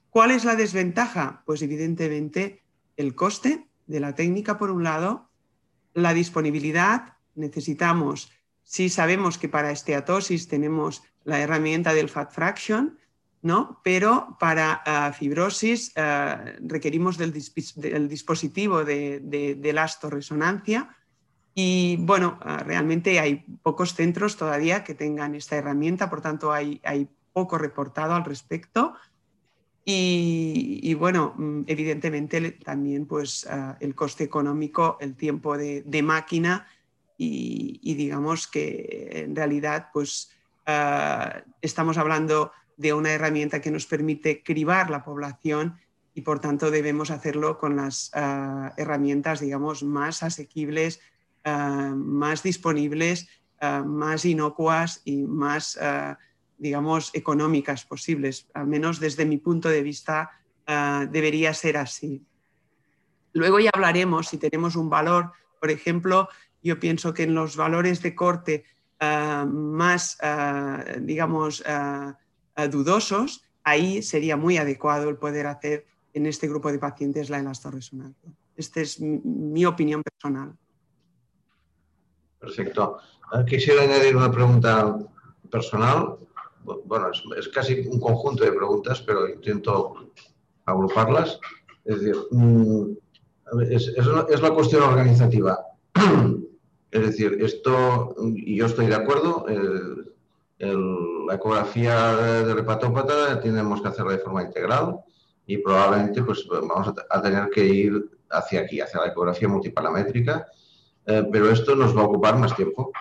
¿Cuál 0.09 0.31
es 0.31 0.45
la 0.45 0.55
desventaja? 0.55 1.43
Pues 1.45 1.61
evidentemente 1.61 2.63
el 2.95 3.13
coste 3.13 3.67
de 3.87 3.99
la 3.99 4.15
técnica 4.15 4.57
por 4.57 4.71
un 4.71 4.83
lado, 4.83 5.29
la 5.93 6.13
disponibilidad, 6.13 7.15
necesitamos, 7.35 8.31
si 8.63 8.89
sabemos 8.89 9.37
que 9.37 9.49
para 9.49 9.71
esteatosis 9.71 10.47
tenemos 10.47 11.03
la 11.23 11.39
herramienta 11.39 11.93
del 11.93 12.09
fat 12.09 12.31
fraction, 12.31 12.97
¿no? 13.47 13.79
Pero 13.83 14.37
para 14.39 14.83
ah, 14.85 15.13
fibrosis 15.13 15.93
ah, 15.95 16.43
requerimos 16.59 17.17
del, 17.17 17.31
dispositivo 17.33 18.83
de, 18.83 19.21
de, 19.21 19.89
resonancia 20.09 20.95
y 21.55 21.95
bueno, 22.01 22.37
ah, 22.41 22.57
realmente 22.57 23.19
hay 23.19 23.45
pocos 23.63 23.95
centros 23.95 24.35
todavía 24.35 24.83
que 24.83 24.93
tengan 24.93 25.33
esta 25.33 25.55
herramienta, 25.55 26.09
por 26.09 26.21
tanto 26.21 26.51
hay, 26.51 26.81
hay 26.83 27.07
poco 27.33 27.57
reportado 27.57 28.13
al 28.13 28.25
respecto. 28.25 28.93
Y, 29.89 30.93
bueno, 30.95 31.33
mm, 31.37 31.61
evidentemente 31.65 32.51
también 32.51 33.05
pues 33.05 33.47
el 33.79 33.95
coste 33.95 34.25
económico, 34.25 34.97
el 34.99 35.15
tiempo 35.15 35.57
de, 35.57 36.01
máquina 36.03 36.67
y, 37.17 37.79
y, 37.81 37.93
digamos 37.95 38.47
que 38.47 39.23
en 39.23 39.33
realidad 39.33 39.87
pues 39.93 40.29
estamos 41.61 41.97
hablando 41.97 42.51
de 42.77 42.93
una 42.93 43.11
herramienta 43.11 43.59
que 43.59 43.71
nos 43.71 43.85
permite 43.85 44.43
cribar 44.43 44.89
la 44.89 45.03
población 45.03 45.79
y 46.17 46.21
por 46.21 46.39
tanto 46.39 46.71
debemos 46.71 47.11
hacerlo 47.11 47.59
con 47.59 47.75
las 47.75 48.09
ah, 48.15 48.73
herramientas, 48.75 49.39
digamos, 49.39 49.83
más 49.83 50.23
asequibles, 50.23 50.99
ah, 51.43 51.93
más 51.95 52.41
disponibles, 52.41 53.27
ah, 53.61 53.83
más 53.85 54.25
inocuas 54.25 55.01
y 55.05 55.23
más, 55.23 55.77
digamos, 56.57 57.11
económicas 57.13 57.85
posibles. 57.85 58.47
Al 58.55 58.65
menos 58.65 58.99
desde 58.99 59.25
mi 59.25 59.37
punto 59.37 59.69
de 59.69 59.83
vista 59.83 60.31
debería 61.11 61.53
ser 61.53 61.77
así. 61.77 62.25
Luego 63.33 63.59
ya 63.59 63.69
hablaremos 63.73 64.27
si 64.27 64.37
tenemos 64.39 64.75
un 64.75 64.89
valor, 64.89 65.33
por 65.61 65.69
ejemplo, 65.69 66.29
yo 66.63 66.79
pienso 66.79 67.13
que 67.13 67.23
en 67.23 67.35
los 67.35 67.55
valores 67.55 68.01
de 68.01 68.15
corte 68.15 68.65
más, 68.99 70.17
digamos, 70.99 71.63
dudosos, 72.65 73.43
ahí 73.63 74.01
sería 74.01 74.35
muy 74.37 74.57
adecuado 74.57 75.09
el 75.09 75.17
poder 75.17 75.45
hacer 75.45 75.85
en 76.13 76.25
este 76.25 76.47
grupo 76.47 76.71
de 76.71 76.79
pacientes 76.79 77.29
la 77.29 77.37
elastoresonancia. 77.37 78.31
Esta 78.55 78.81
es 78.81 78.99
mi, 78.99 79.65
opinión 79.65 80.01
personal. 80.01 80.57
Perfecto. 82.39 82.97
Ah, 83.31 83.45
quisiera 83.45 83.83
añadir 83.83 84.15
una 84.15 84.31
pregunta 84.31 84.97
personal. 85.51 86.17
Bueno, 86.63 87.11
es, 87.37 87.47
casi 87.49 87.81
un 87.87 87.99
conjunto 87.99 88.43
de 88.43 88.51
preguntas, 88.51 89.01
pero 89.01 89.29
intento 89.29 90.11
agruparlas. 90.65 91.39
Es 91.85 92.01
decir, 92.01 92.15
mm, 92.31 92.97
es, 93.69 94.41
la 94.41 94.53
cuestión 94.53 94.83
organizativa. 94.83 95.59
Es 96.89 97.01
decir, 97.01 97.37
esto, 97.41 98.15
y 98.33 98.55
yo 98.55 98.65
estoy 98.65 98.87
de 98.87 98.95
acuerdo, 98.95 99.45
la 100.59 101.35
ecografía 101.35 102.15
del 102.15 102.59
hepatópata 102.59 103.39
tenemos 103.39 103.81
que 103.81 103.89
hacerla 103.89 104.13
de 104.13 104.19
forma 104.19 104.43
integral 104.43 104.99
y 105.45 105.57
probablemente 105.57 106.23
pues, 106.23 106.45
vamos 106.47 106.93
a, 107.09 107.21
tener 107.21 107.49
que 107.49 107.63
ir 107.63 108.11
hacia 108.29 108.61
aquí, 108.61 108.81
hacia 108.81 108.99
la 108.99 109.07
ecografía 109.07 109.47
multiparamétrica, 109.47 110.47
eh, 111.05 111.23
pero 111.31 111.49
esto 111.49 111.75
nos 111.75 111.95
va 111.95 112.01
a 112.01 112.05
ocupar 112.05 112.37
más 112.37 112.55
tiempo, 112.55 112.91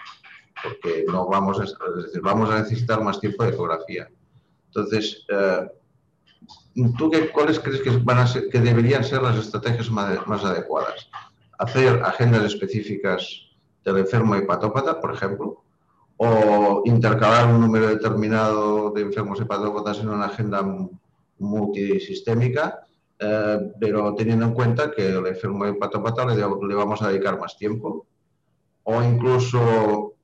porque 0.62 1.04
no 1.08 1.26
vamos 1.26 1.58
a, 1.58 1.62
decir, 1.62 2.20
vamos 2.22 2.48
a 2.50 2.60
necesitar 2.60 3.02
más 3.02 3.18
tiempo 3.18 3.42
de 3.42 3.50
ecografía. 3.50 4.08
Entonces, 4.66 5.26
eh, 5.28 5.68
¿tú 6.96 7.10
qué, 7.10 7.30
cuáles 7.30 7.58
crees 7.58 7.80
que, 7.80 7.90
van 7.90 8.18
a 8.18 8.26
ser, 8.26 8.48
que 8.48 8.60
deberían 8.60 9.02
ser 9.02 9.22
las 9.22 9.36
estrategias 9.36 9.90
más, 9.90 10.24
más 10.28 10.44
adecuadas? 10.44 11.10
¿Hacer 11.58 12.00
agendas 12.04 12.44
específicas 12.44 13.48
del 13.84 13.98
enfermo 13.98 14.36
hepatópata, 14.36 15.00
por 15.00 15.14
ejemplo? 15.14 15.64
O 16.18 16.82
intercalar 16.84 17.46
un 17.46 17.60
número 17.60 17.88
determinado 17.88 18.90
de 18.90 19.02
enfermos 19.02 19.40
hepatópatas 19.40 20.00
en 20.00 20.08
una 20.08 20.26
agenda 20.26 20.62
multisistémica, 21.38 22.80
eh, 23.18 23.58
pero 23.78 24.14
teniendo 24.14 24.46
en 24.46 24.54
cuenta 24.54 24.90
que 24.90 25.08
el 25.08 25.26
enfermo 25.26 25.66
hepatópata 25.66 26.24
le, 26.24 26.36
le 26.36 26.74
vamos 26.74 27.02
a 27.02 27.08
dedicar 27.08 27.38
más 27.38 27.56
tiempo, 27.56 28.06
o 28.84 29.02
incluso 29.02 30.14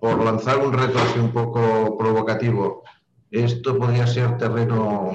por 0.00 0.22
lanzar 0.22 0.58
un 0.58 0.72
reto 0.72 0.98
así 0.98 1.18
un 1.18 1.32
poco 1.32 1.96
provocativo, 1.96 2.82
esto 3.30 3.76
podría 3.78 4.06
ser 4.06 4.36
terreno, 4.36 5.10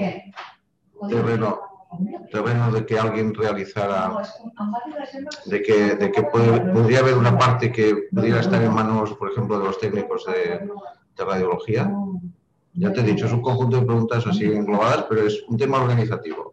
terreno 1.08 1.71
de 2.72 2.86
que 2.86 2.98
alguien 2.98 3.34
realizara, 3.34 4.22
de 5.46 5.62
que, 5.62 5.94
de 5.96 6.10
que 6.10 6.22
podría 6.22 7.00
haber 7.00 7.14
una 7.14 7.36
parte 7.36 7.70
que 7.70 8.08
pudiera 8.10 8.40
estar 8.40 8.62
en 8.62 8.72
manos, 8.72 9.12
por 9.14 9.30
ejemplo, 9.30 9.58
de 9.58 9.64
los 9.66 9.78
técnicos 9.78 10.24
de, 10.26 10.68
radiología. 11.16 11.90
Ya 12.74 12.92
te 12.92 13.00
he 13.00 13.04
dicho, 13.04 13.26
es 13.26 13.32
un 13.32 13.42
conjunto 13.42 13.78
de 13.78 13.86
preguntas 13.86 14.26
así 14.26 14.44
englobadas, 14.44 15.04
pero 15.08 15.26
es 15.26 15.42
un 15.46 15.56
tema 15.56 15.80
organizativo. 15.80 16.50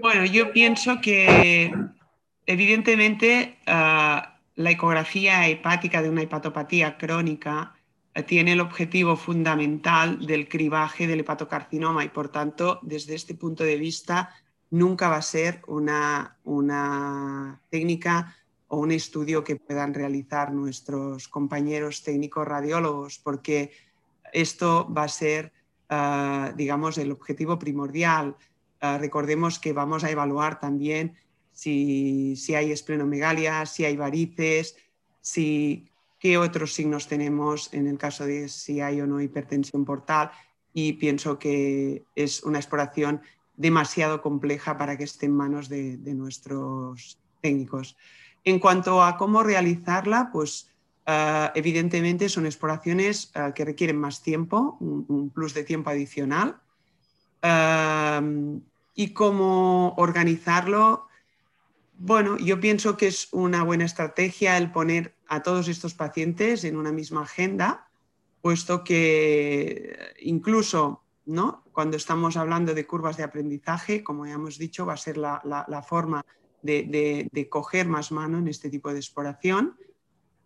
Bueno, 0.00 0.24
yo 0.24 0.52
pienso 0.52 1.00
que 1.02 1.74
evidentemente 2.46 3.58
ah, 3.66 4.38
la 4.54 4.70
ecografía 4.70 5.46
hepática 5.48 6.00
de 6.00 6.10
una 6.10 6.22
hepatopatía 6.22 6.96
crónica 6.96 7.74
tiene 8.26 8.52
el 8.52 8.60
objetivo 8.60 9.16
fundamental 9.16 10.26
del 10.26 10.48
cribaje 10.48 11.06
del 11.06 11.20
hepatocarcinoma 11.20 12.04
y 12.04 12.10
por 12.10 12.28
tanto, 12.28 12.78
desde 12.82 13.14
este 13.14 13.34
punto 13.34 13.64
de 13.64 13.76
vista, 13.76 14.34
nunca 14.70 15.08
va 15.08 15.16
a 15.16 15.22
ser 15.22 15.62
una, 15.66 16.36
técnica 17.70 18.36
o 18.68 18.78
un 18.78 18.92
estudio 18.92 19.44
que 19.44 19.56
puedan 19.56 19.94
realizar 19.94 20.52
nuestros 20.52 21.28
compañeros 21.28 22.02
técnicos 22.02 22.46
radiólogos, 22.46 23.18
porque 23.18 23.70
esto 24.32 24.92
va 24.92 25.04
a 25.04 25.08
ser, 25.08 25.52
ah, 25.88 26.52
digamos, 26.56 26.98
el 26.98 27.12
objetivo 27.12 27.58
primordial. 27.58 28.36
Ah, 28.80 28.98
recordemos 28.98 29.58
que 29.58 29.72
vamos 29.72 30.04
a 30.04 30.10
evaluar 30.10 30.58
también 30.58 31.16
si, 31.52 32.34
si 32.36 32.54
hay 32.54 32.72
esplenomegalia, 32.72 33.66
si 33.66 33.84
hay 33.84 33.96
varices, 33.96 34.76
si 35.20 35.91
qué 36.22 36.38
otros 36.38 36.72
signos 36.72 37.08
tenemos 37.08 37.74
en 37.74 37.88
el 37.88 37.98
caso 37.98 38.24
de 38.24 38.48
si 38.48 38.80
hay 38.80 39.00
o 39.00 39.08
no 39.08 39.20
hipertensión 39.20 39.84
portal 39.84 40.30
y 40.72 40.92
pienso 40.92 41.36
que 41.36 42.04
es 42.14 42.44
una 42.44 42.60
exploración 42.60 43.22
demasiado 43.56 44.22
compleja 44.22 44.78
para 44.78 44.96
que 44.96 45.02
esté 45.02 45.26
en 45.26 45.34
manos 45.34 45.68
de, 45.68 45.98
nuestros 46.14 47.18
técnicos. 47.40 47.96
En 48.44 48.60
cuanto 48.60 49.02
a 49.02 49.16
cómo 49.16 49.42
realizarla, 49.42 50.30
pues 50.32 50.70
eh, 51.06 51.50
evidentemente 51.56 52.28
son 52.28 52.46
exploraciones 52.46 53.32
eh, 53.34 53.50
que 53.52 53.64
requieren 53.64 53.98
más 53.98 54.22
tiempo, 54.22 54.76
un, 54.78 55.28
plus 55.30 55.54
de 55.54 55.64
tiempo 55.64 55.90
adicional. 55.90 56.60
Eh, 57.42 58.60
y 58.94 59.12
cómo 59.12 59.94
organizarlo, 59.96 61.08
bueno, 62.04 62.36
yo 62.38 62.58
pienso 62.58 62.96
que 62.96 63.06
es 63.06 63.28
una 63.30 63.62
buena 63.62 63.84
estrategia 63.84 64.58
el 64.58 64.72
poner 64.72 65.14
a 65.28 65.44
todos 65.44 65.68
estos 65.68 65.94
pacientes 65.94 66.64
en 66.64 66.76
una 66.76 66.90
misma 66.90 67.22
agenda, 67.22 67.88
puesto 68.40 68.82
que 68.82 69.96
incluso 70.20 71.02
¿no? 71.26 71.62
Cuando 71.72 71.96
estamos 71.96 72.36
hablando 72.36 72.74
de 72.74 72.86
curvas 72.88 73.16
de 73.16 73.22
aprendizaje, 73.22 74.02
como 74.02 74.26
ya 74.26 74.34
hemos 74.34 74.58
dicho, 74.58 74.84
va 74.84 74.94
a 74.94 74.96
ser 74.96 75.16
la, 75.16 75.84
forma 75.86 76.24
de, 76.62 77.48
coger 77.48 77.86
más 77.86 78.10
mano 78.10 78.38
en 78.38 78.48
este 78.48 78.68
tipo 78.68 78.92
de 78.92 78.98
exploración. 78.98 79.76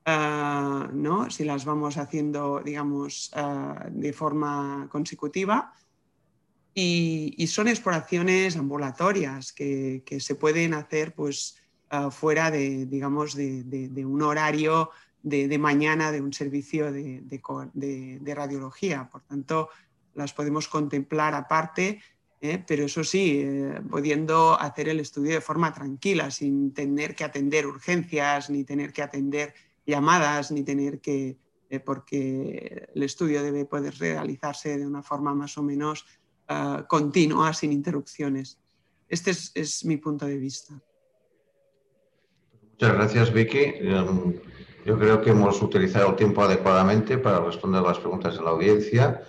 Ah, 0.04 0.90
¿no? 0.92 1.30
Si 1.30 1.44
las 1.44 1.64
vamos 1.64 1.96
haciendo, 1.96 2.60
digamos, 2.62 3.30
ah, 3.34 3.86
de 3.90 4.12
forma 4.12 4.88
consecutiva. 4.92 5.72
Y, 6.78 7.46
son 7.46 7.68
exploraciones 7.68 8.54
ambulatorias 8.54 9.54
que, 9.54 10.02
se 10.20 10.34
pueden 10.34 10.74
hacer 10.74 11.14
pues, 11.14 11.56
ah, 11.88 12.10
fuera 12.10 12.50
de, 12.50 12.84
digamos, 12.84 13.34
de, 13.34 14.04
un 14.04 14.20
horario 14.20 14.90
de, 15.22 15.58
mañana 15.58 16.12
de 16.12 16.20
un 16.20 16.34
servicio 16.34 16.92
de, 16.92 18.34
radiología. 18.36 19.08
Por 19.10 19.22
tanto, 19.22 19.70
las 20.14 20.34
podemos 20.34 20.68
contemplar 20.68 21.32
aparte, 21.32 22.02
¿eh? 22.42 22.62
pero 22.66 22.84
eso 22.84 23.02
sí, 23.04 23.40
eh, 23.42 23.80
pudiendo 23.90 24.60
hacer 24.60 24.90
el 24.90 25.00
estudio 25.00 25.32
de 25.32 25.40
forma 25.40 25.72
tranquila, 25.72 26.30
sin 26.30 26.74
tener 26.74 27.14
que 27.14 27.24
atender 27.24 27.66
urgencias, 27.66 28.50
ni 28.50 28.64
tener 28.64 28.92
que 28.92 29.00
atender 29.00 29.54
llamadas, 29.86 30.52
ni 30.52 30.62
tener 30.62 31.00
que, 31.00 31.38
eh, 31.70 31.80
porque 31.80 32.90
el 32.94 33.02
estudio 33.02 33.42
debe 33.42 33.64
poder 33.64 33.94
realizarse 33.96 34.76
de 34.76 34.86
una 34.86 35.02
forma 35.02 35.34
más 35.34 35.56
o 35.56 35.62
menos 35.62 36.04
continua, 36.88 37.52
sin 37.52 37.72
interrupciones. 37.72 38.58
Este 39.08 39.30
es, 39.30 39.84
mi 39.84 39.96
punto 39.96 40.26
de 40.26 40.36
vista. 40.36 40.74
Muchas 42.72 42.94
gracias, 42.94 43.32
Vicky. 43.32 43.64
Em, 43.80 44.34
yo 44.84 44.98
creo 44.98 45.20
que 45.20 45.30
hemos 45.30 45.62
utilizado 45.62 46.10
el 46.10 46.16
tiempo 46.16 46.42
adecuadamente 46.42 47.18
para 47.18 47.40
responder 47.40 47.82
las 47.82 47.98
preguntas 47.98 48.36
de 48.36 48.42
la 48.42 48.50
audiencia 48.50 49.22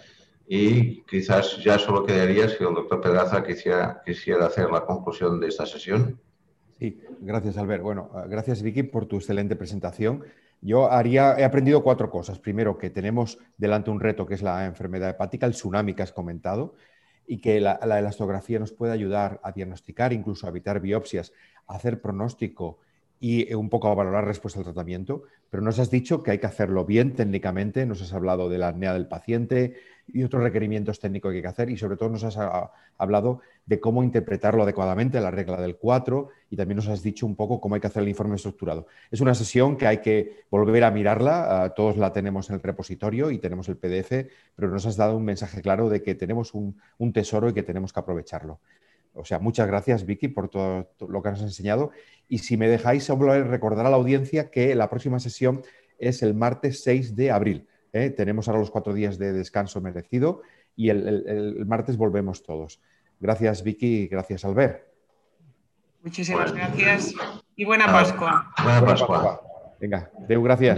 y 0.47 1.01
quizás 1.03 1.57
ya 1.63 1.77
solo 1.77 2.05
quedaría 2.05 2.47
si 2.47 2.63
el 2.63 2.73
doctor 2.73 3.01
Pedraza 3.01 3.43
quisiera, 3.43 4.01
quisiera 4.05 4.45
hacer 4.45 4.69
la 4.71 4.85
conclusión 4.85 5.39
de 5.39 5.47
esta 5.47 5.65
sesión. 5.65 6.19
Sí, 6.79 7.01
gracias 7.19 7.57
Albert. 7.57 7.83
Bueno, 7.83 8.09
ah, 8.13 8.25
gracias 8.27 8.61
Vicky 8.61 8.83
por 8.83 9.07
tu 9.07 9.17
excelente 9.17 9.55
presentación. 9.55 10.23
Yo 10.61 10.91
haría, 10.91 11.37
he 11.37 11.43
aprendido 11.43 11.83
cuatro 11.83 12.09
cosas. 12.09 12.39
Primero, 12.39 12.77
que 12.77 12.89
tenemos 12.89 13.37
delante 13.57 13.91
un 13.91 13.99
reto 13.99 14.25
que 14.25 14.33
es 14.33 14.41
la 14.41 14.65
enfermedad 14.65 15.09
hepática, 15.09 15.45
el 15.45 15.53
tsunami 15.53 15.93
que 15.93 16.03
has 16.03 16.13
comentado, 16.13 16.75
y 17.27 17.39
que 17.39 17.59
la, 17.59 17.79
la 17.85 17.99
elastografía 17.99 18.57
nos 18.57 18.71
puede 18.71 18.93
ayudar 18.93 19.39
a 19.43 19.51
diagnosticar, 19.51 20.13
incluso 20.13 20.47
a 20.47 20.49
evitar 20.49 20.79
biopsias, 20.79 21.33
a 21.67 21.75
hacer 21.75 22.01
pronóstico 22.01 22.79
y 23.19 23.51
un 23.53 23.69
poco 23.69 23.87
a 23.87 23.95
valorar 23.95 24.25
respuesta 24.25 24.59
al 24.59 24.65
tratamiento, 24.65 25.23
pero 25.49 25.63
nos 25.63 25.79
has 25.79 25.89
dicho 25.89 26.21
que 26.21 26.31
hay 26.31 26.39
que 26.39 26.45
hacerlo 26.45 26.85
bien 26.85 27.15
técnicamente, 27.15 27.85
nos 27.85 28.01
has 28.01 28.13
hablado 28.13 28.49
de 28.49 28.57
la 28.57 28.69
apnea 28.69 28.93
del 28.93 29.07
paciente 29.07 29.75
y 30.07 30.23
otros 30.23 30.43
requerimientos 30.43 30.99
técnicos 30.99 31.31
que 31.31 31.37
hay 31.37 31.41
que 31.41 31.47
hacer 31.47 31.69
y 31.69 31.77
sobre 31.77 31.97
todo 31.97 32.09
nos 32.09 32.23
has 32.23 32.37
hablado 32.97 33.41
de 33.65 33.79
cómo 33.79 34.03
interpretarlo 34.03 34.63
adecuadamente, 34.63 35.19
la 35.19 35.31
regla 35.31 35.59
del 35.59 35.77
4 35.77 36.29
y 36.51 36.55
también 36.55 36.77
nos 36.77 36.87
has 36.87 37.01
dicho 37.01 37.25
un 37.25 37.35
poco 37.35 37.59
cómo 37.59 37.75
hay 37.75 37.81
que 37.81 37.87
hacer 37.87 38.03
el 38.03 38.09
informe 38.09 38.35
estructurado. 38.35 38.87
Es 39.09 39.19
una 39.19 39.33
sesión 39.33 39.77
que 39.77 39.87
hay 39.87 39.97
que 39.97 40.43
volver 40.49 40.83
a 40.83 40.91
mirarla, 40.91 41.73
todos 41.75 41.97
la 41.97 42.13
tenemos 42.13 42.49
en 42.49 42.55
el 42.55 42.61
repositorio 42.61 43.31
y 43.31 43.39
tenemos 43.39 43.67
el 43.67 43.77
PDF, 43.77 44.29
pero 44.55 44.69
nos 44.69 44.85
has 44.85 44.95
dado 44.95 45.17
un 45.17 45.25
mensaje 45.25 45.61
claro 45.61 45.89
de 45.89 46.01
que 46.03 46.15
tenemos 46.15 46.53
un, 46.53 46.79
un 46.99 47.11
tesoro 47.11 47.49
y 47.49 47.53
que 47.53 47.63
tenemos 47.63 47.91
que 47.91 47.99
aprovecharlo. 47.99 48.59
O 49.17 49.25
sea, 49.25 49.39
muchas 49.39 49.67
gracias, 49.67 50.05
Vicky, 50.05 50.27
por 50.27 50.49
todo 50.49 50.89
lo 51.07 51.21
que 51.21 51.29
nos 51.29 51.39
has 51.39 51.45
enseñado. 51.45 51.91
Y 52.29 52.39
si 52.39 52.57
me 52.57 52.67
dejáis 52.67 53.03
solo 53.03 53.43
recordar 53.43 53.85
a 53.85 53.89
la 53.89 53.95
audiencia 53.95 54.49
que 54.51 54.75
la 54.75 54.89
próxima 54.89 55.19
sesión 55.19 55.61
es 55.97 56.21
el 56.21 56.33
martes 56.33 56.83
6 56.83 57.15
de 57.15 57.31
abril. 57.31 57.67
¿eh? 57.93 58.09
Tenemos 58.09 58.47
ahora 58.47 58.59
los 58.59 58.71
cuatro 58.71 58.93
días 58.93 59.17
de 59.17 59.33
descanso 59.33 59.81
merecido 59.81 60.41
y 60.75 60.89
el, 60.89 61.65
martes 61.65 61.97
volvemos 61.97 62.43
todos. 62.43 62.79
Gracias, 63.19 63.63
Vicky, 63.63 64.03
y 64.03 64.07
gracias, 64.07 64.45
Albert. 64.45 64.83
Muchísimas 66.03 66.53
gracias 66.53 67.13
y 67.55 67.65
buena 67.65 67.87
Pascua. 67.87 68.53
Buena 68.63 68.85
Pascua. 68.85 69.41
Venga, 69.79 70.09
Deu, 70.27 70.41
gracias. 70.43 70.77